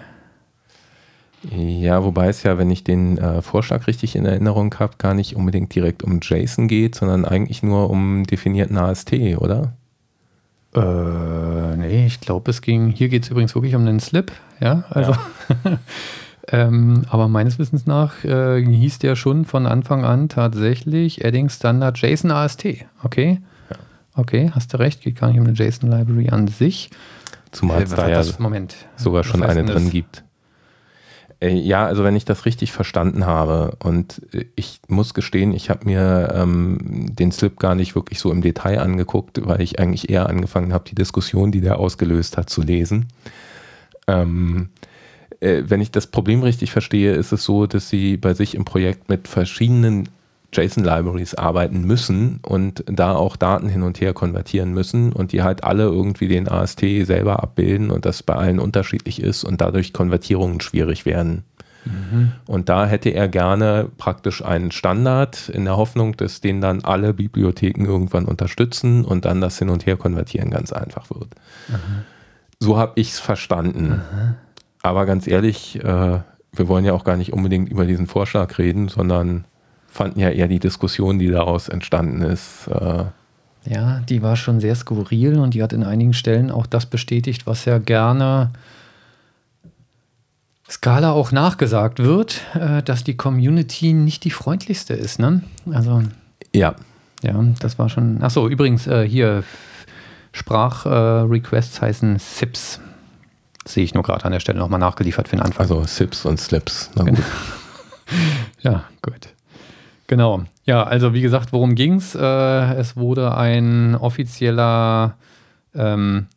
Ja, 1.50 2.04
wobei 2.04 2.28
es 2.28 2.44
ja, 2.44 2.60
wenn 2.60 2.70
ich 2.70 2.84
den 2.84 3.18
äh, 3.18 3.42
Vorschlag 3.42 3.88
richtig 3.88 4.16
in 4.16 4.26
Erinnerung 4.26 4.74
habe, 4.80 4.94
gar 5.00 5.16
nicht 5.16 5.36
unbedingt 5.36 5.74
direkt 5.74 6.04
um 6.04 6.20
JSON 6.22 6.68
geht, 6.68 6.96
sondern 6.96 7.26
eigentlich 7.26 7.64
nur 7.64 7.90
um 7.90 8.24
definierten 8.26 8.78
AST, 8.78 9.14
oder? 9.38 9.74
Äh, 10.76 11.76
nee, 11.76 12.06
ich 12.06 12.22
glaube, 12.22 12.52
es 12.52 12.62
ging, 12.62 12.90
hier 12.90 13.10
geht 13.10 13.24
es 13.24 13.30
übrigens 13.30 13.56
wirklich 13.56 13.76
um 13.76 13.86
den 13.86 14.00
Slip, 14.00 14.32
ja, 14.62 14.86
also. 14.92 15.12
Ja. 15.66 15.80
ähm, 16.50 17.04
aber 17.10 17.28
meines 17.28 17.58
Wissens 17.58 17.88
nach 17.88 18.24
äh, 18.24 18.64
hieß 18.64 19.00
der 19.00 19.16
schon 19.16 19.46
von 19.46 19.66
Anfang 19.66 20.06
an 20.06 20.30
tatsächlich 20.30 21.26
Adding 21.26 21.50
Standard 21.50 21.98
JSON 21.98 22.32
AST, 22.32 22.66
okay? 23.04 23.42
Okay, 24.16 24.52
hast 24.54 24.74
du 24.74 24.78
recht, 24.78 25.02
geht 25.02 25.20
gar 25.20 25.30
nicht 25.30 25.40
um 25.40 25.46
eine 25.46 25.56
JSON-Library 25.56 26.30
an 26.30 26.48
sich. 26.48 26.90
Zumal 27.52 27.82
äh, 27.82 27.84
es 27.84 27.90
da 27.92 28.10
ja 28.10 28.24
Moment, 28.40 28.76
sogar 28.96 29.24
schon 29.24 29.44
eine 29.44 29.64
drin 29.64 29.86
das? 29.86 29.92
gibt. 29.92 30.24
Äh, 31.40 31.56
ja, 31.56 31.86
also 31.86 32.04
wenn 32.04 32.16
ich 32.16 32.26
das 32.26 32.46
richtig 32.46 32.72
verstanden 32.72 33.26
habe 33.26 33.76
und 33.80 34.22
ich 34.56 34.80
muss 34.88 35.14
gestehen, 35.14 35.54
ich 35.54 35.70
habe 35.70 35.86
mir 35.86 36.32
ähm, 36.34 37.08
den 37.16 37.32
Slip 37.32 37.60
gar 37.60 37.76
nicht 37.76 37.96
wirklich 37.96 38.20
so 38.20 38.32
im 38.32 38.42
Detail 38.42 38.80
angeguckt, 38.80 39.46
weil 39.46 39.62
ich 39.62 39.80
eigentlich 39.80 40.10
eher 40.10 40.30
angefangen 40.30 40.74
habe, 40.74 40.86
die 40.88 40.96
Diskussion, 40.96 41.52
die 41.52 41.62
der 41.62 41.80
ausgelöst 41.80 42.38
hat, 42.38 42.50
zu 42.50 42.62
lesen. 42.62 43.08
Ähm, 44.08 44.70
äh, 45.40 45.64
wenn 45.68 45.82
ich 45.82 45.92
das 45.92 46.08
Problem 46.08 46.44
richtig 46.44 46.72
verstehe, 46.72 47.14
ist 47.14 47.32
es 47.32 47.44
so, 47.44 47.68
dass 47.68 47.90
sie 47.90 48.18
bei 48.18 48.34
sich 48.34 48.56
im 48.56 48.64
Projekt 48.64 49.10
mit 49.10 49.28
verschiedenen 49.28 50.10
JSON-Libraries 50.54 51.36
arbeiten 51.36 51.84
müssen 51.84 52.40
und 52.42 52.84
da 52.88 53.16
auch 53.16 53.36
Daten 53.36 53.68
hin 53.70 53.84
und 53.84 54.00
her 54.00 54.14
konvertieren 54.14 54.74
müssen 54.74 55.12
und 55.12 55.32
die 55.32 55.44
halt 55.44 55.64
alle 55.64 55.84
irgendwie 55.84 56.28
den 56.28 56.48
AST 56.48 56.80
selber 57.04 57.44
abbilden 57.44 57.92
und 57.92 58.06
das 58.06 58.24
bei 58.24 58.36
allen 58.36 58.60
unterschiedlich 58.60 59.22
ist 59.22 59.44
und 59.44 59.62
dadurch 59.62 59.94
Konvertierungen 59.94 60.62
schwierig 60.62 61.06
werden. 61.06 61.44
Mhm. 61.86 62.32
Und 62.48 62.70
da 62.70 62.86
hätte 62.86 63.10
er 63.10 63.28
gerne 63.28 63.90
praktisch 63.98 64.44
einen 64.44 64.72
Standard 64.72 65.50
in 65.50 65.66
der 65.66 65.78
Hoffnung, 65.78 66.16
dass 66.16 66.42
den 66.42 66.62
dann 66.62 66.84
alle 66.84 67.14
Bibliotheken 67.14 67.86
irgendwann 67.86 68.26
unterstützen 68.26 69.04
und 69.06 69.26
dann 69.26 69.42
das 69.42 69.60
Hin- 69.60 69.70
und 69.70 69.86
Her-Konvertieren 69.86 70.50
ganz 70.50 70.72
einfach 70.72 71.10
wird. 71.10 71.30
Mhm. 71.68 72.04
So 72.60 72.78
habe 72.78 72.94
ich 72.96 73.12
es 73.12 73.20
verstanden. 73.20 73.90
Mhm. 73.90 74.36
Aber 74.82 75.06
ganz 75.06 75.28
ehrlich, 75.28 75.84
äh, 75.84 76.20
wir 76.56 76.68
wollen 76.68 76.86
ja 76.86 76.94
auch 76.94 77.04
gar 77.04 77.18
nicht 77.18 77.34
unbedingt 77.34 77.70
über 77.70 77.86
diesen 77.86 78.08
Vorschlag 78.08 78.58
reden, 78.58 78.88
sondern 78.88 79.46
fanden 79.94 80.20
ja 80.20 80.30
eher 80.30 80.48
die 80.48 80.60
Diskussion, 80.60 81.20
die 81.20 81.30
daraus 81.30 81.70
entstanden 81.70 82.22
ist. 82.22 82.68
Äh 82.68 83.06
ja, 83.66 84.00
die 84.10 84.22
war 84.22 84.36
schon 84.36 84.60
sehr 84.60 84.76
skurril 84.76 85.40
und 85.40 85.54
die 85.54 85.64
hat 85.64 85.72
in 85.72 85.84
einigen 85.84 86.14
Stellen 86.14 86.52
auch 86.52 86.66
das 86.66 86.88
bestätigt, 86.88 87.46
was 87.46 87.66
ja 87.66 87.78
gerne 87.78 88.52
Scala 90.70 91.12
auch 91.12 91.32
nachgesagt 91.32 92.00
wird, 92.00 92.42
äh, 92.56 92.82
dass 92.82 93.04
die 93.04 93.16
Community 93.16 93.94
nicht 93.94 94.24
die 94.24 94.32
freundlichste 94.32 94.96
ist. 94.96 95.20
Ne? 95.20 95.44
Also 95.72 96.02
ja, 96.56 96.76
ja, 97.22 97.44
das 97.60 97.78
war 97.78 97.90
schon. 97.90 98.22
Achso, 98.24 98.48
übrigens 98.48 98.88
äh, 98.88 99.08
hier 99.08 99.44
Sprachrequests 100.32 101.82
heißen 101.82 102.18
SIPs. 102.18 102.80
Sehe 103.66 103.84
ich 103.84 103.94
nur 103.94 104.04
gerade 104.04 104.26
an 104.26 104.32
der 104.32 104.40
Stelle 104.40 104.58
nochmal 104.58 104.80
nachgeliefert 104.80 105.28
für 105.28 105.36
den 105.36 105.46
Anfang. 105.46 105.62
Also 105.62 105.86
SIPs 105.86 106.26
und 106.26 106.40
Slips. 106.40 106.90
Na 106.96 107.04
gut. 107.04 107.20
ja, 108.62 108.84
gut. 109.02 109.33
Genau. 110.14 110.44
Ja, 110.66 110.84
also 110.84 111.16
wie 111.16 111.22
gesagt, 111.22 111.54
worum 111.54 111.74
ging 111.74 111.96
es? 111.96 112.14
Äh, 112.14 112.22
es 112.76 112.96
wurde 112.96 113.36
ein 113.36 113.96
offizieller 113.96 115.18
ähm, 115.74 116.28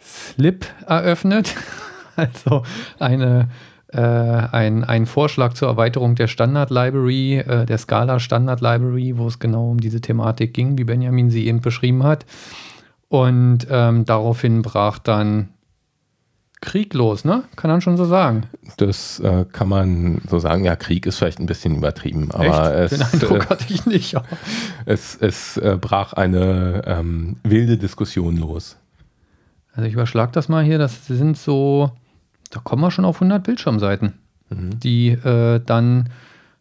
Slip 0.00 0.64
eröffnet. 0.86 1.56
also 2.16 2.62
eine, 3.00 3.48
äh, 3.88 3.98
ein, 4.00 4.84
ein 4.84 5.06
Vorschlag 5.06 5.54
zur 5.54 5.66
Erweiterung 5.66 6.14
der 6.14 6.28
Standard 6.28 6.70
Library, 6.70 7.38
äh, 7.38 7.66
der 7.66 7.76
Scala 7.76 8.20
Standard 8.20 8.60
Library, 8.60 9.18
wo 9.18 9.26
es 9.26 9.40
genau 9.40 9.72
um 9.72 9.80
diese 9.80 10.00
Thematik 10.00 10.54
ging, 10.54 10.78
wie 10.78 10.84
Benjamin 10.84 11.30
sie 11.30 11.48
eben 11.48 11.60
beschrieben 11.60 12.04
hat. 12.04 12.24
Und 13.08 13.66
ähm, 13.68 14.04
daraufhin 14.04 14.62
brach 14.62 15.00
dann 15.00 15.48
Krieg 16.60 16.92
los, 16.94 17.24
ne? 17.24 17.44
Kann 17.56 17.70
man 17.70 17.80
schon 17.80 17.96
so 17.96 18.04
sagen. 18.04 18.44
Das 18.78 19.20
äh, 19.20 19.44
kann 19.52 19.68
man 19.68 20.20
so 20.28 20.38
sagen. 20.40 20.64
Ja, 20.64 20.74
Krieg 20.76 21.06
ist 21.06 21.16
vielleicht 21.18 21.38
ein 21.38 21.46
bisschen 21.46 21.76
übertrieben, 21.76 22.30
aber 22.32 22.74
Echt? 22.82 22.92
es, 22.92 22.98
Den 22.98 23.02
Eindruck 23.20 23.44
äh, 23.44 23.46
hatte 23.48 23.64
ich 23.72 23.86
nicht. 23.86 24.16
aber- 24.16 24.26
es, 24.86 25.16
es 25.16 25.56
äh, 25.58 25.78
brach 25.80 26.14
eine 26.14 26.82
ähm, 26.86 27.36
wilde 27.44 27.78
Diskussion 27.78 28.36
los. 28.36 28.76
Also 29.72 29.86
ich 29.86 29.94
überschlag 29.94 30.32
das 30.32 30.48
mal 30.48 30.64
hier. 30.64 30.78
Das 30.78 31.06
sind 31.06 31.36
so, 31.36 31.92
da 32.50 32.58
kommen 32.60 32.82
wir 32.82 32.90
schon 32.90 33.04
auf 33.04 33.16
100 33.16 33.44
Bildschirmseiten, 33.44 34.14
die 34.50 35.10
äh, 35.10 35.60
dann 35.64 36.08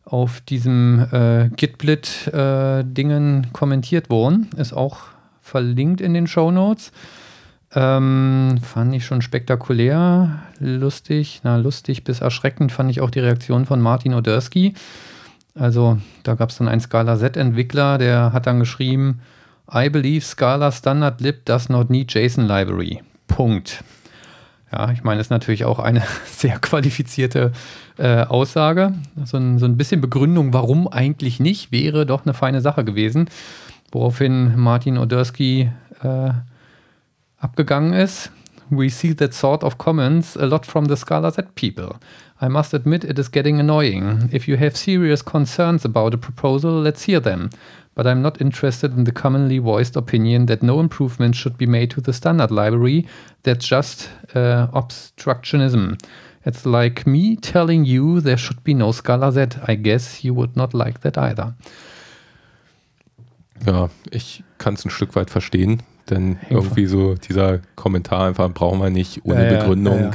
auf 0.06 0.40
diesem 0.42 1.06
äh, 1.12 1.50
Gitblit-Dingen 1.56 3.48
kommentiert 3.54 4.10
wurden. 4.10 4.50
Ist 4.58 4.74
auch 4.74 5.00
verlinkt 5.42 6.02
in 6.02 6.14
den 6.14 6.28
Show 6.28 6.52
Notes. 6.52 6.92
Ähm, 7.78 8.58
fand 8.64 8.96
ich 8.96 9.06
schon 9.06 9.22
spektakulär, 9.22 10.40
lustig, 10.60 11.42
na 11.44 11.58
lustig 11.58 12.04
bis 12.04 12.22
erschreckend 12.22 12.72
fand 12.72 12.90
ich 12.90 13.02
auch 13.02 13.12
die 13.12 13.20
Reaktion 13.20 13.68
von 13.68 13.80
Martin 13.82 14.16
Odersky. 14.16 14.74
Also 15.54 16.00
da 16.24 16.34
gab 16.34 16.50
es 16.50 16.58
dann 16.58 16.70
einen 16.70 16.82
Scala 16.82 17.20
Z-Entwickler, 17.20 18.00
der 18.00 18.34
hat 18.34 18.48
dann 18.48 18.60
geschrieben, 18.60 19.20
I 19.72 19.90
believe 19.90 20.26
Scala 20.26 20.72
Standard 20.72 21.22
Lib 21.22 21.46
does 21.46 21.70
not 21.70 21.92
need 21.92 22.12
JSON 22.12 22.48
Library. 22.48 23.04
Punkt. 23.28 23.84
Ja, 24.72 24.92
ich 24.92 25.04
meine, 25.04 25.22
ist 25.22 25.30
natürlich 25.30 25.64
auch 25.64 25.78
eine 25.78 26.02
sehr 26.26 26.58
qualifizierte 26.58 27.52
äh, 28.00 28.24
Aussage. 28.24 28.94
So 29.24 29.38
ein, 29.38 29.60
so 29.60 29.68
ein 29.68 29.78
bisschen 29.78 30.02
Begründung, 30.02 30.52
warum 30.52 30.88
eigentlich 30.88 31.40
nicht, 31.40 31.72
wäre 31.72 32.08
doch 32.08 32.26
eine 32.26 32.34
feine 32.34 32.62
Sache 32.62 32.84
gewesen. 32.84 33.30
Woraufhin 33.92 34.60
Martin 34.60 34.98
Odersky 34.98 35.70
äh, 36.02 36.32
abgegangen 37.48 37.94
ist. 37.94 38.32
We 38.70 38.90
see 38.90 39.14
that 39.14 39.34
sort 39.34 39.64
of 39.64 39.78
comments 39.78 40.36
a 40.36 40.46
lot 40.46 40.66
from 40.66 40.88
the 40.88 40.98
Scala 40.98 41.32
Z 41.32 41.44
people. 41.56 41.96
I 42.42 42.50
must 42.50 42.74
admit 42.74 43.06
it 43.06 43.18
is 43.18 43.32
getting 43.32 43.60
annoying. 43.60 44.30
If 44.34 44.48
you 44.48 44.58
have 44.58 44.76
serious 44.76 45.24
concerns 45.24 45.86
about 45.86 46.14
a 46.14 46.18
proposal, 46.18 46.82
let's 46.82 47.04
hear 47.04 47.22
them. 47.22 47.50
But 47.96 48.06
I'm 48.06 48.22
not 48.22 48.42
interested 48.42 48.96
in 48.98 49.06
the 49.06 49.14
commonly 49.14 49.60
voiced 49.60 49.96
opinion 49.96 50.48
that 50.48 50.62
no 50.62 50.82
improvements 50.82 51.38
should 51.38 51.58
be 51.58 51.66
made 51.66 51.92
to 51.92 52.02
the 52.02 52.14
standard 52.14 52.52
library. 52.52 53.08
That's 53.44 53.66
just 53.66 54.10
uh, 54.36 54.68
obstructionism. 54.74 55.98
It's 56.46 56.66
like 56.66 57.08
me 57.08 57.38
telling 57.38 57.86
you 57.86 58.20
there 58.22 58.38
should 58.38 58.64
be 58.64 58.74
no 58.74 58.92
Scala 58.92 59.32
Z. 59.32 59.60
I 59.66 59.76
guess 59.76 60.24
you 60.24 60.34
would 60.34 60.56
not 60.56 60.74
like 60.74 61.00
that 61.02 61.18
either. 61.18 61.56
Ja, 63.66 63.90
ich 64.12 64.44
kann 64.58 64.76
es 64.76 64.86
ein 64.86 64.92
Stück 64.92 65.16
weit 65.16 65.30
verstehen, 65.30 65.82
denn 66.10 66.36
Hängt 66.38 66.52
irgendwie 66.52 66.86
so 66.86 67.16
dieser 67.16 67.60
Kommentar 67.76 68.28
einfach 68.28 68.50
brauchen 68.52 68.80
wir 68.80 68.90
nicht 68.90 69.26
ohne 69.26 69.52
ja, 69.52 69.60
Begründung. 69.60 70.00
ja, 70.00 70.12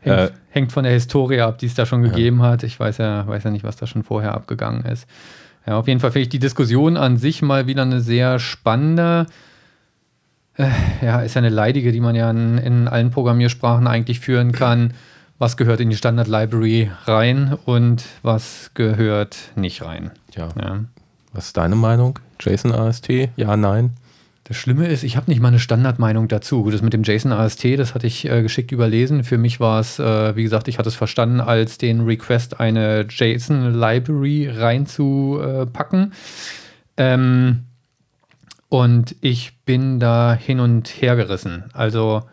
Hängt, 0.00 0.30
Äh, 0.30 0.30
hängt 0.50 0.72
von 0.72 0.84
der 0.84 0.92
Historie 0.92 1.40
ab, 1.40 1.58
die 1.58 1.66
es 1.66 1.74
da 1.74 1.86
schon 1.86 2.02
gegeben 2.02 2.42
hat. 2.42 2.62
Ich 2.62 2.78
weiß 2.78 2.98
ja, 2.98 3.26
weiß 3.26 3.44
ja 3.44 3.50
nicht, 3.50 3.64
was 3.64 3.76
da 3.76 3.86
schon 3.86 4.02
vorher 4.02 4.34
abgegangen 4.34 4.84
ist. 4.84 5.06
Ja, 5.66 5.78
auf 5.78 5.88
jeden 5.88 6.00
Fall 6.00 6.10
finde 6.10 6.24
ich 6.24 6.28
die 6.28 6.38
Diskussion 6.38 6.96
an 6.98 7.16
sich 7.16 7.40
mal 7.40 7.66
wieder 7.66 7.82
eine 7.82 8.00
sehr 8.00 8.38
spannende. 8.38 9.26
Äh, 10.56 10.68
ja, 11.02 11.20
ist 11.22 11.34
ja 11.34 11.38
eine 11.40 11.48
leidige, 11.48 11.90
die 11.90 12.00
man 12.00 12.14
ja 12.14 12.30
in, 12.30 12.58
in 12.58 12.86
allen 12.88 13.10
Programmiersprachen 13.10 13.86
eigentlich 13.86 14.20
führen 14.20 14.52
kann. 14.52 14.92
Was 15.38 15.56
gehört 15.56 15.80
in 15.80 15.90
die 15.90 15.96
Standard 15.96 16.28
Library 16.28 16.90
rein 17.06 17.56
und 17.64 18.04
was 18.22 18.70
gehört 18.74 19.36
nicht 19.56 19.82
rein? 19.82 20.10
Ja. 20.36 20.48
Ja. 20.60 20.80
Was 21.32 21.46
ist 21.46 21.56
deine 21.56 21.74
Meinung? 21.74 22.20
JSON 22.38 22.72
AST? 22.72 23.08
Ja, 23.36 23.56
nein? 23.56 23.90
Das 24.46 24.58
Schlimme 24.58 24.88
ist, 24.88 25.04
ich 25.04 25.16
habe 25.16 25.30
nicht 25.30 25.40
mal 25.40 25.48
eine 25.48 25.58
Standardmeinung 25.58 26.28
dazu. 26.28 26.70
Das 26.70 26.82
mit 26.82 26.92
dem 26.92 27.02
JSON 27.02 27.32
AST, 27.32 27.64
das 27.78 27.94
hatte 27.94 28.06
ich 28.06 28.28
äh, 28.28 28.42
geschickt 28.42 28.72
überlesen. 28.72 29.24
Für 29.24 29.38
mich 29.38 29.58
war 29.58 29.80
es, 29.80 29.98
äh, 29.98 30.36
wie 30.36 30.42
gesagt, 30.42 30.68
ich 30.68 30.78
hatte 30.78 30.90
es 30.90 30.94
verstanden, 30.94 31.40
als 31.40 31.78
den 31.78 32.02
Request 32.02 32.60
eine 32.60 33.06
JSON-Library 33.08 34.50
reinzupacken. 34.50 36.12
Ähm, 36.98 37.64
und 38.68 39.16
ich 39.22 39.56
bin 39.64 39.98
da 39.98 40.34
hin 40.34 40.60
und 40.60 40.88
her 40.88 41.16
gerissen. 41.16 41.64
Also 41.72 42.24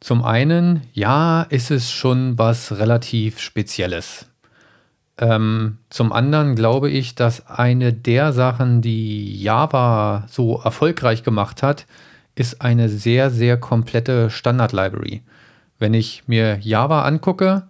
zum 0.00 0.22
einen, 0.22 0.82
ja, 0.92 1.42
ist 1.42 1.70
es 1.70 1.90
schon 1.90 2.38
was 2.38 2.72
relativ 2.72 3.38
Spezielles. 3.38 4.29
Ähm, 5.20 5.76
zum 5.90 6.12
anderen 6.12 6.56
glaube 6.56 6.88
ich, 6.88 7.14
dass 7.14 7.46
eine 7.46 7.92
der 7.92 8.32
Sachen, 8.32 8.80
die 8.80 9.40
Java 9.40 10.24
so 10.28 10.60
erfolgreich 10.62 11.22
gemacht 11.22 11.62
hat, 11.62 11.86
ist 12.34 12.62
eine 12.62 12.88
sehr, 12.88 13.30
sehr 13.30 13.58
komplette 13.58 14.30
Standard-Library. 14.30 15.22
Wenn 15.78 15.92
ich 15.92 16.22
mir 16.26 16.58
Java 16.60 17.04
angucke, 17.04 17.64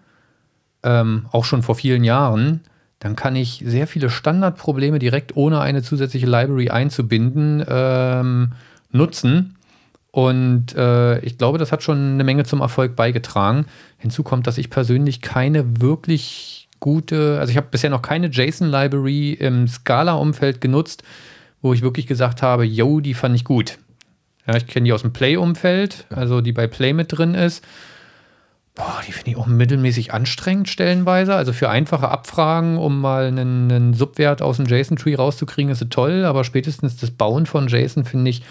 ähm, 0.84 1.26
auch 1.32 1.44
schon 1.44 1.62
vor 1.62 1.74
vielen 1.74 2.04
Jahren, 2.04 2.60
dann 3.00 3.16
kann 3.16 3.34
ich 3.34 3.64
sehr 3.66 3.88
viele 3.88 4.10
Standardprobleme 4.10 5.00
direkt 5.00 5.36
ohne 5.36 5.60
eine 5.60 5.82
zusätzliche 5.82 6.26
Library 6.26 6.70
einzubinden 6.70 7.64
ähm, 7.66 8.52
nutzen. 8.92 9.56
Und 10.12 10.74
äh, 10.76 11.18
ich 11.20 11.38
glaube, 11.38 11.58
das 11.58 11.72
hat 11.72 11.82
schon 11.82 12.14
eine 12.14 12.24
Menge 12.24 12.44
zum 12.44 12.60
Erfolg 12.60 12.94
beigetragen. 12.94 13.66
Hinzu 13.96 14.22
kommt, 14.22 14.46
dass 14.46 14.58
ich 14.58 14.70
persönlich 14.70 15.20
keine 15.20 15.80
wirklich 15.80 16.59
gute, 16.80 17.38
also 17.38 17.50
ich 17.50 17.56
habe 17.56 17.68
bisher 17.70 17.90
noch 17.90 18.02
keine 18.02 18.28
JSON-Library 18.28 19.34
im 19.34 19.68
Scala-Umfeld 19.68 20.60
genutzt, 20.60 21.02
wo 21.62 21.72
ich 21.72 21.82
wirklich 21.82 22.06
gesagt 22.06 22.42
habe, 22.42 22.64
yo, 22.64 23.00
die 23.00 23.14
fand 23.14 23.36
ich 23.36 23.44
gut. 23.44 23.78
Ja, 24.46 24.56
ich 24.56 24.66
kenne 24.66 24.84
die 24.84 24.92
aus 24.92 25.02
dem 25.02 25.12
Play-Umfeld, 25.12 26.06
also 26.10 26.40
die 26.40 26.52
bei 26.52 26.66
Play 26.66 26.92
mit 26.92 27.16
drin 27.16 27.34
ist. 27.34 27.64
Boah, 28.74 29.00
die 29.06 29.12
finde 29.12 29.32
ich 29.32 29.36
auch 29.36 29.46
mittelmäßig 29.46 30.12
anstrengend 30.14 30.68
stellenweise. 30.68 31.34
Also 31.34 31.52
für 31.52 31.68
einfache 31.68 32.08
Abfragen, 32.08 32.78
um 32.78 33.00
mal 33.00 33.26
einen, 33.26 33.70
einen 33.70 33.94
Subwert 33.94 34.40
aus 34.40 34.56
dem 34.56 34.66
JSON-Tree 34.66 35.16
rauszukriegen, 35.16 35.70
ist 35.70 35.80
sie 35.80 35.88
toll, 35.88 36.24
aber 36.24 36.44
spätestens 36.44 36.96
das 36.96 37.10
Bauen 37.10 37.46
von 37.46 37.68
JSON 37.68 38.04
finde 38.04 38.30
ich 38.30 38.42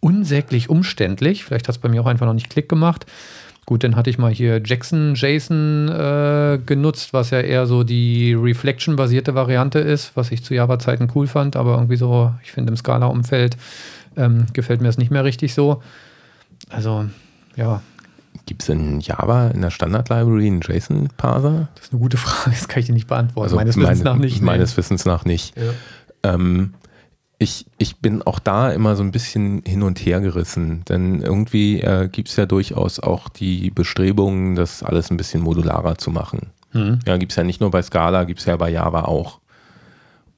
unsäglich 0.00 0.70
umständlich. 0.70 1.44
Vielleicht 1.44 1.68
hat 1.68 1.74
es 1.74 1.80
bei 1.80 1.88
mir 1.88 2.02
auch 2.02 2.06
einfach 2.06 2.26
noch 2.26 2.34
nicht 2.34 2.50
Klick 2.50 2.68
gemacht. 2.68 3.06
Gut, 3.66 3.82
dann 3.82 3.96
hatte 3.96 4.10
ich 4.10 4.16
mal 4.16 4.30
hier 4.30 4.62
Jackson 4.64 5.14
JSON 5.16 5.88
äh, 5.88 6.58
genutzt, 6.64 7.12
was 7.12 7.30
ja 7.30 7.40
eher 7.40 7.66
so 7.66 7.82
die 7.82 8.32
Reflection-basierte 8.32 9.34
Variante 9.34 9.80
ist, 9.80 10.16
was 10.16 10.30
ich 10.30 10.44
zu 10.44 10.54
Java-Zeiten 10.54 11.10
cool 11.16 11.26
fand, 11.26 11.56
aber 11.56 11.74
irgendwie 11.74 11.96
so, 11.96 12.32
ich 12.44 12.52
finde 12.52 12.70
im 12.70 12.76
Scala-Umfeld 12.76 13.56
ähm, 14.16 14.46
gefällt 14.52 14.80
mir 14.80 14.86
das 14.86 14.98
nicht 14.98 15.10
mehr 15.10 15.24
richtig 15.24 15.52
so. 15.52 15.82
Also, 16.70 17.06
ja, 17.56 17.82
Gibt 18.44 18.62
es 18.62 18.68
in 18.68 19.00
Java 19.00 19.48
in 19.48 19.62
der 19.62 19.70
Standard-Library 19.70 20.46
einen 20.46 20.60
JSON-Parser? 20.60 21.68
das 21.74 21.86
ist 21.86 21.92
eine 21.92 22.00
gute 22.00 22.16
Frage, 22.16 22.50
das 22.56 22.68
kann 22.68 22.80
ich 22.80 22.86
dir 22.86 22.92
nicht 22.92 23.08
beantworten. 23.08 23.44
Also 23.44 23.56
meines 23.56 23.76
Wissens 23.76 24.04
nach 24.04 24.16
nicht. 24.16 24.40
nee. 24.40 24.46
Meines 24.46 24.76
Wissens 24.76 25.04
nach 25.04 25.24
nicht. 25.24 25.54
Ja. 25.56 26.34
Ähm, 26.34 26.74
ich, 27.38 27.66
ich 27.76 27.98
bin 27.98 28.22
auch 28.22 28.38
da 28.38 28.70
immer 28.70 28.96
so 28.96 29.02
ein 29.02 29.12
bisschen 29.12 29.62
hin 29.66 29.82
und 29.82 29.98
her 29.98 30.20
gerissen, 30.20 30.84
denn 30.88 31.20
irgendwie 31.20 31.80
äh, 31.80 32.08
gibt 32.08 32.28
es 32.28 32.36
ja 32.36 32.46
durchaus 32.46 32.98
auch 32.98 33.28
die 33.28 33.70
Bestrebungen, 33.70 34.54
das 34.54 34.82
alles 34.82 35.10
ein 35.10 35.18
bisschen 35.18 35.42
modularer 35.42 35.98
zu 35.98 36.10
machen. 36.10 36.50
Hm. 36.72 37.00
Ja, 37.06 37.16
gibt 37.18 37.32
es 37.32 37.36
ja 37.36 37.44
nicht 37.44 37.60
nur 37.60 37.70
bei 37.70 37.82
Scala, 37.82 38.24
gibt 38.24 38.40
es 38.40 38.46
ja 38.46 38.56
bei 38.56 38.70
Java 38.70 39.02
auch. 39.02 39.40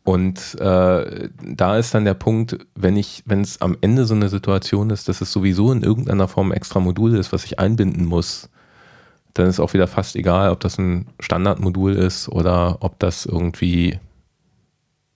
Und 0.02 0.58
äh, 0.58 1.28
da 1.42 1.76
ist 1.76 1.94
dann 1.94 2.04
der 2.04 2.14
Punkt, 2.14 2.58
wenn 2.74 2.96
ich, 2.96 3.22
wenn 3.26 3.42
es 3.42 3.60
am 3.60 3.76
Ende 3.82 4.06
so 4.06 4.14
eine 4.14 4.30
Situation 4.30 4.90
ist, 4.90 5.08
dass 5.08 5.20
es 5.20 5.30
sowieso 5.30 5.70
in 5.70 5.82
irgendeiner 5.82 6.28
Form 6.28 6.50
ein 6.50 6.56
extra 6.56 6.80
Modul 6.80 7.14
ist, 7.14 7.32
was 7.32 7.44
ich 7.44 7.58
einbinden 7.58 8.06
muss, 8.06 8.48
dann 9.34 9.46
ist 9.46 9.60
auch 9.60 9.74
wieder 9.74 9.86
fast 9.86 10.16
egal, 10.16 10.50
ob 10.50 10.60
das 10.60 10.78
ein 10.78 11.06
Standardmodul 11.20 11.94
ist 11.94 12.28
oder 12.28 12.78
ob 12.80 12.98
das 12.98 13.26
irgendwie 13.26 13.98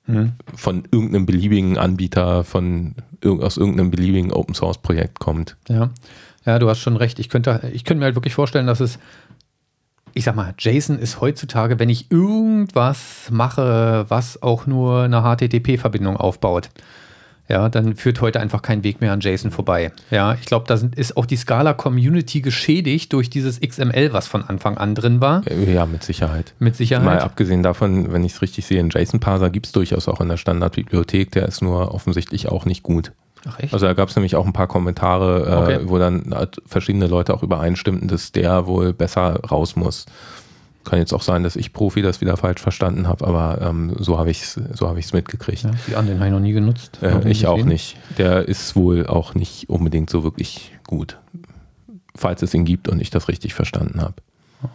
Hm. 0.06 0.32
von 0.56 0.82
irgendeinem 0.90 1.26
beliebigen 1.26 1.78
Anbieter, 1.78 2.42
von 2.42 2.96
aus 3.24 3.56
irgendeinem 3.56 3.92
beliebigen 3.92 4.32
Open 4.32 4.54
Source 4.54 4.78
Projekt 4.78 5.20
kommt. 5.20 5.56
Ja. 5.68 5.90
ja, 6.44 6.58
du 6.58 6.68
hast 6.68 6.80
schon 6.80 6.96
recht. 6.96 7.20
Ich 7.20 7.28
könnte, 7.28 7.70
ich 7.72 7.84
könnte 7.84 8.00
mir 8.00 8.06
halt 8.06 8.16
wirklich 8.16 8.34
vorstellen, 8.34 8.66
dass 8.66 8.80
es, 8.80 8.98
ich 10.12 10.24
sag 10.24 10.34
mal, 10.34 10.54
JSON 10.58 10.98
ist 10.98 11.20
heutzutage, 11.20 11.78
wenn 11.78 11.88
ich 11.88 12.10
irgendwas 12.10 13.28
mache, 13.30 14.06
was 14.08 14.42
auch 14.42 14.66
nur 14.66 15.02
eine 15.02 15.22
HTTP-Verbindung 15.22 16.16
aufbaut, 16.16 16.70
ja, 17.52 17.68
dann 17.68 17.94
führt 17.94 18.20
heute 18.22 18.40
einfach 18.40 18.62
kein 18.62 18.82
Weg 18.82 19.00
mehr 19.02 19.12
an 19.12 19.20
JSON 19.20 19.50
vorbei. 19.50 19.92
Ja, 20.10 20.34
ich 20.34 20.46
glaube, 20.46 20.64
da 20.66 20.76
sind, 20.78 20.96
ist 20.96 21.16
auch 21.16 21.26
die 21.26 21.36
Scala-Community 21.36 22.40
geschädigt 22.40 23.12
durch 23.12 23.28
dieses 23.30 23.60
XML, 23.60 24.12
was 24.12 24.26
von 24.26 24.42
Anfang 24.42 24.78
an 24.78 24.94
drin 24.94 25.20
war. 25.20 25.42
Äh, 25.46 25.72
Ja, 25.72 25.84
mit 25.86 26.02
Sicherheit. 26.02 26.54
Mit 26.58 26.76
Sicherheit. 26.76 27.04
Mal 27.04 27.20
abgesehen 27.20 27.62
davon, 27.62 28.12
wenn 28.12 28.24
ich 28.24 28.32
es 28.32 28.42
richtig 28.42 28.64
sehe, 28.66 28.80
einen 28.80 28.90
JSON-Parser 28.90 29.50
gibt 29.50 29.66
es 29.66 29.72
durchaus 29.72 30.08
auch 30.08 30.20
in 30.22 30.28
der 30.28 30.38
Standardbibliothek, 30.38 31.30
der 31.32 31.46
ist 31.46 31.60
nur 31.62 31.94
offensichtlich 31.94 32.48
auch 32.48 32.64
nicht 32.64 32.82
gut. 32.82 33.12
Ach 33.46 33.58
echt? 33.58 33.74
Also 33.74 33.86
da 33.86 33.92
gab 33.92 34.08
es 34.08 34.16
nämlich 34.16 34.34
auch 34.36 34.46
ein 34.46 34.52
paar 34.52 34.68
Kommentare, 34.68 35.46
äh, 35.46 35.54
Okay. 35.74 35.80
wo 35.84 35.98
dann 35.98 36.32
halt 36.34 36.62
verschiedene 36.64 37.06
Leute 37.06 37.34
auch 37.34 37.42
übereinstimmten, 37.42 38.08
dass 38.08 38.32
der 38.32 38.66
wohl 38.66 38.92
besser 38.92 39.40
raus 39.50 39.76
muss. 39.76 40.06
Kann 40.84 40.98
jetzt 40.98 41.12
auch 41.12 41.22
sein, 41.22 41.42
dass 41.42 41.56
ich 41.56 41.72
Profi 41.72 42.02
das 42.02 42.20
wieder 42.20 42.36
falsch 42.36 42.60
verstanden 42.60 43.06
habe, 43.06 43.26
aber 43.26 43.60
ähm, 43.62 43.94
so 43.98 44.18
habe 44.18 44.30
ich 44.30 44.42
es 44.42 44.60
so 44.72 44.88
hab 44.88 44.96
mitgekriegt. 44.96 45.62
Ja, 45.62 45.70
die 45.86 45.96
an 45.96 46.06
den 46.06 46.18
habe 46.18 46.26
ich 46.26 46.32
noch 46.32 46.40
nie 46.40 46.52
genutzt. 46.52 46.98
Äh, 47.02 47.28
ich 47.28 47.46
auch 47.46 47.64
nicht. 47.64 47.96
Der 48.18 48.48
ist 48.48 48.74
wohl 48.74 49.06
auch 49.06 49.34
nicht 49.34 49.68
unbedingt 49.68 50.10
so 50.10 50.24
wirklich 50.24 50.72
gut. 50.86 51.18
Falls 52.14 52.42
es 52.42 52.52
ihn 52.52 52.64
gibt 52.64 52.88
und 52.88 53.00
ich 53.00 53.10
das 53.10 53.28
richtig 53.28 53.54
verstanden 53.54 54.00
habe. 54.00 54.14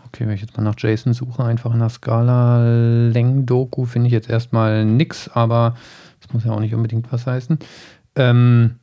Okay, 0.08 0.26
wenn 0.26 0.34
ich 0.34 0.42
jetzt 0.42 0.58
mal 0.58 0.64
nach 0.64 0.76
JSON 0.78 1.14
suche, 1.14 1.44
einfach 1.44 1.74
in 1.74 1.80
der 1.80 1.90
Skala 1.90 3.10
Längen-Doku, 3.10 3.86
finde 3.86 4.08
ich 4.08 4.14
jetzt 4.14 4.30
erstmal 4.30 4.86
nichts, 4.86 5.30
aber 5.34 5.76
das 6.22 6.34
muss 6.34 6.44
ja 6.44 6.52
auch 6.52 6.60
nicht 6.60 6.74
unbedingt 6.74 7.12
was 7.12 7.26
heißen. 7.26 7.60
Ähm, 8.16 8.76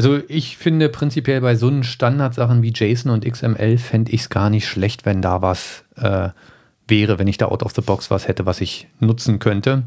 also 0.00 0.18
ich 0.28 0.56
finde 0.56 0.88
prinzipiell 0.88 1.42
bei 1.42 1.56
so 1.56 1.66
einen 1.66 1.84
Standardsachen 1.84 2.62
wie 2.62 2.72
JSON 2.74 3.12
und 3.12 3.30
XML 3.30 3.76
fände 3.76 4.12
ich 4.12 4.22
es 4.22 4.28
gar 4.30 4.48
nicht 4.48 4.66
schlecht, 4.66 5.04
wenn 5.04 5.20
da 5.20 5.42
was 5.42 5.84
äh, 5.96 6.30
wäre, 6.88 7.18
wenn 7.18 7.28
ich 7.28 7.36
da 7.36 7.48
out 7.48 7.62
of 7.62 7.74
the 7.74 7.82
box 7.82 8.10
was 8.10 8.26
hätte, 8.26 8.46
was 8.46 8.62
ich 8.62 8.88
nutzen 8.98 9.40
könnte, 9.40 9.82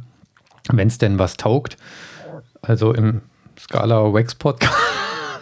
wenn 0.72 0.88
es 0.88 1.00
denn 1.00 1.18
was 1.18 1.36
taugt. 1.36 1.78
Also 2.62 2.94
im 2.94 3.22
Scala 3.58 4.14
Wax 4.14 4.36
Podcast, 4.36 4.78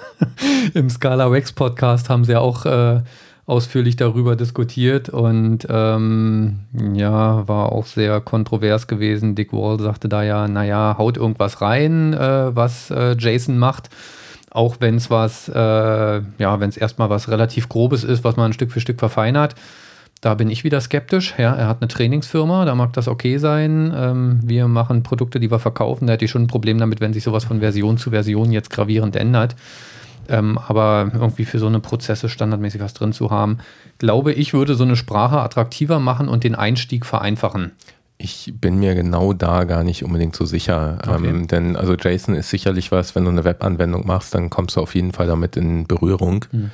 im 0.74 0.90
Scala 0.90 1.30
Wax 1.30 1.52
Podcast 1.52 2.10
haben 2.10 2.24
sie 2.24 2.32
ja 2.32 2.40
auch 2.40 2.66
äh, 2.66 3.02
ausführlich 3.46 3.98
darüber 3.98 4.38
diskutiert 4.38 5.10
und 5.10 5.68
ähm, 5.70 6.60
ja, 6.94 7.46
war 7.46 7.74
auch 7.74 7.88
sehr 7.88 8.22
kontrovers 8.22 8.88
gewesen. 8.88 9.36
Dick 9.36 9.52
Wall 9.52 9.82
sagte 9.82 10.08
da 10.08 10.24
ja, 10.24 10.48
naja, 10.48 10.96
haut 10.98 11.18
irgendwas 11.18 11.60
rein, 11.60 12.14
äh, 12.14 12.56
was 12.56 12.90
äh, 12.90 13.18
Jason 13.20 13.58
macht 13.58 13.90
auch 14.52 14.76
wenn 14.80 14.96
es 14.96 15.10
was, 15.10 15.50
äh, 15.50 15.56
ja, 15.56 16.60
wenn 16.60 16.70
es 16.70 16.78
erstmal 16.78 17.10
was 17.10 17.30
relativ 17.30 17.70
Grobes 17.70 18.04
ist, 18.04 18.24
was 18.24 18.36
man 18.36 18.54
Stück 18.54 18.72
für 18.72 18.82
Stück 18.82 19.00
verfeinert. 19.00 19.56
Da 20.20 20.36
bin 20.36 20.52
ich 20.52 20.64
wieder 20.64 20.80
skeptisch. 20.82 21.34
Ja, 21.40 21.56
er 21.56 21.68
hat 21.68 21.82
eine 21.82 21.88
Trainingsfirma, 21.88 22.66
da 22.66 22.76
mag 22.76 22.94
das 22.94 23.08
okay 23.08 23.38
sein. 23.38 23.92
Ähm, 23.96 24.40
wir 24.44 24.68
machen 24.68 25.02
Produkte, 25.02 25.40
die 25.40 25.50
wir 25.50 25.58
verkaufen. 25.58 26.06
Da 26.06 26.14
hätte 26.14 26.26
ich 26.26 26.32
schon 26.32 26.44
ein 26.44 26.48
Problem 26.48 26.78
damit, 26.78 27.02
wenn 27.02 27.14
sich 27.14 27.24
sowas 27.24 27.46
von 27.46 27.60
Version 27.60 27.98
zu 27.98 28.12
Version 28.12 28.52
jetzt 28.52 28.70
gravierend 28.70 29.16
ändert. 29.16 29.56
Ähm, 30.30 30.60
aber 30.60 31.10
irgendwie 31.12 31.46
für 31.46 31.58
so 31.58 31.66
eine 31.66 31.80
Prozesse 31.80 32.30
standardmäßig 32.30 32.82
was 32.82 32.94
drin 32.94 33.14
zu 33.14 33.32
haben, 33.32 33.58
glaube 33.98 34.34
ich, 34.34 34.54
würde 34.54 34.76
so 34.76 34.84
eine 34.84 34.96
Sprache 34.96 35.40
attraktiver 35.40 36.00
machen 36.00 36.28
und 36.28 36.44
den 36.44 36.56
Einstieg 36.56 37.06
vereinfachen. 37.06 37.72
Ich 38.24 38.54
bin 38.56 38.78
mir 38.78 38.94
genau 38.94 39.34
da 39.34 39.64
gar 39.64 39.84
nicht 39.84 40.04
unbedingt 40.04 40.36
so 40.36 40.46
sicher. 40.46 41.00
Okay. 41.06 41.28
Ähm, 41.28 41.48
denn 41.48 41.76
also 41.76 41.96
JSON 41.96 42.36
ist 42.36 42.50
sicherlich 42.50 42.92
was, 42.92 43.16
wenn 43.16 43.26
du 43.26 43.32
eine 43.32 43.44
Webanwendung 43.44 44.06
machst, 44.06 44.36
dann 44.36 44.50
kommst 44.50 44.76
du 44.76 44.82
auf 44.82 44.94
jeden 44.94 45.12
Fall 45.12 45.28
damit 45.28 45.58
in 45.58 45.88
Berührung. 45.88 46.46
Hm. 46.52 46.72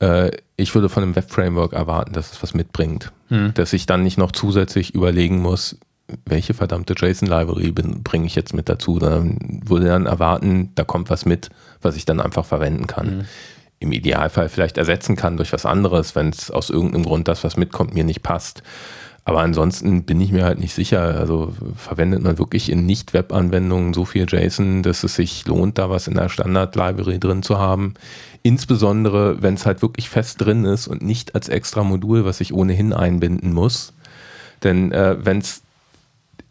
Äh, 0.00 0.30
ich 0.56 0.74
würde 0.74 0.88
von 0.88 1.02
einem 1.02 1.16
Web-Framework 1.16 1.72
erwarten, 1.72 2.12
dass 2.12 2.32
es 2.32 2.42
was 2.42 2.52
mitbringt. 2.52 3.10
Hm. 3.28 3.54
Dass 3.54 3.72
ich 3.72 3.86
dann 3.86 4.02
nicht 4.02 4.18
noch 4.18 4.32
zusätzlich 4.32 4.94
überlegen 4.94 5.38
muss, 5.40 5.78
welche 6.26 6.52
verdammte 6.52 6.94
JSON-Library 6.94 7.72
bringe 7.72 8.26
ich 8.26 8.34
jetzt 8.34 8.52
mit 8.52 8.68
dazu. 8.68 8.98
Dann 8.98 9.62
würde 9.64 9.86
dann 9.86 10.04
erwarten, 10.04 10.72
da 10.74 10.84
kommt 10.84 11.08
was 11.08 11.24
mit, 11.24 11.48
was 11.80 11.96
ich 11.96 12.04
dann 12.04 12.20
einfach 12.20 12.44
verwenden 12.44 12.86
kann. 12.86 13.06
Hm. 13.06 13.24
Im 13.78 13.92
Idealfall 13.92 14.48
vielleicht 14.48 14.78
ersetzen 14.78 15.16
kann 15.16 15.38
durch 15.38 15.52
was 15.52 15.64
anderes, 15.64 16.14
wenn 16.14 16.28
es 16.28 16.50
aus 16.50 16.70
irgendeinem 16.70 17.04
Grund 17.04 17.28
das, 17.28 17.42
was 17.44 17.56
mitkommt, 17.56 17.94
mir 17.94 18.04
nicht 18.04 18.22
passt. 18.22 18.62
Aber 19.24 19.40
ansonsten 19.40 20.02
bin 20.02 20.20
ich 20.20 20.32
mir 20.32 20.44
halt 20.44 20.58
nicht 20.58 20.74
sicher. 20.74 21.00
Also 21.00 21.52
verwendet 21.76 22.22
man 22.22 22.38
wirklich 22.38 22.70
in 22.70 22.86
Nicht-Web-Anwendungen 22.86 23.94
so 23.94 24.04
viel 24.04 24.26
JSON, 24.28 24.82
dass 24.82 25.04
es 25.04 25.14
sich 25.14 25.46
lohnt, 25.46 25.78
da 25.78 25.90
was 25.90 26.08
in 26.08 26.14
der 26.14 26.28
Standard-Library 26.28 27.20
drin 27.20 27.42
zu 27.42 27.58
haben. 27.58 27.94
Insbesondere, 28.42 29.40
wenn 29.40 29.54
es 29.54 29.64
halt 29.64 29.80
wirklich 29.82 30.08
fest 30.08 30.40
drin 30.40 30.64
ist 30.64 30.88
und 30.88 31.02
nicht 31.02 31.36
als 31.36 31.48
extra 31.48 31.84
Modul, 31.84 32.24
was 32.24 32.40
ich 32.40 32.52
ohnehin 32.52 32.92
einbinden 32.92 33.52
muss. 33.52 33.92
Denn 34.64 34.90
äh, 34.90 35.16
wenn 35.24 35.38
es 35.38 35.62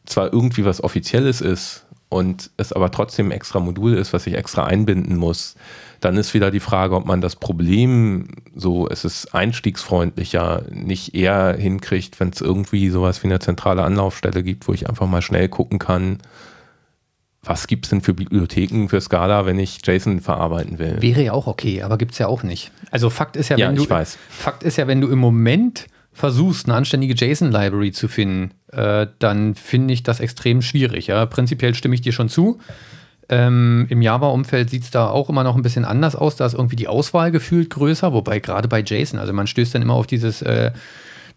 zwar 0.05 0.31
irgendwie 0.31 0.63
was 0.63 0.81
Offizielles 0.81 1.41
ist 1.41 1.85
und 2.07 2.51
es 2.55 2.71
aber 2.71 2.91
trotzdem 2.91 3.27
ein 3.27 3.31
extra 3.31 3.59
Modul 3.59 3.93
ist, 3.93 4.13
was 4.13 4.27
ich 4.27 4.35
extra 4.35 4.65
einbinden 4.65 5.17
muss, 5.17 5.55
dann 6.01 6.17
ist 6.17 6.33
wieder 6.33 6.51
die 6.51 6.59
Frage, 6.59 6.95
ob 6.95 7.05
man 7.05 7.21
das 7.21 7.35
Problem, 7.35 8.27
so 8.55 8.87
es 8.89 9.05
ist 9.05 9.33
einstiegsfreundlicher, 9.33 10.63
nicht 10.71 11.15
eher 11.15 11.55
hinkriegt, 11.57 12.19
wenn 12.19 12.29
es 12.29 12.41
irgendwie 12.41 12.89
sowas 12.89 13.23
wie 13.23 13.27
eine 13.27 13.39
zentrale 13.39 13.83
Anlaufstelle 13.83 14.43
gibt, 14.43 14.67
wo 14.67 14.73
ich 14.73 14.89
einfach 14.89 15.07
mal 15.07 15.21
schnell 15.21 15.47
gucken 15.47 15.79
kann, 15.79 16.17
was 17.43 17.65
gibt 17.65 17.85
es 17.85 17.89
denn 17.89 18.01
für 18.01 18.13
Bibliotheken 18.13 18.87
für 18.87 19.01
Scala, 19.01 19.45
wenn 19.45 19.57
ich 19.57 19.79
JSON 19.85 20.21
verarbeiten 20.21 20.77
will? 20.77 20.97
Wäre 21.01 21.23
ja 21.23 21.33
auch 21.33 21.47
okay, 21.47 21.81
aber 21.81 21.97
gibt 21.97 22.11
es 22.11 22.19
ja 22.19 22.27
auch 22.27 22.43
nicht. 22.43 22.71
Also 22.91 23.09
Fakt 23.09 23.35
ist 23.35 23.49
ja, 23.49 23.57
ja 23.57 23.69
wenn 23.69 23.75
du, 23.75 23.89
weiß. 23.89 24.17
Fakt 24.29 24.63
ist 24.63 24.77
ja, 24.77 24.87
wenn 24.87 25.01
du 25.01 25.07
im 25.07 25.17
Moment 25.17 25.87
versuchst, 26.13 26.67
eine 26.67 26.75
anständige 26.75 27.13
JSON-Library 27.15 27.93
zu 27.93 28.07
finden, 28.07 28.51
äh, 28.71 29.07
dann 29.19 29.55
finde 29.55 29.93
ich 29.93 30.03
das 30.03 30.19
extrem 30.19 30.61
schwierig. 30.61 31.07
Ja? 31.07 31.25
Prinzipiell 31.25 31.73
stimme 31.73 31.95
ich 31.95 32.01
dir 32.01 32.11
schon 32.11 32.29
zu. 32.29 32.59
Ähm, 33.31 33.85
Im 33.87 34.01
Java-Umfeld 34.01 34.69
sieht 34.69 34.83
es 34.83 34.91
da 34.91 35.09
auch 35.09 35.29
immer 35.29 35.45
noch 35.45 35.55
ein 35.55 35.61
bisschen 35.61 35.85
anders 35.85 36.17
aus. 36.17 36.35
Da 36.35 36.45
ist 36.45 36.53
irgendwie 36.53 36.75
die 36.75 36.89
Auswahl 36.89 37.31
gefühlt 37.31 37.69
größer, 37.69 38.11
wobei 38.11 38.39
gerade 38.39 38.67
bei 38.67 38.81
JSON, 38.81 39.19
also 39.19 39.31
man 39.31 39.47
stößt 39.47 39.73
dann 39.73 39.81
immer 39.81 39.93
auf 39.93 40.05
dieses 40.05 40.41
äh, 40.41 40.71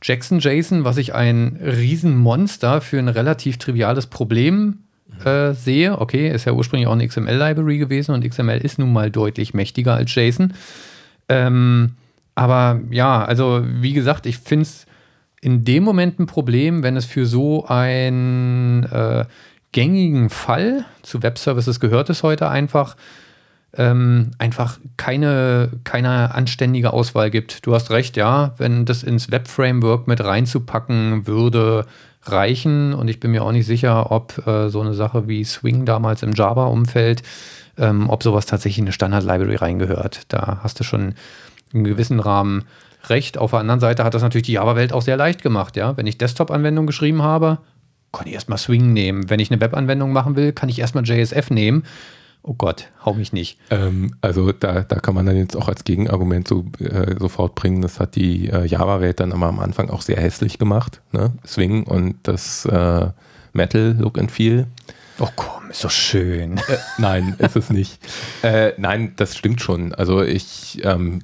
Jackson 0.02 0.40
JSON, 0.40 0.82
was 0.82 0.96
ich 0.96 1.14
ein 1.14 1.60
Riesenmonster 1.62 2.80
für 2.80 2.98
ein 2.98 3.08
relativ 3.08 3.58
triviales 3.58 4.08
Problem 4.08 4.80
äh, 5.24 5.52
sehe. 5.52 6.00
Okay, 6.00 6.28
ist 6.28 6.46
ja 6.46 6.52
ursprünglich 6.52 6.88
auch 6.88 6.92
eine 6.92 7.06
XML-Library 7.06 7.78
gewesen 7.78 8.12
und 8.12 8.28
XML 8.28 8.58
ist 8.58 8.80
nun 8.80 8.92
mal 8.92 9.12
deutlich 9.12 9.54
mächtiger 9.54 9.94
als 9.94 10.12
JSON. 10.12 10.52
Ähm, 11.28 11.92
aber 12.34 12.80
ja, 12.90 13.24
also 13.24 13.62
wie 13.64 13.92
gesagt, 13.92 14.26
ich 14.26 14.38
finde 14.38 14.64
es 14.64 14.86
in 15.40 15.64
dem 15.64 15.84
Moment 15.84 16.18
ein 16.18 16.26
Problem, 16.26 16.82
wenn 16.82 16.96
es 16.96 17.04
für 17.04 17.24
so 17.24 17.66
ein 17.66 18.82
äh, 18.90 19.26
gängigen 19.74 20.30
Fall, 20.30 20.86
zu 21.02 21.22
Web-Services 21.22 21.80
gehört 21.80 22.08
es 22.08 22.22
heute 22.22 22.48
einfach, 22.48 22.96
ähm, 23.76 24.30
einfach 24.38 24.78
keine, 24.96 25.72
keine 25.82 26.32
anständige 26.32 26.92
Auswahl 26.92 27.28
gibt. 27.30 27.66
Du 27.66 27.74
hast 27.74 27.90
recht, 27.90 28.16
ja, 28.16 28.54
wenn 28.56 28.84
das 28.84 29.02
ins 29.02 29.32
Web-Framework 29.32 30.06
mit 30.06 30.24
reinzupacken 30.24 31.26
würde, 31.26 31.86
reichen. 32.22 32.94
Und 32.94 33.08
ich 33.08 33.18
bin 33.18 33.32
mir 33.32 33.42
auch 33.42 33.50
nicht 33.50 33.66
sicher, 33.66 34.12
ob 34.12 34.46
äh, 34.46 34.68
so 34.68 34.80
eine 34.80 34.94
Sache 34.94 35.26
wie 35.26 35.44
Swing 35.44 35.84
damals 35.84 36.22
im 36.22 36.32
Java-Umfeld, 36.32 37.24
ähm, 37.76 38.08
ob 38.08 38.22
sowas 38.22 38.46
tatsächlich 38.46 38.78
in 38.78 38.84
eine 38.84 38.92
Standard-Library 38.92 39.56
reingehört. 39.56 40.22
Da 40.28 40.60
hast 40.62 40.78
du 40.78 40.84
schon 40.84 41.14
einen 41.74 41.84
gewissen 41.84 42.20
Rahmen 42.20 42.62
recht. 43.08 43.38
Auf 43.38 43.50
der 43.50 43.60
anderen 43.60 43.80
Seite 43.80 44.04
hat 44.04 44.14
das 44.14 44.22
natürlich 44.22 44.46
die 44.46 44.52
Java-Welt 44.52 44.92
auch 44.92 45.02
sehr 45.02 45.16
leicht 45.16 45.42
gemacht. 45.42 45.76
Ja? 45.76 45.96
Wenn 45.96 46.06
ich 46.06 46.16
Desktop-Anwendungen 46.16 46.86
geschrieben 46.86 47.22
habe, 47.22 47.58
kann 48.14 48.26
ich 48.26 48.34
erstmal 48.34 48.58
Swing 48.58 48.92
nehmen. 48.92 49.28
Wenn 49.28 49.40
ich 49.40 49.50
eine 49.50 49.60
Webanwendung 49.60 50.12
machen 50.12 50.36
will, 50.36 50.52
kann 50.52 50.68
ich 50.68 50.78
erstmal 50.78 51.04
JSF 51.04 51.50
nehmen. 51.50 51.84
Oh 52.46 52.52
Gott, 52.52 52.88
hau 53.04 53.14
mich 53.14 53.32
nicht. 53.32 53.58
Ähm, 53.70 54.16
also 54.20 54.52
da, 54.52 54.82
da 54.82 55.00
kann 55.00 55.14
man 55.14 55.24
dann 55.24 55.36
jetzt 55.36 55.56
auch 55.56 55.66
als 55.66 55.82
Gegenargument 55.84 56.46
so, 56.46 56.66
äh, 56.78 57.14
sofort 57.18 57.54
bringen, 57.54 57.80
das 57.80 57.98
hat 58.00 58.16
die 58.16 58.50
äh, 58.50 58.66
Java-Welt 58.66 59.18
dann 59.18 59.32
aber 59.32 59.46
am 59.46 59.60
Anfang 59.60 59.88
auch 59.88 60.02
sehr 60.02 60.18
hässlich 60.18 60.58
gemacht. 60.58 61.00
Ne? 61.12 61.32
Swing 61.46 61.84
und 61.84 62.16
das 62.24 62.66
äh, 62.66 63.08
Metal 63.54 63.96
Look 63.98 64.18
and 64.18 64.30
Feel. 64.30 64.66
Oh 65.20 65.28
komm, 65.36 65.70
ist 65.70 65.84
doch 65.84 65.90
schön. 65.90 66.58
Äh, 66.58 66.76
nein, 66.98 67.34
ist 67.38 67.56
es 67.56 67.70
nicht. 67.70 67.98
Äh, 68.42 68.72
nein, 68.76 69.14
das 69.16 69.38
stimmt 69.38 69.62
schon. 69.62 69.94
Also 69.94 70.22
ich 70.22 70.82
ähm, 70.84 71.20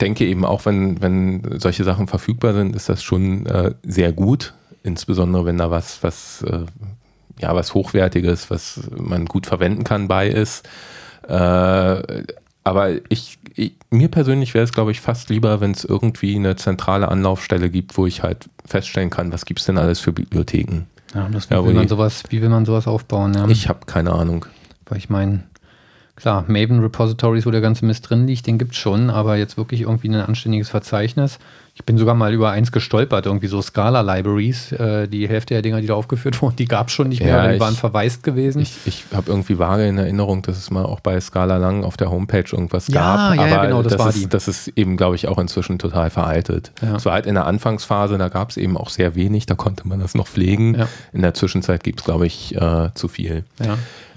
denke 0.00 0.26
eben 0.26 0.44
auch, 0.44 0.66
wenn, 0.66 1.00
wenn 1.00 1.58
solche 1.58 1.84
Sachen 1.84 2.08
verfügbar 2.08 2.52
sind, 2.52 2.76
ist 2.76 2.90
das 2.90 3.02
schon 3.02 3.46
äh, 3.46 3.72
sehr 3.84 4.12
gut 4.12 4.52
insbesondere 4.82 5.44
wenn 5.44 5.58
da 5.58 5.70
was, 5.70 6.02
was, 6.02 6.42
äh, 6.42 6.66
ja, 7.40 7.54
was 7.54 7.74
Hochwertiges, 7.74 8.50
was 8.50 8.80
man 8.96 9.26
gut 9.26 9.46
verwenden 9.46 9.84
kann 9.84 10.08
bei 10.08 10.28
ist. 10.28 10.68
Äh, 11.28 12.24
aber 12.64 12.90
ich, 13.08 13.38
ich, 13.54 13.72
mir 13.90 14.08
persönlich 14.08 14.54
wäre 14.54 14.64
es, 14.64 14.72
glaube 14.72 14.90
ich, 14.90 15.00
fast 15.00 15.30
lieber, 15.30 15.60
wenn 15.60 15.70
es 15.70 15.84
irgendwie 15.84 16.36
eine 16.36 16.56
zentrale 16.56 17.08
Anlaufstelle 17.08 17.70
gibt, 17.70 17.96
wo 17.96 18.06
ich 18.06 18.22
halt 18.22 18.50
feststellen 18.66 19.10
kann, 19.10 19.32
was 19.32 19.46
gibt 19.46 19.60
es 19.60 19.66
denn 19.66 19.78
alles 19.78 20.00
für 20.00 20.12
Bibliotheken. 20.12 20.86
Ja, 21.14 21.28
das, 21.30 21.48
wie, 21.48 21.54
ja, 21.54 21.64
will 21.64 21.74
man 21.74 21.88
sowas, 21.88 22.24
wie 22.28 22.42
will 22.42 22.50
man 22.50 22.66
sowas 22.66 22.86
aufbauen? 22.86 23.32
Ja? 23.34 23.48
Ich 23.48 23.68
habe 23.68 23.86
keine 23.86 24.12
Ahnung. 24.12 24.44
Weil 24.86 24.98
ich 24.98 25.08
meine, 25.08 25.44
klar, 26.16 26.44
Maven 26.48 26.80
Repositories, 26.80 27.46
wo 27.46 27.50
der 27.50 27.62
ganze 27.62 27.86
Mist 27.86 28.10
drin 28.10 28.26
liegt, 28.26 28.46
den 28.46 28.58
gibt 28.58 28.72
es 28.72 28.78
schon, 28.78 29.08
aber 29.08 29.36
jetzt 29.36 29.56
wirklich 29.56 29.82
irgendwie 29.82 30.08
ein 30.08 30.16
anständiges 30.16 30.68
Verzeichnis 30.68 31.38
ich 31.78 31.84
bin 31.84 31.96
sogar 31.96 32.16
mal 32.16 32.34
über 32.34 32.50
eins 32.50 32.72
gestolpert, 32.72 33.26
irgendwie 33.26 33.46
so 33.46 33.62
Scala-Libraries. 33.62 34.72
Äh, 34.72 35.06
die 35.06 35.28
Hälfte 35.28 35.54
der 35.54 35.62
Dinger, 35.62 35.80
die 35.80 35.86
da 35.86 35.94
aufgeführt 35.94 36.42
wurden, 36.42 36.56
die 36.56 36.66
gab 36.66 36.88
es 36.88 36.92
schon 36.92 37.08
nicht 37.08 37.22
mehr, 37.22 37.36
ja, 37.36 37.48
die 37.48 37.54
ich, 37.54 37.60
waren 37.60 37.76
verwaist 37.76 38.24
gewesen. 38.24 38.60
Ich, 38.60 38.78
ich 38.84 39.04
habe 39.14 39.30
irgendwie 39.30 39.60
vage 39.60 39.86
in 39.86 39.96
Erinnerung, 39.96 40.42
dass 40.42 40.58
es 40.58 40.72
mal 40.72 40.84
auch 40.84 40.98
bei 40.98 41.20
Scala 41.20 41.56
Lang 41.56 41.84
auf 41.84 41.96
der 41.96 42.10
Homepage 42.10 42.44
irgendwas 42.50 42.88
ja, 42.88 42.94
gab. 42.94 43.36
Ja, 43.36 43.42
aber 43.44 43.66
genau, 43.66 43.82
das, 43.84 43.92
das 43.92 44.00
war 44.00 44.08
ist, 44.08 44.18
die. 44.18 44.28
Das 44.28 44.48
ist 44.48 44.68
eben, 44.74 44.96
glaube 44.96 45.14
ich, 45.14 45.28
auch 45.28 45.38
inzwischen 45.38 45.78
total 45.78 46.10
veraltet. 46.10 46.72
Es 46.96 47.04
war 47.04 47.12
halt 47.12 47.26
in 47.26 47.34
der 47.34 47.46
Anfangsphase, 47.46 48.18
da 48.18 48.28
gab 48.28 48.50
es 48.50 48.56
eben 48.56 48.76
auch 48.76 48.90
sehr 48.90 49.14
wenig, 49.14 49.46
da 49.46 49.54
konnte 49.54 49.86
man 49.86 50.00
das 50.00 50.16
noch 50.16 50.26
pflegen. 50.26 50.84
In 51.12 51.22
der 51.22 51.34
Zwischenzeit 51.34 51.84
gibt 51.84 52.00
es, 52.00 52.04
glaube 52.04 52.26
ich, 52.26 52.56
äh, 52.56 52.90
zu 52.94 53.06
viel. 53.06 53.44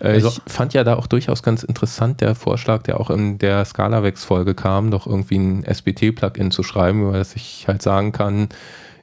Äh, 0.02 0.14
also, 0.14 0.30
ich 0.30 0.42
fand 0.52 0.74
ja 0.74 0.84
da 0.84 0.96
auch 0.96 1.08
durchaus 1.08 1.44
ganz 1.44 1.64
interessant 1.64 2.22
der 2.22 2.34
Vorschlag, 2.34 2.84
der 2.84 3.00
auch 3.00 3.10
in 3.10 3.38
der 3.38 3.64
Scalavex-Folge 3.66 4.56
kam, 4.56 4.90
doch 4.90 5.06
irgendwie 5.06 5.38
ein 5.38 5.64
SBT-Plugin 5.64 6.52
zu 6.52 6.64
schreiben, 6.64 7.04
über 7.04 7.18
das 7.18 7.36
ich 7.36 7.51
halt 7.68 7.82
sagen 7.82 8.12
kann, 8.12 8.50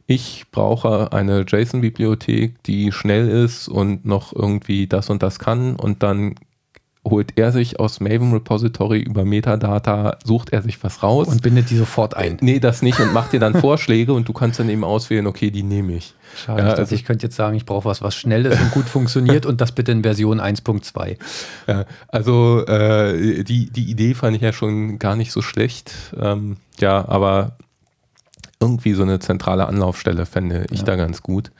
ich 0.07 0.47
brauche 0.51 1.13
eine 1.13 1.45
JSON-Bibliothek, 1.47 2.63
die 2.63 2.93
schnell 2.93 3.29
ist 3.29 3.69
und 3.69 4.07
noch 4.07 4.35
irgendwie 4.35 4.87
das 4.87 5.11
und 5.11 5.23
das 5.23 5.39
kann 5.39 5.77
und 5.77 6.03
dann 6.03 6.35
holt 7.11 7.33
er 7.37 7.53
sich 7.53 7.81
aus 7.81 8.01
Maven 8.01 8.33
Repository 8.33 9.01
über 9.01 9.25
Metadata, 9.25 10.19
sucht 10.25 10.51
er 10.51 10.63
sich 10.63 10.83
was 10.83 11.03
raus. 11.03 11.29
Und 11.29 11.43
bindet 11.43 11.71
die 11.71 11.77
sofort 11.77 12.17
ein. 12.17 12.39
Nee, 12.41 12.59
das 12.59 12.83
nicht 12.83 13.01
und 13.01 13.13
macht 13.13 13.33
dir 13.33 13.41
dann 13.41 13.55
Vorschläge 13.61 14.13
und 14.13 14.29
du 14.29 14.33
kannst 14.33 14.59
dann 14.61 14.69
eben 14.69 14.85
auswählen, 14.85 15.27
okay, 15.27 15.51
die 15.51 15.63
nehme 15.63 15.95
ich. 15.95 16.15
Schade, 16.37 16.63
ja, 16.63 16.69
also 16.75 16.95
ich 16.95 17.05
könnte 17.05 17.27
jetzt 17.27 17.37
sagen, 17.37 17.57
ich 17.57 17.65
brauche 17.65 17.87
was, 17.87 18.03
was 18.03 18.15
schnell 18.15 18.47
ist 18.47 18.61
und 18.61 18.71
gut 18.73 18.87
funktioniert 18.87 19.47
und 19.47 19.61
das 19.61 19.73
bitte 19.73 19.93
in 19.93 20.03
Version 20.03 20.41
1.2. 20.41 21.17
Ja, 21.67 21.85
also 22.09 22.65
äh, 22.67 23.45
die, 23.45 23.71
die 23.71 23.91
Idee 23.91 24.15
fand 24.15 24.37
ich 24.37 24.43
ja 24.43 24.53
schon 24.53 24.99
gar 24.99 25.17
nicht 25.17 25.33
so 25.33 25.43
schlecht. 25.43 25.93
Ähm, 26.21 26.57
ja, 26.79 27.09
aber 27.09 27.57
irgendwie 28.61 28.95
so 28.95 29.03
eine 29.03 29.19
zentrale 29.19 29.67
Anlaufstelle 29.67 30.27
fände 30.27 30.67
ich 30.71 30.81
ja. 30.81 30.85
da 30.85 30.97
ganz 30.97 31.23
gut. 31.23 31.53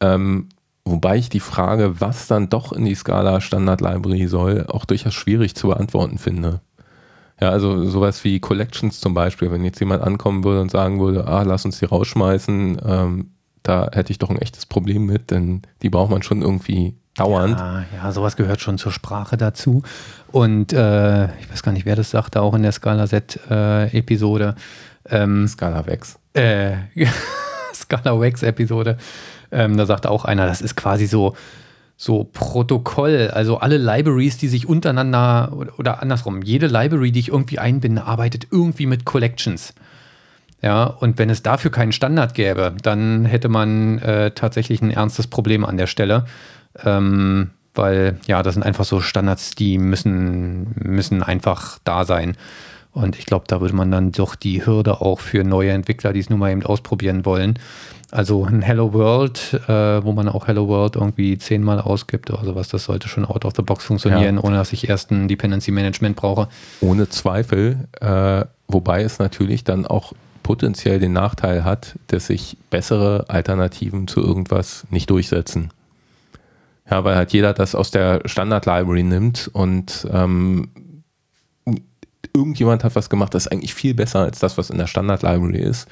Ähm, 0.00 0.48
Wobei 0.84 1.18
ich 1.18 1.28
die 1.28 1.40
Frage, 1.40 2.00
was 2.00 2.26
dann 2.26 2.48
doch 2.48 2.72
in 2.72 2.84
die 2.84 2.94
Scala 2.94 3.40
Standard 3.40 3.80
Library 3.80 4.26
soll, 4.26 4.66
auch 4.68 4.84
durchaus 4.84 5.14
schwierig 5.14 5.54
zu 5.54 5.68
beantworten 5.68 6.18
finde. 6.18 6.62
Ja, 7.40 7.50
also 7.50 7.84
sowas 7.86 8.24
wie 8.24 8.40
Collections 8.40 9.00
zum 9.00 9.14
Beispiel, 9.14 9.50
wenn 9.50 9.64
jetzt 9.64 9.80
jemand 9.80 10.02
ankommen 10.02 10.42
würde 10.42 10.60
und 10.60 10.70
sagen 10.70 11.00
würde, 11.00 11.26
ah, 11.26 11.42
lass 11.42 11.64
uns 11.64 11.78
die 11.78 11.84
rausschmeißen, 11.84 12.80
ähm, 12.84 13.30
da 13.62 13.88
hätte 13.92 14.10
ich 14.10 14.18
doch 14.18 14.30
ein 14.30 14.38
echtes 14.38 14.66
Problem 14.66 15.06
mit, 15.06 15.30
denn 15.30 15.62
die 15.82 15.90
braucht 15.90 16.10
man 16.10 16.22
schon 16.22 16.42
irgendwie 16.42 16.96
dauernd. 17.14 17.58
Ja, 17.58 17.84
ja 17.94 18.12
sowas 18.12 18.36
gehört 18.36 18.60
schon 18.60 18.78
zur 18.78 18.92
Sprache 18.92 19.36
dazu. 19.36 19.82
Und 20.32 20.72
äh, 20.72 21.26
ich 21.40 21.50
weiß 21.50 21.62
gar 21.62 21.72
nicht, 21.72 21.86
wer 21.86 21.96
das 21.96 22.10
sagte, 22.10 22.40
auch 22.40 22.54
in 22.54 22.62
der 22.62 22.72
Scala 22.72 23.06
Set-Episode. 23.06 24.54
Äh, 25.04 25.22
ähm, 25.22 25.46
Scala 25.46 25.86
Vex. 25.86 26.19
Äh, 26.34 26.76
Scala 27.74 28.20
Vex-Episode. 28.20 28.98
Ähm, 29.52 29.76
da 29.76 29.86
sagte 29.86 30.10
auch 30.10 30.24
einer, 30.24 30.46
das 30.46 30.60
ist 30.60 30.76
quasi 30.76 31.06
so, 31.06 31.34
so 31.96 32.24
Protokoll, 32.24 33.30
also 33.32 33.58
alle 33.58 33.78
Libraries, 33.78 34.38
die 34.38 34.48
sich 34.48 34.68
untereinander 34.68 35.52
oder, 35.54 35.78
oder, 35.78 36.02
andersrum, 36.02 36.42
jede 36.42 36.66
Library, 36.66 37.12
die 37.12 37.20
ich 37.20 37.28
irgendwie 37.28 37.58
einbinde, 37.58 38.04
arbeitet 38.04 38.46
irgendwie 38.50 38.86
mit 38.86 39.04
Collections. 39.04 39.74
Ja, 40.62 40.84
und 40.84 41.18
wenn 41.18 41.30
es 41.30 41.42
dafür 41.42 41.70
keinen 41.70 41.92
Standard 41.92 42.34
gäbe, 42.34 42.74
dann 42.82 43.24
hätte 43.24 43.48
man 43.48 43.98
äh, 43.98 44.30
tatsächlich 44.32 44.82
ein 44.82 44.90
ernstes 44.90 45.26
Problem 45.26 45.64
an 45.64 45.78
der 45.78 45.86
Stelle. 45.86 46.26
Ähm, 46.84 47.50
weil 47.74 48.18
ja, 48.26 48.42
das 48.42 48.54
sind 48.54 48.62
einfach 48.62 48.84
so 48.84 49.00
Standards, 49.00 49.52
die 49.52 49.78
müssen, 49.78 50.74
müssen 50.82 51.22
einfach 51.22 51.78
da 51.84 52.04
sein. 52.04 52.36
Und 52.92 53.16
ich 53.16 53.26
glaube, 53.26 53.44
da 53.46 53.60
würde 53.60 53.74
man 53.74 53.90
dann 53.90 54.12
doch 54.12 54.34
die 54.34 54.66
Hürde 54.66 55.00
auch 55.00 55.20
für 55.20 55.44
neue 55.44 55.70
Entwickler, 55.70 56.12
die 56.12 56.20
es 56.20 56.28
nun 56.28 56.40
mal 56.40 56.50
eben 56.50 56.64
ausprobieren 56.64 57.24
wollen, 57.24 57.58
also 58.10 58.44
ein 58.44 58.62
Hello 58.62 58.92
World, 58.92 59.54
äh, 59.68 60.04
wo 60.04 60.12
man 60.12 60.28
auch 60.28 60.48
Hello 60.48 60.66
World 60.66 60.96
irgendwie 60.96 61.38
zehnmal 61.38 61.80
ausgibt 61.80 62.30
oder 62.30 62.44
sowas, 62.44 62.68
das 62.68 62.84
sollte 62.84 63.08
schon 63.08 63.24
out 63.24 63.44
of 63.44 63.52
the 63.54 63.62
box 63.62 63.84
funktionieren, 63.84 64.36
ja. 64.36 64.42
ohne 64.42 64.56
dass 64.56 64.72
ich 64.72 64.88
erst 64.88 65.12
ein 65.12 65.28
Dependency 65.28 65.70
Management 65.70 66.16
brauche. 66.16 66.48
Ohne 66.80 67.08
Zweifel, 67.08 67.88
äh, 68.00 68.44
wobei 68.66 69.02
es 69.02 69.20
natürlich 69.20 69.62
dann 69.62 69.86
auch 69.86 70.12
potenziell 70.42 70.98
den 70.98 71.12
Nachteil 71.12 71.64
hat, 71.64 71.94
dass 72.08 72.26
sich 72.26 72.56
bessere 72.70 73.26
Alternativen 73.28 74.08
zu 74.08 74.20
irgendwas 74.20 74.86
nicht 74.90 75.08
durchsetzen. 75.10 75.70
Ja, 76.90 77.04
weil 77.04 77.14
halt 77.14 77.32
jeder 77.32 77.52
das 77.52 77.76
aus 77.76 77.92
der 77.92 78.22
Standard 78.24 78.66
Library 78.66 79.04
nimmt 79.04 79.48
und 79.52 80.08
ähm, 80.12 80.70
irgendjemand 82.34 82.84
hat 82.84 82.96
was 82.96 83.10
gemacht, 83.10 83.34
das 83.34 83.46
ist 83.46 83.52
eigentlich 83.52 83.74
viel 83.74 83.94
besser 83.94 84.20
als 84.20 84.38
das, 84.38 84.58
was 84.58 84.70
in 84.70 84.78
der 84.78 84.86
Standard 84.86 85.22
Library 85.22 85.60
ist 85.60 85.88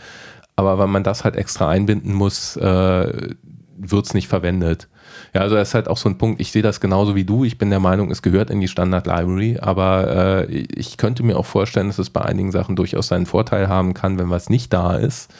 aber 0.58 0.76
weil 0.76 0.88
man 0.88 1.04
das 1.04 1.22
halt 1.22 1.36
extra 1.36 1.68
einbinden 1.68 2.12
muss, 2.12 2.56
äh, 2.56 3.28
wird 3.76 4.06
es 4.06 4.12
nicht 4.12 4.26
verwendet. 4.26 4.88
Ja, 5.32 5.42
also 5.42 5.54
das 5.54 5.68
ist 5.68 5.74
halt 5.74 5.86
auch 5.86 5.96
so 5.96 6.08
ein 6.08 6.18
Punkt, 6.18 6.40
ich 6.40 6.50
sehe 6.50 6.62
das 6.62 6.80
genauso 6.80 7.14
wie 7.14 7.22
du. 7.22 7.44
Ich 7.44 7.58
bin 7.58 7.70
der 7.70 7.78
Meinung, 7.78 8.10
es 8.10 8.22
gehört 8.22 8.50
in 8.50 8.60
die 8.60 8.66
Standard 8.66 9.06
Library, 9.06 9.58
aber 9.60 10.48
äh, 10.48 10.52
ich 10.52 10.96
könnte 10.96 11.22
mir 11.22 11.38
auch 11.38 11.46
vorstellen, 11.46 11.86
dass 11.86 12.00
es 12.00 12.10
bei 12.10 12.22
einigen 12.22 12.50
Sachen 12.50 12.74
durchaus 12.74 13.06
seinen 13.06 13.26
Vorteil 13.26 13.68
haben 13.68 13.94
kann, 13.94 14.18
wenn 14.18 14.30
was 14.30 14.50
nicht 14.50 14.72
da 14.72 14.96
ist 14.96 15.32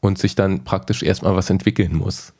und 0.00 0.18
sich 0.18 0.34
dann 0.34 0.64
praktisch 0.64 1.04
erstmal 1.04 1.36
was 1.36 1.50
entwickeln 1.50 1.94
muss. 1.94 2.32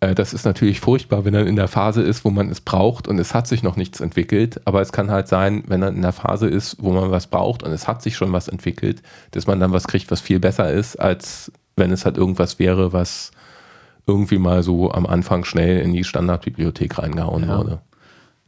Äh, 0.00 0.14
das 0.14 0.32
ist 0.32 0.44
natürlich 0.44 0.80
furchtbar, 0.80 1.24
wenn 1.24 1.34
er 1.34 1.46
in 1.46 1.56
der 1.56 1.68
Phase 1.68 2.02
ist, 2.02 2.24
wo 2.24 2.30
man 2.30 2.48
es 2.48 2.60
braucht 2.60 3.06
und 3.06 3.18
es 3.18 3.34
hat 3.34 3.46
sich 3.46 3.62
noch 3.62 3.76
nichts 3.76 4.00
entwickelt. 4.00 4.60
Aber 4.64 4.80
es 4.80 4.92
kann 4.92 5.10
halt 5.10 5.28
sein, 5.28 5.62
wenn 5.66 5.82
er 5.82 5.88
in 5.88 6.02
der 6.02 6.12
Phase 6.12 6.48
ist, 6.48 6.78
wo 6.80 6.92
man 6.92 7.10
was 7.10 7.28
braucht 7.28 7.62
und 7.62 7.72
es 7.72 7.86
hat 7.86 8.02
sich 8.02 8.16
schon 8.16 8.32
was 8.32 8.48
entwickelt, 8.48 9.02
dass 9.30 9.46
man 9.46 9.60
dann 9.60 9.72
was 9.72 9.86
kriegt, 9.86 10.10
was 10.10 10.20
viel 10.20 10.40
besser 10.40 10.72
ist, 10.72 10.96
als 10.96 11.52
wenn 11.76 11.92
es 11.92 12.04
halt 12.04 12.16
irgendwas 12.16 12.58
wäre, 12.58 12.92
was 12.92 13.30
irgendwie 14.06 14.38
mal 14.38 14.62
so 14.62 14.90
am 14.90 15.06
Anfang 15.06 15.44
schnell 15.44 15.80
in 15.80 15.92
die 15.92 16.04
Standardbibliothek 16.04 16.98
reingehauen 16.98 17.44
ja. 17.44 17.58
wurde. 17.58 17.80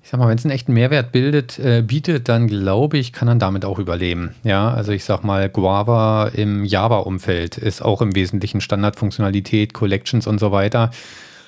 Ich 0.04 0.08
sag 0.08 0.18
mal, 0.18 0.28
wenn 0.28 0.36
es 0.36 0.44
einen 0.44 0.52
echten 0.52 0.72
Mehrwert 0.72 1.12
bildet, 1.12 1.60
äh, 1.60 1.80
bietet, 1.86 2.28
dann 2.28 2.48
glaube 2.48 2.98
ich, 2.98 3.12
kann 3.12 3.28
man 3.28 3.38
damit 3.38 3.64
auch 3.64 3.78
überleben. 3.78 4.34
Ja, 4.42 4.74
also 4.74 4.90
ich 4.90 5.04
sag 5.04 5.22
mal, 5.22 5.48
Guava 5.48 6.26
im 6.34 6.64
Java-Umfeld 6.64 7.56
ist 7.56 7.82
auch 7.82 8.02
im 8.02 8.16
Wesentlichen 8.16 8.60
Standardfunktionalität, 8.60 9.74
Collections 9.74 10.26
und 10.26 10.40
so 10.40 10.50
weiter 10.50 10.90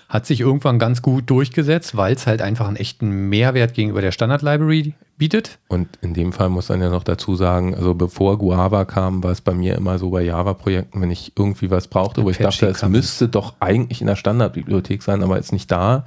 hat 0.08 0.26
sich 0.26 0.40
irgendwann 0.40 0.78
ganz 0.78 1.02
gut 1.02 1.28
durchgesetzt, 1.30 1.96
weil 1.96 2.14
es 2.14 2.26
halt 2.26 2.42
einfach 2.42 2.68
einen 2.68 2.76
echten 2.76 3.28
Mehrwert 3.28 3.74
gegenüber 3.74 4.00
der 4.00 4.12
Standard-Library 4.12 4.94
bietet. 5.16 5.58
Und 5.68 5.88
in 6.02 6.14
dem 6.14 6.32
Fall 6.32 6.48
muss 6.48 6.68
man 6.68 6.80
ja 6.80 6.90
noch 6.90 7.04
dazu 7.04 7.36
sagen, 7.36 7.74
also 7.74 7.94
bevor 7.94 8.38
Guava 8.38 8.84
kam, 8.84 9.22
war 9.22 9.30
es 9.30 9.40
bei 9.40 9.54
mir 9.54 9.76
immer 9.76 9.98
so 9.98 10.10
bei 10.10 10.22
Java-Projekten, 10.22 11.00
wenn 11.00 11.10
ich 11.10 11.32
irgendwie 11.36 11.70
was 11.70 11.88
brauchte, 11.88 12.22
wo 12.22 12.28
Apache 12.28 12.30
ich 12.30 12.58
dachte, 12.58 12.66
es 12.66 12.88
müsste 12.88 13.28
doch 13.28 13.54
eigentlich 13.60 14.00
in 14.00 14.06
der 14.06 14.16
Standardbibliothek 14.16 15.02
sein, 15.02 15.22
aber 15.22 15.38
ist 15.38 15.52
nicht 15.52 15.70
da. 15.70 16.04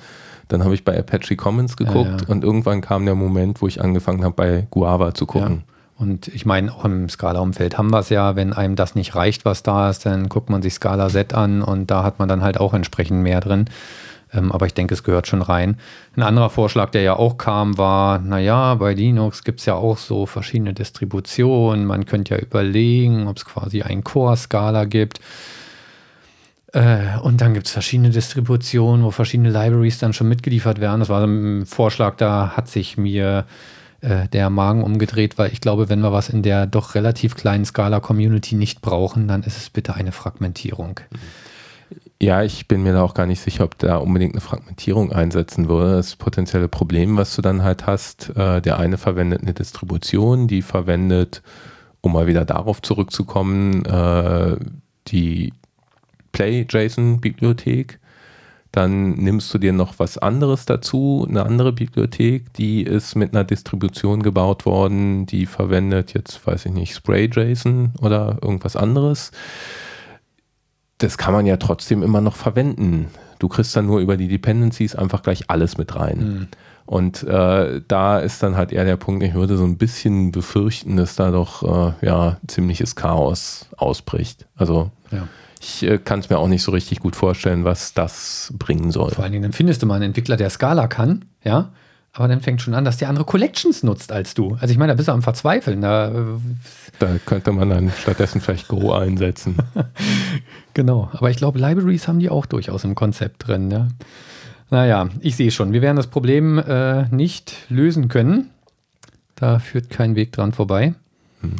Dann 0.47 0.63
habe 0.63 0.73
ich 0.73 0.85
bei 0.85 0.97
Apache 0.97 1.35
Commons 1.35 1.75
geguckt 1.75 2.21
ja, 2.21 2.27
ja. 2.27 2.27
und 2.27 2.43
irgendwann 2.43 2.81
kam 2.81 3.05
der 3.05 3.15
Moment, 3.15 3.61
wo 3.61 3.67
ich 3.67 3.81
angefangen 3.81 4.23
habe, 4.23 4.35
bei 4.35 4.67
Guava 4.69 5.13
zu 5.13 5.25
gucken. 5.25 5.63
Ja. 5.67 5.76
Und 5.97 6.27
ich 6.27 6.45
meine, 6.45 6.71
auch 6.71 6.85
im 6.85 7.09
Scala-Umfeld 7.09 7.77
haben 7.77 7.91
wir 7.91 7.99
es 7.99 8.09
ja, 8.09 8.35
wenn 8.35 8.53
einem 8.53 8.75
das 8.75 8.93
nicht 8.93 9.15
reicht, 9.15 9.45
was 9.45 9.63
da 9.63 9.89
ist, 9.89 10.05
dann 10.05 10.29
guckt 10.29 10.49
man 10.49 10.61
sich 10.61 10.75
Scala 10.75 11.09
Set 11.09 11.33
an 11.33 11.63
und 11.63 11.89
da 11.89 12.03
hat 12.03 12.19
man 12.19 12.29
dann 12.29 12.43
halt 12.43 12.59
auch 12.59 12.75
entsprechend 12.75 13.23
mehr 13.23 13.39
drin. 13.39 13.65
Ähm, 14.33 14.51
aber 14.51 14.67
ich 14.67 14.73
denke, 14.73 14.93
es 14.93 15.03
gehört 15.03 15.25
schon 15.25 15.41
rein. 15.41 15.77
Ein 16.15 16.23
anderer 16.23 16.49
Vorschlag, 16.49 16.91
der 16.91 17.01
ja 17.01 17.15
auch 17.15 17.37
kam, 17.37 17.77
war, 17.77 18.19
naja, 18.19 18.75
bei 18.75 18.93
Linux 18.93 19.43
gibt 19.43 19.59
es 19.59 19.65
ja 19.65 19.73
auch 19.73 19.97
so 19.97 20.25
verschiedene 20.25 20.73
Distributionen. 20.73 21.85
Man 21.85 22.05
könnte 22.05 22.35
ja 22.35 22.41
überlegen, 22.41 23.27
ob 23.27 23.37
es 23.37 23.45
quasi 23.45 23.81
ein 23.81 24.03
Core-Skala 24.03 24.85
gibt. 24.85 25.19
Äh, 26.73 27.17
und 27.23 27.41
dann 27.41 27.53
gibt 27.53 27.67
es 27.67 27.73
verschiedene 27.73 28.09
Distributionen, 28.11 29.03
wo 29.03 29.11
verschiedene 29.11 29.49
Libraries 29.49 29.97
dann 29.97 30.13
schon 30.13 30.27
mitgeliefert 30.27 30.79
werden. 30.79 30.99
Das 30.99 31.09
war 31.09 31.23
ein 31.23 31.65
Vorschlag, 31.65 32.17
da 32.17 32.51
hat 32.55 32.67
sich 32.67 32.97
mir 32.97 33.45
äh, 34.01 34.27
der 34.27 34.49
Magen 34.49 34.83
umgedreht, 34.83 35.37
weil 35.37 35.51
ich 35.51 35.61
glaube, 35.61 35.89
wenn 35.89 36.01
wir 36.01 36.11
was 36.11 36.29
in 36.29 36.43
der 36.43 36.67
doch 36.67 36.95
relativ 36.95 37.35
kleinen 37.35 37.65
Scala-Community 37.65 38.55
nicht 38.55 38.81
brauchen, 38.81 39.27
dann 39.27 39.43
ist 39.43 39.57
es 39.57 39.69
bitte 39.69 39.95
eine 39.95 40.11
Fragmentierung. 40.11 40.99
Ja, 42.21 42.41
ich 42.43 42.67
bin 42.67 42.81
mir 42.81 42.93
da 42.93 43.03
auch 43.03 43.13
gar 43.13 43.27
nicht 43.27 43.41
sicher, 43.41 43.63
ob 43.63 43.77
da 43.77 43.97
unbedingt 43.97 44.33
eine 44.33 44.41
Fragmentierung 44.41 45.11
einsetzen 45.11 45.69
würde. 45.69 45.97
Das 45.97 46.15
potenzielle 46.15 46.67
Problem, 46.67 47.15
was 47.15 47.35
du 47.35 47.43
dann 47.43 47.63
halt 47.63 47.85
hast, 47.85 48.35
äh, 48.35 48.59
der 48.59 48.79
eine 48.79 48.97
verwendet 48.97 49.41
eine 49.41 49.53
Distribution, 49.53 50.47
die 50.47 50.63
verwendet, 50.63 51.43
um 52.01 52.13
mal 52.13 52.25
wieder 52.25 52.43
darauf 52.43 52.81
zurückzukommen, 52.81 53.85
äh, 53.85 54.57
die 55.07 55.53
Play-JSON-Bibliothek 56.31 57.99
dann 58.71 59.11
nimmst 59.11 59.53
du 59.53 59.57
dir 59.57 59.73
noch 59.73 59.97
was 59.97 60.17
anderes 60.17 60.65
dazu, 60.65 61.25
eine 61.27 61.43
andere 61.45 61.73
Bibliothek, 61.73 62.53
die 62.53 62.83
ist 62.83 63.15
mit 63.15 63.33
einer 63.33 63.43
Distribution 63.43 64.23
gebaut 64.23 64.65
worden, 64.65 65.25
die 65.25 65.45
verwendet 65.45 66.13
jetzt, 66.13 66.45
weiß 66.45 66.65
ich 66.65 66.73
nicht, 66.73 66.93
Spray.json 66.93 67.93
oder 68.01 68.37
irgendwas 68.41 68.75
anderes. 68.75 69.31
Das 70.97 71.17
kann 71.17 71.33
man 71.33 71.45
ja 71.45 71.57
trotzdem 71.57 72.03
immer 72.03 72.21
noch 72.21 72.35
verwenden. 72.35 73.07
Du 73.39 73.47
kriegst 73.47 73.75
dann 73.75 73.85
nur 73.85 73.99
über 73.99 74.17
die 74.17 74.27
Dependencies 74.27 74.95
einfach 74.95 75.21
gleich 75.21 75.49
alles 75.49 75.77
mit 75.77 75.95
rein. 75.95 76.17
Mhm. 76.17 76.47
Und 76.85 77.23
äh, 77.23 77.81
da 77.87 78.19
ist 78.19 78.41
dann 78.41 78.55
halt 78.55 78.71
eher 78.71 78.85
der 78.85 78.95
Punkt, 78.95 79.21
ich 79.21 79.33
würde 79.33 79.57
so 79.57 79.65
ein 79.65 79.77
bisschen 79.77 80.31
befürchten, 80.31 80.95
dass 80.95 81.15
da 81.15 81.31
doch 81.31 81.63
äh, 82.01 82.05
ja 82.05 82.37
ziemliches 82.47 82.95
Chaos 82.95 83.67
ausbricht. 83.77 84.47
Also 84.55 84.89
ja 85.11 85.27
ich 85.61 85.83
äh, 85.83 85.97
kann 85.97 86.19
es 86.19 86.29
mir 86.29 86.37
auch 86.37 86.47
nicht 86.47 86.63
so 86.63 86.71
richtig 86.71 86.99
gut 86.99 87.15
vorstellen, 87.15 87.63
was 87.63 87.93
das 87.93 88.53
bringen 88.57 88.91
soll. 88.91 89.11
Vor 89.11 89.23
allen 89.23 89.33
Dingen, 89.33 89.43
dann 89.43 89.53
findest 89.53 89.81
du 89.81 89.85
mal 89.85 89.95
einen 89.95 90.05
Entwickler, 90.05 90.37
der 90.37 90.49
Scala 90.49 90.87
kann, 90.87 91.25
ja, 91.43 91.71
aber 92.17 92.27
dann 92.27 92.41
fängt 92.41 92.61
schon 92.61 92.73
an, 92.73 92.83
dass 92.83 92.97
der 92.97 93.09
andere 93.09 93.25
Collections 93.25 93.83
nutzt 93.83 94.11
als 94.11 94.33
du. 94.33 94.57
Also 94.59 94.71
ich 94.71 94.79
meine, 94.79 94.91
da 94.93 94.95
bist 94.95 95.07
du 95.07 95.11
am 95.11 95.21
Verzweifeln. 95.21 95.81
Da, 95.81 96.07
äh, 96.07 96.23
da 96.97 97.15
könnte 97.25 97.51
man 97.51 97.69
dann 97.69 97.91
stattdessen 97.91 98.41
vielleicht 98.41 98.67
Go 98.67 98.91
einsetzen. 98.91 99.57
genau, 100.73 101.09
aber 101.13 101.29
ich 101.29 101.37
glaube, 101.37 101.59
Libraries 101.59 102.07
haben 102.07 102.19
die 102.19 102.31
auch 102.31 102.47
durchaus 102.47 102.83
im 102.83 102.95
Konzept 102.95 103.47
drin. 103.47 103.69
Ja. 103.69 103.87
Naja, 104.71 105.09
ich 105.19 105.35
sehe 105.35 105.51
schon, 105.51 105.73
wir 105.73 105.83
werden 105.83 105.95
das 105.95 106.07
Problem 106.07 106.57
äh, 106.57 107.07
nicht 107.09 107.55
lösen 107.69 108.07
können. 108.07 108.49
Da 109.35 109.59
führt 109.59 109.91
kein 109.91 110.15
Weg 110.15 110.31
dran 110.31 110.53
vorbei. 110.53 110.95
Hm. 111.41 111.51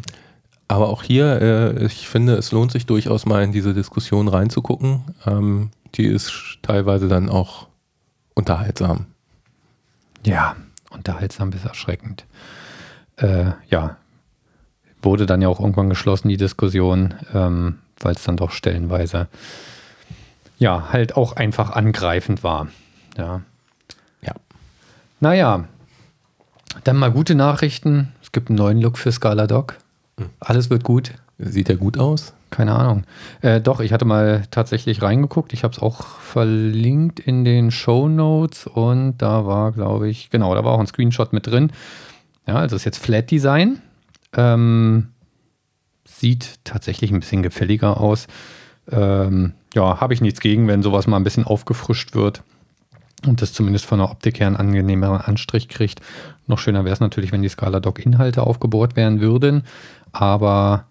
Aber 0.68 0.90
auch 0.90 1.04
hier, 1.04 1.42
äh, 1.42 1.86
ich 1.86 2.08
finde, 2.08 2.36
es 2.36 2.52
lohnt 2.52 2.72
sich 2.72 2.86
durchaus 2.86 3.26
mal 3.26 3.44
in 3.44 3.52
diese 3.52 3.74
Diskussion 3.74 4.28
reinzugucken. 4.28 5.04
Ähm, 5.26 5.72
die 5.96 6.06
ist 6.06 6.60
teilweise 6.62 7.08
dann 7.08 7.30
auch 7.30 7.68
unterhaltsam. 8.34 9.06
Ja, 10.26 10.56
unterhaltsam 10.90 11.52
bis 11.52 11.64
erschreckend. 11.64 12.26
Äh, 13.16 13.52
ja, 13.70 13.98
wurde 15.02 15.26
dann 15.26 15.42
ja 15.42 15.48
auch 15.48 15.60
irgendwann 15.60 15.90
geschlossen, 15.90 16.28
die 16.28 16.38
Diskussion, 16.38 17.14
ähm, 17.34 17.80
weil 18.00 18.16
es 18.16 18.24
dann 18.24 18.38
doch 18.38 18.52
stellenweise 18.52 19.28
ja 20.60 20.90
halt 20.92 21.16
auch 21.16 21.34
einfach 21.34 21.72
angreifend 21.72 22.44
war. 22.44 22.68
Ja. 23.18 23.42
Ja. 24.22 24.34
Naja, 25.20 25.66
dann 26.84 26.98
mal 26.98 27.12
gute 27.12 27.36
Nachrichten. 27.36 28.12
Es 28.22 28.32
gibt 28.32 28.50
einen 28.50 28.58
neuen 28.58 28.82
Look 28.82 28.98
für 28.98 29.12
Scala 29.12 29.48
Doc. 29.48 29.78
Alles 30.40 30.70
wird 30.70 30.84
gut. 30.84 31.14
Sieht 31.38 31.70
er 31.70 31.76
gut 31.76 32.00
aus? 32.00 32.34
Keine 32.50 32.74
Ahnung. 32.74 33.04
Äh, 33.42 33.62
doch, 33.62 33.80
ich 33.80 33.94
hatte 33.94 34.06
mal 34.06 34.44
tatsächlich 34.50 35.02
reingeguckt. 35.02 35.54
Ich 35.54 35.64
habe 35.64 35.74
es 35.74 35.80
auch 35.80 36.06
verlinkt 36.20 37.20
in 37.20 37.44
den 37.44 37.72
Show 37.72 38.08
Notes 38.08 38.66
und 38.66 39.18
da 39.18 39.46
war, 39.46 39.72
glaube 39.72 40.10
ich, 40.10 40.30
genau, 40.30 40.56
da 40.56 40.64
war 40.64 40.74
auch 40.74 40.80
ein 40.80 40.88
Screenshot 40.88 41.34
mit 41.34 41.46
drin. 41.48 41.72
Ja, 42.48 42.56
also 42.56 42.76
ist 42.76 42.86
jetzt 42.86 42.98
Flat 42.98 43.30
Design. 43.30 43.82
Ähm, 44.36 45.10
sieht 46.06 46.60
tatsächlich 46.64 47.12
ein 47.12 47.20
bisschen 47.20 47.44
gefälliger 47.44 48.00
aus. 48.00 48.28
Ähm, 48.90 49.54
ja, 49.76 50.00
habe 50.00 50.14
ich 50.14 50.22
nichts 50.22 50.40
gegen, 50.40 50.68
wenn 50.68 50.82
sowas 50.82 51.06
mal 51.06 51.18
ein 51.18 51.24
bisschen 51.24 51.44
aufgefrischt 51.44 52.16
wird 52.16 52.42
und 53.26 53.42
das 53.42 53.54
zumindest 53.54 53.86
von 53.86 54.00
der 54.00 54.12
Optik 54.12 54.40
her 54.40 54.48
einen 54.48 54.56
angenehmeren 54.56 55.20
Anstrich 55.20 55.70
kriegt. 55.70 56.02
Noch 56.46 56.60
schöner 56.60 56.86
wäre 56.86 56.94
es 56.94 57.00
natürlich, 57.00 57.32
wenn 57.32 57.42
die 57.42 57.50
Scala 57.50 57.80
Doc 57.80 58.06
Inhalte 58.06 58.44
aufgebohrt 58.44 58.96
werden 58.96 59.20
würden, 59.22 59.64
aber 60.12 60.86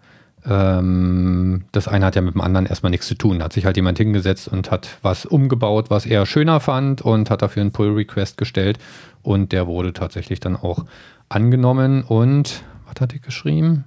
ähm, 0.45 1.65
das 1.71 1.87
eine 1.87 2.05
hat 2.05 2.15
ja 2.15 2.21
mit 2.21 2.33
dem 2.33 2.41
anderen 2.41 2.65
erstmal 2.65 2.89
nichts 2.89 3.07
zu 3.07 3.15
tun. 3.15 3.39
Da 3.39 3.45
hat 3.45 3.53
sich 3.53 3.65
halt 3.65 3.75
jemand 3.75 3.97
hingesetzt 3.97 4.47
und 4.47 4.71
hat 4.71 4.97
was 5.01 5.25
umgebaut, 5.25 5.89
was 5.89 6.05
er 6.05 6.25
schöner 6.25 6.59
fand 6.59 7.01
und 7.01 7.29
hat 7.29 7.41
dafür 7.41 7.61
einen 7.61 7.71
Pull-Request 7.71 8.37
gestellt 8.37 8.77
und 9.23 9.51
der 9.51 9.67
wurde 9.67 9.93
tatsächlich 9.93 10.39
dann 10.39 10.55
auch 10.55 10.85
angenommen 11.29 12.03
und 12.03 12.63
was 12.85 13.01
hat 13.01 13.13
er 13.13 13.19
geschrieben? 13.19 13.85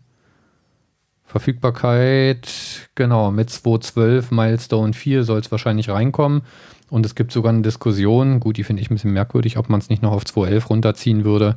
Verfügbarkeit, 1.24 2.90
genau, 2.96 3.30
mit 3.30 3.50
2.12 3.50 4.34
Milestone 4.34 4.92
4 4.92 5.22
soll 5.22 5.38
es 5.38 5.52
wahrscheinlich 5.52 5.88
reinkommen. 5.88 6.42
Und 6.90 7.06
es 7.06 7.14
gibt 7.14 7.32
sogar 7.32 7.52
eine 7.52 7.62
Diskussion, 7.62 8.40
gut, 8.40 8.56
die 8.56 8.64
finde 8.64 8.82
ich 8.82 8.90
ein 8.90 8.94
bisschen 8.94 9.12
merkwürdig, 9.12 9.56
ob 9.56 9.68
man 9.68 9.80
es 9.80 9.88
nicht 9.88 10.02
noch 10.02 10.12
auf 10.12 10.24
2.11 10.24 10.66
runterziehen 10.66 11.24
würde. 11.24 11.56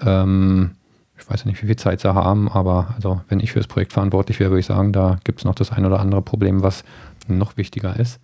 Ähm, 0.00 0.72
ich 1.18 1.28
weiß 1.28 1.40
ja 1.40 1.50
nicht, 1.50 1.62
wie 1.62 1.66
viel 1.66 1.76
Zeit 1.76 2.00
sie 2.00 2.14
haben, 2.14 2.50
aber 2.50 2.94
also 2.96 3.20
wenn 3.28 3.40
ich 3.40 3.52
für 3.52 3.60
das 3.60 3.66
Projekt 3.66 3.92
verantwortlich 3.92 4.40
wäre, 4.40 4.50
würde 4.50 4.60
ich 4.60 4.66
sagen, 4.66 4.92
da 4.92 5.18
gibt 5.22 5.40
es 5.40 5.44
noch 5.44 5.54
das 5.54 5.70
ein 5.70 5.84
oder 5.84 6.00
andere 6.00 6.22
Problem, 6.22 6.62
was 6.62 6.82
noch 7.28 7.56
wichtiger 7.56 7.98
ist. 7.98 8.18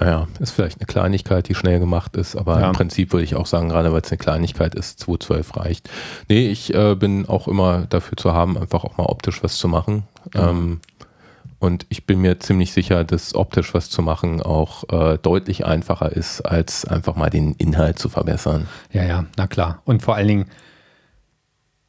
Naja, 0.00 0.26
ist 0.40 0.50
vielleicht 0.50 0.80
eine 0.80 0.86
Kleinigkeit, 0.86 1.48
die 1.48 1.54
schnell 1.54 1.78
gemacht 1.78 2.16
ist, 2.16 2.34
aber 2.34 2.58
ja. 2.60 2.66
im 2.66 2.72
Prinzip 2.72 3.12
würde 3.12 3.24
ich 3.24 3.36
auch 3.36 3.46
sagen, 3.46 3.68
gerade 3.68 3.92
weil 3.92 4.00
es 4.00 4.10
eine 4.10 4.18
Kleinigkeit 4.18 4.74
ist, 4.74 5.00
2.12 5.04 5.56
reicht. 5.56 5.90
Nee, 6.28 6.48
ich 6.48 6.74
äh, 6.74 6.96
bin 6.96 7.28
auch 7.28 7.46
immer 7.46 7.86
dafür 7.88 8.16
zu 8.16 8.32
haben, 8.32 8.58
einfach 8.58 8.82
auch 8.82 8.96
mal 8.96 9.04
optisch 9.04 9.44
was 9.44 9.56
zu 9.58 9.68
machen. 9.68 10.04
Ja. 10.34 10.50
Ähm, 10.50 10.80
und 11.62 11.86
ich 11.90 12.06
bin 12.06 12.20
mir 12.20 12.40
ziemlich 12.40 12.72
sicher, 12.72 13.04
dass 13.04 13.36
optisch 13.36 13.72
was 13.72 13.88
zu 13.88 14.02
machen 14.02 14.42
auch 14.42 14.82
äh, 14.90 15.16
deutlich 15.18 15.64
einfacher 15.64 16.10
ist, 16.10 16.40
als 16.40 16.84
einfach 16.84 17.14
mal 17.14 17.30
den 17.30 17.52
Inhalt 17.52 18.00
zu 18.00 18.08
verbessern. 18.08 18.66
Ja, 18.90 19.04
ja, 19.04 19.26
na 19.36 19.46
klar. 19.46 19.80
Und 19.84 20.02
vor 20.02 20.16
allen 20.16 20.26
Dingen, 20.26 20.46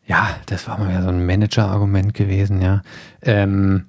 ja, 0.06 0.30
das 0.46 0.68
war 0.68 0.78
mal 0.78 0.94
ja 0.94 1.02
so 1.02 1.10
ein 1.10 1.26
Manager-Argument 1.26 2.14
gewesen, 2.14 2.62
ja. 2.62 2.84
Ähm, 3.24 3.86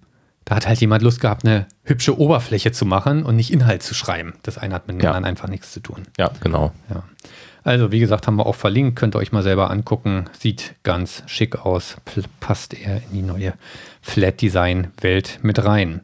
da 0.47 0.57
hat 0.57 0.67
halt 0.67 0.81
jemand 0.81 1.03
Lust 1.03 1.21
gehabt, 1.21 1.45
eine 1.45 1.67
hübsche 1.83 2.19
Oberfläche 2.19 2.73
zu 2.73 2.87
machen 2.87 3.23
und 3.23 3.37
nicht 3.37 3.53
Inhalt 3.53 3.83
zu 3.83 3.93
schreiben. 3.93 4.33
Das 4.43 4.57
eine 4.57 4.75
hat 4.75 4.89
mit 4.89 4.97
dem 4.97 5.05
ja. 5.05 5.11
anderen 5.11 5.27
einfach 5.27 5.49
nichts 5.49 5.71
zu 5.71 5.81
tun. 5.81 6.05
Ja, 6.17 6.31
genau. 6.41 6.73
Ja. 6.89 7.03
Also, 7.65 7.91
wie 7.91 7.99
gesagt, 7.99 8.27
haben 8.27 8.37
wir 8.37 8.47
auch 8.47 8.55
verlinkt, 8.55 8.97
könnt 8.97 9.17
ihr 9.17 9.19
euch 9.19 9.33
mal 9.33 9.43
selber 9.43 9.71
angucken. 9.71 10.27
Sieht 10.39 10.75
ganz 10.83 11.23
schick 11.27 11.65
aus, 11.65 11.97
passt 12.39 12.75
eher 12.75 12.97
in 12.97 13.13
die 13.13 13.23
neue 13.23 13.55
Flat 14.03 14.43
Design 14.43 14.89
Welt 15.01 15.39
mit 15.43 15.65
rein. 15.65 16.03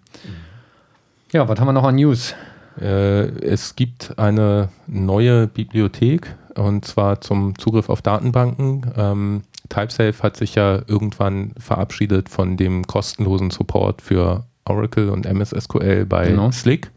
Ja, 1.32 1.48
was 1.48 1.60
haben 1.60 1.68
wir 1.68 1.72
noch 1.72 1.84
an 1.84 1.96
News? 1.96 2.34
Äh, 2.80 3.28
es 3.44 3.76
gibt 3.76 4.18
eine 4.18 4.70
neue 4.86 5.46
Bibliothek 5.46 6.34
und 6.54 6.86
zwar 6.86 7.20
zum 7.20 7.58
Zugriff 7.58 7.90
auf 7.90 8.00
Datenbanken. 8.00 8.90
Ähm, 8.96 9.42
TypeSafe 9.68 10.22
hat 10.22 10.36
sich 10.36 10.54
ja 10.54 10.80
irgendwann 10.86 11.52
verabschiedet 11.58 12.30
von 12.30 12.56
dem 12.56 12.86
kostenlosen 12.86 13.50
Support 13.50 14.02
für 14.02 14.44
Oracle 14.64 15.10
und 15.10 15.26
MS 15.26 15.50
SQL 15.50 16.06
bei 16.06 16.28
genau. 16.28 16.50
Slick. 16.52 16.90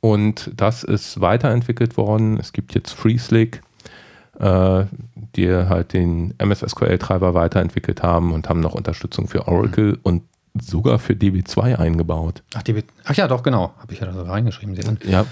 Und 0.00 0.50
das 0.54 0.82
ist 0.82 1.20
weiterentwickelt 1.20 1.96
worden. 1.96 2.38
Es 2.38 2.52
gibt 2.52 2.74
jetzt 2.74 2.92
FreeSlick, 2.92 3.62
äh, 4.40 4.84
die 5.36 5.48
halt 5.50 5.92
den 5.92 6.34
MS 6.38 6.60
SQL-Treiber 6.60 7.34
weiterentwickelt 7.34 8.02
haben 8.02 8.32
und 8.32 8.48
haben 8.48 8.60
noch 8.60 8.74
Unterstützung 8.74 9.28
für 9.28 9.46
Oracle 9.48 9.92
mhm. 9.92 9.98
und 10.02 10.22
sogar 10.60 10.98
für 10.98 11.12
DB2 11.12 11.76
eingebaut. 11.76 12.42
Ach, 12.54 12.62
DB, 12.62 12.82
ach 13.04 13.14
ja, 13.14 13.28
doch, 13.28 13.42
genau. 13.42 13.72
Habe 13.78 13.92
ich 13.92 14.00
ja 14.00 14.06
da 14.06 14.12
so 14.12 14.22
reingeschrieben. 14.22 14.74
Sehen. 14.74 14.98
Ja 15.06 15.24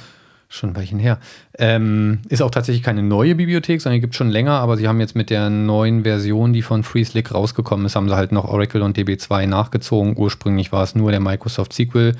schon 0.48 0.70
ein 0.70 0.76
Weilchen 0.76 0.98
her. 0.98 1.18
Ähm, 1.58 2.20
ist 2.28 2.42
auch 2.42 2.50
tatsächlich 2.50 2.82
keine 2.82 3.02
neue 3.02 3.34
Bibliothek, 3.34 3.80
sondern 3.80 3.96
die 3.96 4.00
gibt 4.00 4.14
es 4.14 4.16
schon 4.16 4.30
länger, 4.30 4.52
aber 4.52 4.76
sie 4.76 4.88
haben 4.88 4.98
jetzt 4.98 5.14
mit 5.14 5.30
der 5.30 5.50
neuen 5.50 6.04
Version, 6.04 6.52
die 6.52 6.62
von 6.62 6.82
FreeSlick 6.82 7.32
rausgekommen 7.34 7.84
ist, 7.86 7.96
haben 7.96 8.08
sie 8.08 8.16
halt 8.16 8.32
noch 8.32 8.46
Oracle 8.46 8.82
und 8.82 8.96
DB2 8.96 9.46
nachgezogen. 9.46 10.16
Ursprünglich 10.16 10.72
war 10.72 10.82
es 10.82 10.94
nur 10.94 11.10
der 11.10 11.20
Microsoft 11.20 11.74
SQL 11.74 12.14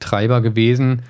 Treiber 0.00 0.42
gewesen. 0.42 1.02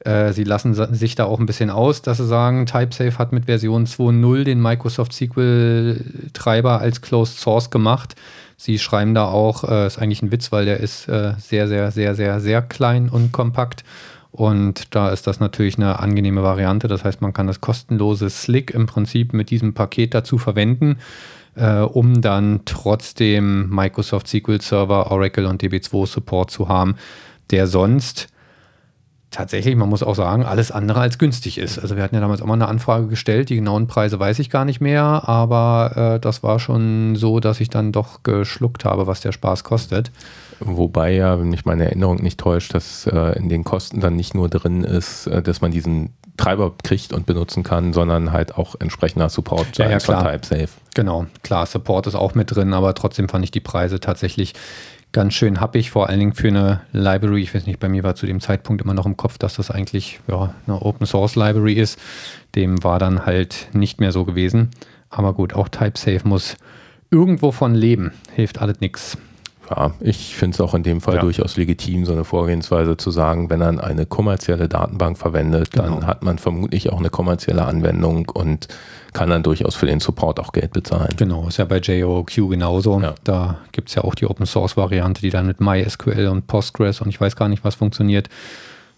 Äh, 0.00 0.32
sie 0.32 0.44
lassen 0.44 0.74
sich 0.94 1.14
da 1.14 1.24
auch 1.24 1.40
ein 1.40 1.46
bisschen 1.46 1.70
aus, 1.70 2.02
dass 2.02 2.18
sie 2.18 2.26
sagen, 2.26 2.66
TypeSafe 2.66 3.18
hat 3.18 3.32
mit 3.32 3.46
Version 3.46 3.86
2.0 3.86 4.44
den 4.44 4.60
Microsoft 4.60 5.12
SQL 5.12 6.04
Treiber 6.32 6.80
als 6.80 7.00
Closed 7.00 7.38
Source 7.38 7.70
gemacht. 7.70 8.16
Sie 8.56 8.78
schreiben 8.78 9.14
da 9.14 9.26
auch, 9.26 9.64
äh, 9.64 9.86
ist 9.86 9.98
eigentlich 9.98 10.22
ein 10.22 10.32
Witz, 10.32 10.52
weil 10.52 10.64
der 10.64 10.80
ist 10.80 11.08
äh, 11.08 11.34
sehr, 11.38 11.68
sehr, 11.68 11.90
sehr, 11.90 12.14
sehr, 12.14 12.40
sehr 12.40 12.62
klein 12.62 13.08
und 13.08 13.32
kompakt 13.32 13.84
und 14.32 14.94
da 14.94 15.10
ist 15.10 15.26
das 15.26 15.40
natürlich 15.40 15.76
eine 15.76 15.98
angenehme 15.98 16.42
Variante. 16.42 16.88
Das 16.88 17.04
heißt, 17.04 17.20
man 17.20 17.32
kann 17.32 17.46
das 17.46 17.60
kostenlose 17.60 18.30
Slick 18.30 18.70
im 18.70 18.86
Prinzip 18.86 19.32
mit 19.32 19.50
diesem 19.50 19.74
Paket 19.74 20.14
dazu 20.14 20.38
verwenden, 20.38 20.98
äh, 21.56 21.80
um 21.80 22.20
dann 22.20 22.60
trotzdem 22.64 23.68
Microsoft 23.70 24.28
SQL 24.28 24.60
Server, 24.60 25.10
Oracle 25.10 25.46
und 25.46 25.62
DB2 25.62 26.06
Support 26.06 26.50
zu 26.50 26.68
haben, 26.68 26.94
der 27.50 27.66
sonst 27.66 28.28
tatsächlich, 29.30 29.76
man 29.76 29.88
muss 29.88 30.02
auch 30.02 30.14
sagen, 30.14 30.44
alles 30.44 30.70
andere 30.70 31.00
als 31.00 31.18
günstig 31.18 31.58
ist. 31.58 31.78
Also 31.78 31.96
wir 31.96 32.02
hatten 32.02 32.14
ja 32.14 32.20
damals 32.20 32.42
auch 32.42 32.46
mal 32.46 32.54
eine 32.54 32.68
Anfrage 32.68 33.06
gestellt, 33.06 33.48
die 33.48 33.56
genauen 33.56 33.86
Preise 33.86 34.18
weiß 34.18 34.38
ich 34.40 34.50
gar 34.50 34.64
nicht 34.64 34.80
mehr, 34.80 35.28
aber 35.28 36.14
äh, 36.16 36.20
das 36.20 36.42
war 36.42 36.58
schon 36.58 37.16
so, 37.16 37.40
dass 37.40 37.60
ich 37.60 37.70
dann 37.70 37.92
doch 37.92 38.22
geschluckt 38.22 38.84
habe, 38.84 39.06
was 39.06 39.20
der 39.20 39.32
Spaß 39.32 39.64
kostet. 39.64 40.10
Wobei 40.58 41.14
ja, 41.14 41.38
wenn 41.38 41.48
mich 41.48 41.64
meine 41.64 41.84
Erinnerung 41.84 42.16
nicht 42.22 42.38
täuscht, 42.38 42.74
dass 42.74 43.06
äh, 43.06 43.38
in 43.38 43.48
den 43.48 43.64
Kosten 43.64 44.00
dann 44.00 44.16
nicht 44.16 44.34
nur 44.34 44.48
drin 44.48 44.84
ist, 44.84 45.26
äh, 45.26 45.42
dass 45.42 45.60
man 45.60 45.70
diesen 45.70 46.10
Treiber 46.36 46.72
kriegt 46.82 47.12
und 47.12 47.26
benutzen 47.26 47.62
kann, 47.62 47.92
sondern 47.92 48.32
halt 48.32 48.56
auch 48.56 48.74
entsprechender 48.78 49.28
Support 49.28 49.78
ja, 49.78 49.88
ja, 49.88 49.98
klar. 49.98 50.24
TypeSafe. 50.24 50.68
Genau, 50.94 51.26
klar, 51.42 51.66
Support 51.66 52.06
ist 52.06 52.14
auch 52.14 52.34
mit 52.34 52.54
drin, 52.54 52.74
aber 52.74 52.94
trotzdem 52.94 53.28
fand 53.28 53.44
ich 53.44 53.50
die 53.50 53.60
Preise 53.60 54.00
tatsächlich 54.00 54.54
ganz 55.12 55.34
schön 55.34 55.60
happig, 55.60 55.90
vor 55.90 56.08
allen 56.08 56.20
Dingen 56.20 56.32
für 56.32 56.48
eine 56.48 56.80
Library. 56.92 57.42
Ich 57.42 57.54
weiß 57.54 57.66
nicht, 57.66 57.80
bei 57.80 57.88
mir 57.88 58.04
war 58.04 58.14
zu 58.14 58.26
dem 58.26 58.40
Zeitpunkt 58.40 58.82
immer 58.82 58.94
noch 58.94 59.06
im 59.06 59.16
Kopf, 59.16 59.38
dass 59.38 59.54
das 59.54 59.70
eigentlich 59.70 60.20
ja, 60.28 60.54
eine 60.66 60.82
Open 60.82 61.06
Source 61.06 61.36
Library 61.36 61.74
ist. 61.74 61.98
Dem 62.54 62.82
war 62.84 62.98
dann 62.98 63.26
halt 63.26 63.68
nicht 63.72 64.00
mehr 64.00 64.12
so 64.12 64.24
gewesen. 64.24 64.70
Aber 65.08 65.32
gut, 65.32 65.54
auch 65.54 65.68
TypeSafe 65.68 66.26
muss 66.26 66.56
irgendwo 67.10 67.50
von 67.52 67.74
leben. 67.74 68.12
Hilft 68.34 68.60
alles 68.60 68.80
nichts. 68.80 69.18
Ja, 69.68 69.92
ich 70.00 70.34
finde 70.34 70.56
es 70.56 70.60
auch 70.60 70.74
in 70.74 70.82
dem 70.82 71.00
Fall 71.00 71.16
ja. 71.16 71.20
durchaus 71.20 71.56
legitim, 71.56 72.04
so 72.04 72.12
eine 72.12 72.24
Vorgehensweise 72.24 72.96
zu 72.96 73.12
sagen, 73.12 73.50
wenn 73.50 73.60
man 73.60 73.78
eine 73.78 74.04
kommerzielle 74.04 74.68
Datenbank 74.68 75.16
verwendet, 75.16 75.70
genau. 75.70 75.84
dann 75.84 76.06
hat 76.06 76.24
man 76.24 76.38
vermutlich 76.38 76.90
auch 76.90 76.98
eine 76.98 77.10
kommerzielle 77.10 77.64
Anwendung 77.64 78.28
und 78.28 78.66
kann 79.12 79.30
dann 79.30 79.42
durchaus 79.42 79.74
für 79.74 79.86
den 79.86 80.00
Support 80.00 80.40
auch 80.40 80.52
Geld 80.52 80.72
bezahlen. 80.72 81.14
Genau, 81.16 81.48
ist 81.48 81.58
ja 81.58 81.64
bei 81.64 81.78
JOQ 81.78 82.48
genauso. 82.48 83.00
Ja. 83.00 83.14
Da 83.24 83.58
gibt 83.72 83.88
es 83.88 83.94
ja 83.94 84.04
auch 84.04 84.14
die 84.14 84.26
Open 84.26 84.46
Source 84.46 84.76
Variante, 84.76 85.20
die 85.20 85.30
dann 85.30 85.46
mit 85.46 85.60
MySQL 85.60 86.28
und 86.28 86.46
Postgres 86.46 87.00
und 87.00 87.08
ich 87.08 87.20
weiß 87.20 87.36
gar 87.36 87.48
nicht, 87.48 87.64
was 87.64 87.74
funktioniert. 87.74 88.28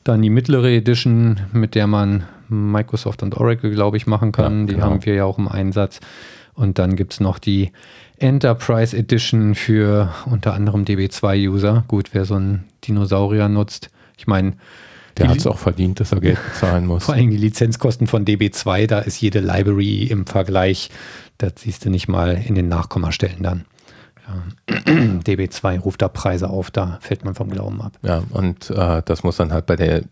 Dann 0.05 0.21
die 0.21 0.31
mittlere 0.31 0.71
Edition, 0.71 1.41
mit 1.53 1.75
der 1.75 1.87
man 1.87 2.25
Microsoft 2.49 3.23
und 3.23 3.37
Oracle, 3.37 3.71
glaube 3.71 3.97
ich, 3.97 4.07
machen 4.07 4.33
kann. 4.33 4.61
Ja, 4.61 4.67
genau. 4.67 4.67
Die 4.67 4.83
haben 4.83 5.05
wir 5.05 5.15
ja 5.15 5.25
auch 5.25 5.39
im 5.39 5.49
Einsatz. 5.49 6.01
Und 6.55 6.79
dann 6.79 6.97
gibt 6.97 7.15
es 7.15 7.21
noch 7.21 7.39
die 7.39 7.73
Enterprise 8.19 8.97
Edition 8.97 9.55
für 9.55 10.13
unter 10.27 10.55
anderem 10.55 10.85
DB2-User. 10.85 11.85
Gut, 11.89 12.11
wer 12.13 12.25
so 12.25 12.35
einen 12.35 12.65
Dinosaurier 12.85 13.49
nutzt. 13.49 13.91
Ich 14.19 14.27
meine, 14.27 14.55
der 15.19 15.29
hat 15.29 15.37
es 15.37 15.47
auch 15.47 15.59
verdient, 15.59 16.01
dass 16.01 16.13
er 16.13 16.21
Geld 16.21 16.39
bezahlen 16.53 16.87
muss. 16.87 17.05
Vor 17.05 17.15
allem 17.15 17.31
die 17.31 17.37
Lizenzkosten 17.37 18.07
von 18.07 18.25
DB2, 18.25 18.87
da 18.87 19.01
ist 19.01 19.21
jede 19.21 19.41
Library 19.41 20.05
im 20.05 20.27
Vergleich, 20.27 20.91
das 21.39 21.53
siehst 21.59 21.85
du 21.85 21.91
nicht 21.91 22.09
mal 22.09 22.43
in 22.45 22.55
den 22.55 22.69
Nachkommastellen 22.69 23.43
dann. 23.43 23.65
Ja. 24.27 24.75
DB2 24.87 25.81
ruft 25.81 26.03
da 26.03 26.09
Preise 26.09 26.49
auf, 26.49 26.71
da 26.71 26.99
fällt 27.01 27.25
man 27.25 27.35
vom 27.35 27.51
Glauben 27.51 27.81
ab. 27.83 27.93
Ja, 28.03 28.23
und 28.31 28.71
äh, 28.71 29.03
das 29.05 29.23
muss 29.23 29.37
dann 29.37 29.53
halt 29.53 29.67
bei 29.67 29.77
der 29.77 30.03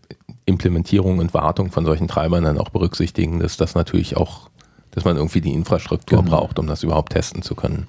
Implementierung 0.46 1.18
und 1.18 1.32
Wartung 1.32 1.70
von 1.70 1.84
solchen 1.84 2.09
Treibern 2.09 2.44
dann 2.44 2.59
auch 2.59 2.70
berücksichtigen, 2.70 3.40
dass 3.40 3.57
das 3.57 3.74
natürlich 3.74 4.16
auch, 4.16 4.51
dass 4.90 5.05
man 5.05 5.16
irgendwie 5.16 5.40
die 5.40 5.53
Infrastruktur 5.53 6.22
genau. 6.22 6.36
braucht, 6.36 6.59
um 6.59 6.66
das 6.66 6.82
überhaupt 6.82 7.12
testen 7.12 7.42
zu 7.42 7.55
können. 7.55 7.86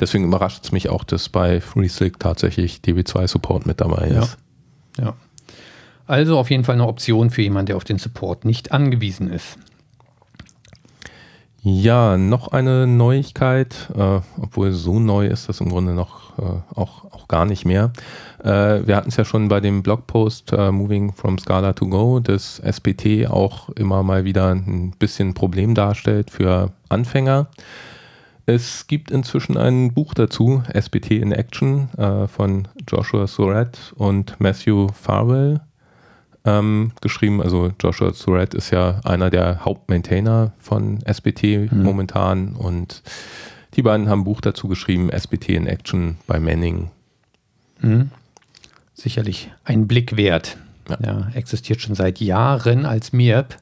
Deswegen 0.00 0.24
überrascht 0.24 0.64
es 0.64 0.72
mich 0.72 0.88
auch, 0.88 1.04
dass 1.04 1.28
bei 1.28 1.60
FreeSlick 1.60 2.18
tatsächlich 2.18 2.80
DB2-Support 2.84 3.66
mit 3.66 3.80
dabei 3.80 4.08
ist. 4.08 4.38
Ja. 4.98 5.04
ja. 5.04 5.14
Also 6.12 6.38
auf 6.38 6.50
jeden 6.50 6.62
Fall 6.62 6.74
eine 6.74 6.86
Option 6.86 7.30
für 7.30 7.40
jemanden, 7.40 7.68
der 7.68 7.76
auf 7.78 7.84
den 7.84 7.96
Support 7.96 8.44
nicht 8.44 8.70
angewiesen 8.70 9.30
ist. 9.30 9.56
Ja, 11.62 12.18
noch 12.18 12.48
eine 12.48 12.86
Neuigkeit, 12.86 13.88
äh, 13.96 14.20
obwohl 14.38 14.72
so 14.72 15.00
neu 15.00 15.26
ist 15.26 15.48
das 15.48 15.62
im 15.62 15.70
Grunde 15.70 15.94
noch 15.94 16.38
äh, 16.38 16.42
auch, 16.78 17.10
auch 17.12 17.28
gar 17.28 17.46
nicht 17.46 17.64
mehr. 17.64 17.94
Äh, 18.44 18.86
wir 18.86 18.94
hatten 18.94 19.08
es 19.08 19.16
ja 19.16 19.24
schon 19.24 19.48
bei 19.48 19.60
dem 19.60 19.82
Blogpost 19.82 20.52
äh, 20.52 20.70
Moving 20.70 21.14
from 21.14 21.38
Scala 21.38 21.72
to 21.72 21.86
Go, 21.86 22.20
dass 22.20 22.60
SPT 22.60 23.26
auch 23.30 23.70
immer 23.70 24.02
mal 24.02 24.26
wieder 24.26 24.50
ein 24.50 24.90
bisschen 24.98 25.32
Problem 25.32 25.74
darstellt 25.74 26.30
für 26.30 26.72
Anfänger. 26.90 27.46
Es 28.44 28.86
gibt 28.86 29.10
inzwischen 29.10 29.56
ein 29.56 29.94
Buch 29.94 30.12
dazu, 30.12 30.62
SPT 30.78 31.12
in 31.12 31.32
Action, 31.32 31.88
äh, 31.96 32.26
von 32.26 32.68
Joshua 32.86 33.26
Surratt 33.26 33.94
und 33.96 34.38
Matthew 34.40 34.88
Farwell 34.88 35.62
ähm, 36.44 36.92
geschrieben. 37.00 37.42
Also 37.42 37.72
Joshua 37.80 38.12
Surratt 38.12 38.54
ist 38.54 38.70
ja 38.70 39.00
einer 39.04 39.30
der 39.30 39.64
Hauptmaintainer 39.64 40.52
von 40.58 41.00
SBT 41.04 41.72
mhm. 41.72 41.82
momentan 41.82 42.54
und 42.54 43.02
die 43.74 43.82
beiden 43.82 44.08
haben 44.08 44.20
ein 44.20 44.24
Buch 44.24 44.40
dazu 44.40 44.68
geschrieben, 44.68 45.10
SBT 45.10 45.50
in 45.50 45.66
Action 45.66 46.16
bei 46.26 46.38
Manning. 46.38 46.90
Mhm. 47.80 48.10
Sicherlich 48.94 49.50
ein 49.64 49.88
Blick 49.88 50.16
wert. 50.16 50.58
Ja. 50.88 50.98
ja. 51.04 51.28
existiert 51.34 51.80
schon 51.80 51.94
seit 51.94 52.20
Jahren 52.20 52.86
als 52.86 53.12
MIRP, 53.12 53.56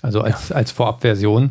also 0.00 0.20
als, 0.20 0.50
ja. 0.50 0.56
als 0.56 0.70
Vorabversion. 0.70 1.50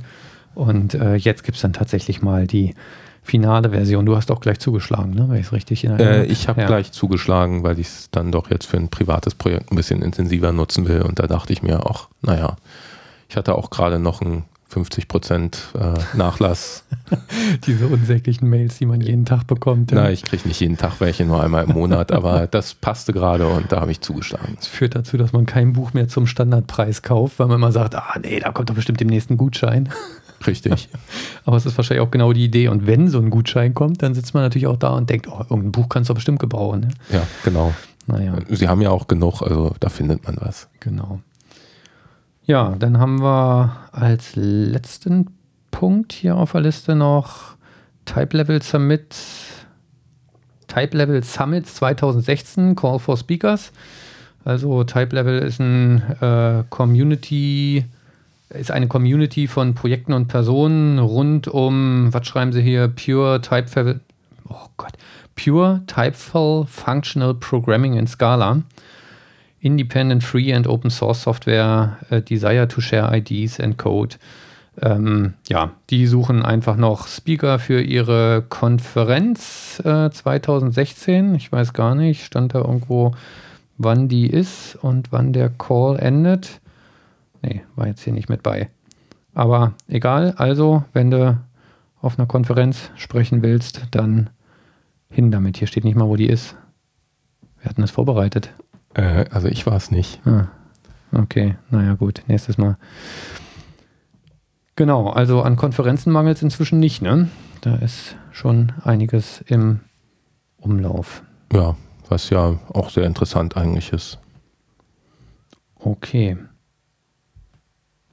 Und 0.55 0.93
äh, 0.95 1.15
jetzt 1.15 1.43
gibt 1.43 1.57
es 1.57 1.61
dann 1.61 1.73
tatsächlich 1.73 2.21
mal 2.21 2.47
die 2.47 2.75
finale 3.23 3.69
Version. 3.69 4.05
Du 4.05 4.15
hast 4.15 4.31
auch 4.31 4.39
gleich 4.39 4.59
zugeschlagen, 4.59 5.13
ne? 5.13 5.29
Weil 5.29 5.39
ich 5.39 5.47
es 5.47 5.53
richtig 5.53 5.83
in 5.83 5.99
äh, 5.99 6.25
Ich 6.25 6.47
habe 6.47 6.61
ja. 6.61 6.67
gleich 6.67 6.91
zugeschlagen, 6.91 7.63
weil 7.63 7.79
ich 7.79 7.87
es 7.87 8.09
dann 8.11 8.31
doch 8.31 8.49
jetzt 8.49 8.65
für 8.65 8.77
ein 8.77 8.89
privates 8.89 9.35
Projekt 9.35 9.71
ein 9.71 9.75
bisschen 9.75 10.01
intensiver 10.01 10.51
nutzen 10.51 10.87
will. 10.87 11.01
Und 11.01 11.19
da 11.19 11.27
dachte 11.27 11.53
ich 11.53 11.61
mir 11.61 11.85
auch, 11.85 12.07
naja, 12.21 12.57
ich 13.29 13.37
hatte 13.37 13.55
auch 13.55 13.69
gerade 13.69 13.99
noch 13.99 14.21
einen 14.21 14.43
50 14.71 15.09
Prozent 15.09 15.67
äh, 15.77 16.17
Nachlass. 16.17 16.85
Diese 17.65 17.87
unsäglichen 17.87 18.49
Mails, 18.49 18.77
die 18.77 18.85
man 18.85 19.01
jeden 19.01 19.25
Tag 19.25 19.45
bekommt. 19.45 19.91
Ja. 19.91 20.03
Nein, 20.03 20.13
ich 20.13 20.23
kriege 20.23 20.47
nicht 20.47 20.61
jeden 20.61 20.77
Tag 20.77 20.93
welche, 20.99 21.25
nur 21.25 21.43
einmal 21.43 21.65
im 21.65 21.73
Monat, 21.73 22.13
aber 22.13 22.47
das 22.51 22.73
passte 22.73 23.11
gerade 23.11 23.47
und 23.47 23.71
da 23.71 23.81
habe 23.81 23.91
ich 23.91 23.99
zugeschlagen. 23.99 24.53
Das 24.55 24.67
führt 24.67 24.95
dazu, 24.95 25.17
dass 25.17 25.33
man 25.33 25.45
kein 25.45 25.73
Buch 25.73 25.93
mehr 25.93 26.07
zum 26.07 26.25
Standardpreis 26.25 27.01
kauft, 27.01 27.39
weil 27.39 27.47
man 27.47 27.57
immer 27.57 27.73
sagt, 27.73 27.95
ah 27.95 28.17
nee, 28.23 28.39
da 28.39 28.51
kommt 28.51 28.69
doch 28.69 28.75
bestimmt 28.75 29.01
dem 29.01 29.09
nächsten 29.09 29.35
Gutschein. 29.35 29.89
Richtig. 30.45 30.89
Aber 31.45 31.57
es 31.57 31.65
ist 31.65 31.77
wahrscheinlich 31.77 32.05
auch 32.05 32.11
genau 32.11 32.33
die 32.33 32.45
Idee. 32.45 32.67
Und 32.67 32.87
wenn 32.87 33.07
so 33.07 33.19
ein 33.19 33.29
Gutschein 33.29 33.73
kommt, 33.73 34.01
dann 34.01 34.13
sitzt 34.13 34.33
man 34.33 34.43
natürlich 34.43 34.67
auch 34.67 34.77
da 34.77 34.89
und 34.89 35.09
denkt, 35.09 35.27
oh, 35.27 35.39
irgendein 35.49 35.71
Buch 35.71 35.89
kannst 35.89 36.09
du 36.09 36.13
bestimmt 36.13 36.39
gebrauchen. 36.39 36.81
Ne? 36.81 36.89
Ja, 37.11 37.27
genau. 37.43 37.73
Naja. 38.07 38.35
Sie 38.49 38.67
haben 38.67 38.81
ja 38.81 38.89
auch 38.89 39.07
genug, 39.07 39.41
also 39.41 39.75
da 39.79 39.89
findet 39.89 40.25
man 40.25 40.37
was. 40.39 40.67
Genau. 40.79 41.19
Ja, 42.43 42.75
dann 42.77 42.97
haben 42.97 43.21
wir 43.21 43.77
als 43.91 44.35
letzten 44.35 45.27
Punkt 45.69 46.11
hier 46.11 46.35
auf 46.35 46.53
der 46.53 46.61
Liste 46.61 46.95
noch 46.95 47.55
Type 48.05 48.35
Level 48.35 48.61
Summit, 48.61 49.15
Type 50.67 50.97
Level 50.97 51.23
Summit 51.23 51.67
2016, 51.67 52.75
Call 52.75 52.99
for 52.99 53.15
Speakers. 53.15 53.71
Also 54.43 54.83
Type 54.83 55.15
Level 55.15 55.39
ist 55.39 55.59
ein 55.59 56.01
äh, 56.19 56.63
Community 56.69 57.85
ist 58.53 58.71
eine 58.71 58.87
Community 58.87 59.47
von 59.47 59.73
Projekten 59.73 60.13
und 60.13 60.27
Personen 60.27 60.99
rund 60.99 61.47
um, 61.47 62.13
was 62.13 62.27
schreiben 62.27 62.53
sie 62.53 62.61
hier, 62.61 62.87
Pure 62.87 63.41
Typeful, 63.41 64.01
oh 64.49 64.67
Gott, 64.77 64.93
Pure 65.35 65.81
Typeful 65.87 66.65
Functional 66.67 67.33
Programming 67.33 67.93
in 67.93 68.07
Scala. 68.07 68.63
Independent, 69.61 70.23
Free 70.23 70.53
and 70.53 70.67
Open 70.67 70.89
Source 70.89 71.21
Software, 71.21 71.97
uh, 72.11 72.19
Desire 72.19 72.67
to 72.67 72.81
Share 72.81 73.15
IDs 73.15 73.59
and 73.59 73.77
Code. 73.77 74.15
Ähm, 74.81 75.33
ja, 75.49 75.71
die 75.89 76.07
suchen 76.07 76.43
einfach 76.43 76.77
noch 76.77 77.07
Speaker 77.07 77.59
für 77.59 77.81
ihre 77.81 78.43
Konferenz 78.47 79.81
äh, 79.85 80.09
2016. 80.09 81.35
Ich 81.35 81.51
weiß 81.51 81.73
gar 81.73 81.93
nicht, 81.93 82.23
stand 82.23 82.55
da 82.55 82.59
irgendwo, 82.59 83.13
wann 83.77 84.07
die 84.07 84.27
ist 84.27 84.77
und 84.81 85.11
wann 85.11 85.33
der 85.33 85.49
Call 85.49 85.99
endet. 85.99 86.60
Nee, 87.41 87.63
war 87.75 87.87
jetzt 87.87 88.03
hier 88.03 88.13
nicht 88.13 88.29
mit 88.29 88.43
bei. 88.43 88.69
Aber 89.33 89.73
egal, 89.87 90.33
also, 90.37 90.83
wenn 90.93 91.11
du 91.11 91.39
auf 92.01 92.17
einer 92.17 92.27
Konferenz 92.27 92.91
sprechen 92.95 93.41
willst, 93.41 93.87
dann 93.91 94.29
hin 95.09 95.31
damit. 95.31 95.57
Hier 95.57 95.67
steht 95.67 95.83
nicht 95.83 95.95
mal, 95.95 96.07
wo 96.07 96.15
die 96.15 96.27
ist. 96.27 96.55
Wir 97.59 97.69
hatten 97.69 97.81
das 97.81 97.91
vorbereitet. 97.91 98.53
Äh, 98.93 99.25
also 99.29 99.47
ich 99.47 99.65
war 99.65 99.75
es 99.75 99.91
nicht. 99.91 100.25
Ah, 100.25 100.47
okay, 101.11 101.55
naja 101.69 101.93
gut, 101.93 102.23
nächstes 102.27 102.57
Mal. 102.57 102.77
Genau, 104.75 105.09
also 105.09 105.41
an 105.41 105.57
Konferenzen 105.57 106.11
mangelt 106.11 106.37
es 106.37 106.43
inzwischen 106.43 106.79
nicht, 106.79 107.01
ne? 107.01 107.29
Da 107.61 107.75
ist 107.75 108.15
schon 108.31 108.73
einiges 108.83 109.41
im 109.41 109.81
Umlauf. 110.57 111.23
Ja, 111.53 111.75
was 112.09 112.29
ja 112.29 112.57
auch 112.73 112.89
sehr 112.89 113.05
interessant 113.05 113.57
eigentlich 113.57 113.93
ist. 113.93 114.19
Okay. 115.77 116.37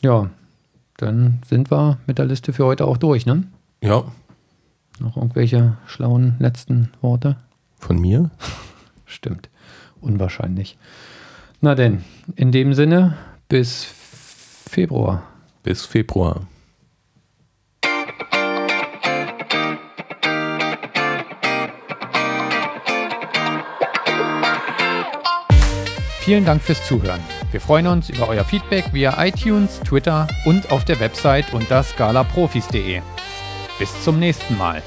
Ja, 0.03 0.31
dann 0.97 1.41
sind 1.45 1.71
wir 1.73 1.99
mit 2.07 2.19
der 2.19 2.27
Liste 2.27 2.53
für 2.53 2.65
heute 2.65 2.87
auch 2.87 2.99
durch, 2.99 3.27
ne? 3.27 3.45
Ja. 3.83 4.05
Noch 5.01 5.17
irgendwelche 5.17 5.77
schlauen 5.87 6.37
letzten 6.39 6.91
Worte? 7.01 7.37
Von 7.79 7.99
mir? 8.01 8.31
Stimmt. 9.07 9.49
Unwahrscheinlich. 10.01 10.79
Na 11.61 11.75
denn, 11.75 12.05
in 12.37 12.53
dem 12.53 12.75
Sinne, 12.75 13.17
bis 13.49 13.85
Februar. 13.85 15.25
Bis 15.65 15.85
Februar. 15.85 16.47
Vielen 26.21 26.45
Dank 26.45 26.63
fürs 26.63 26.87
Zuhören. 26.87 27.21
Wir 27.51 27.61
freuen 27.61 27.87
uns 27.87 28.11
über 28.11 28.29
euer 28.29 28.45
Feedback 28.45 28.93
via 28.93 29.25
iTunes, 29.25 29.81
Twitter 29.81 30.27
und 30.45 30.71
auf 30.71 30.85
der 30.85 31.01
Website 31.01 31.53
unter 31.55 31.83
scalaprofis.de. 31.83 33.01
Bis 33.79 34.05
zum 34.05 34.19
nächsten 34.19 34.59
Mal. 34.59 34.83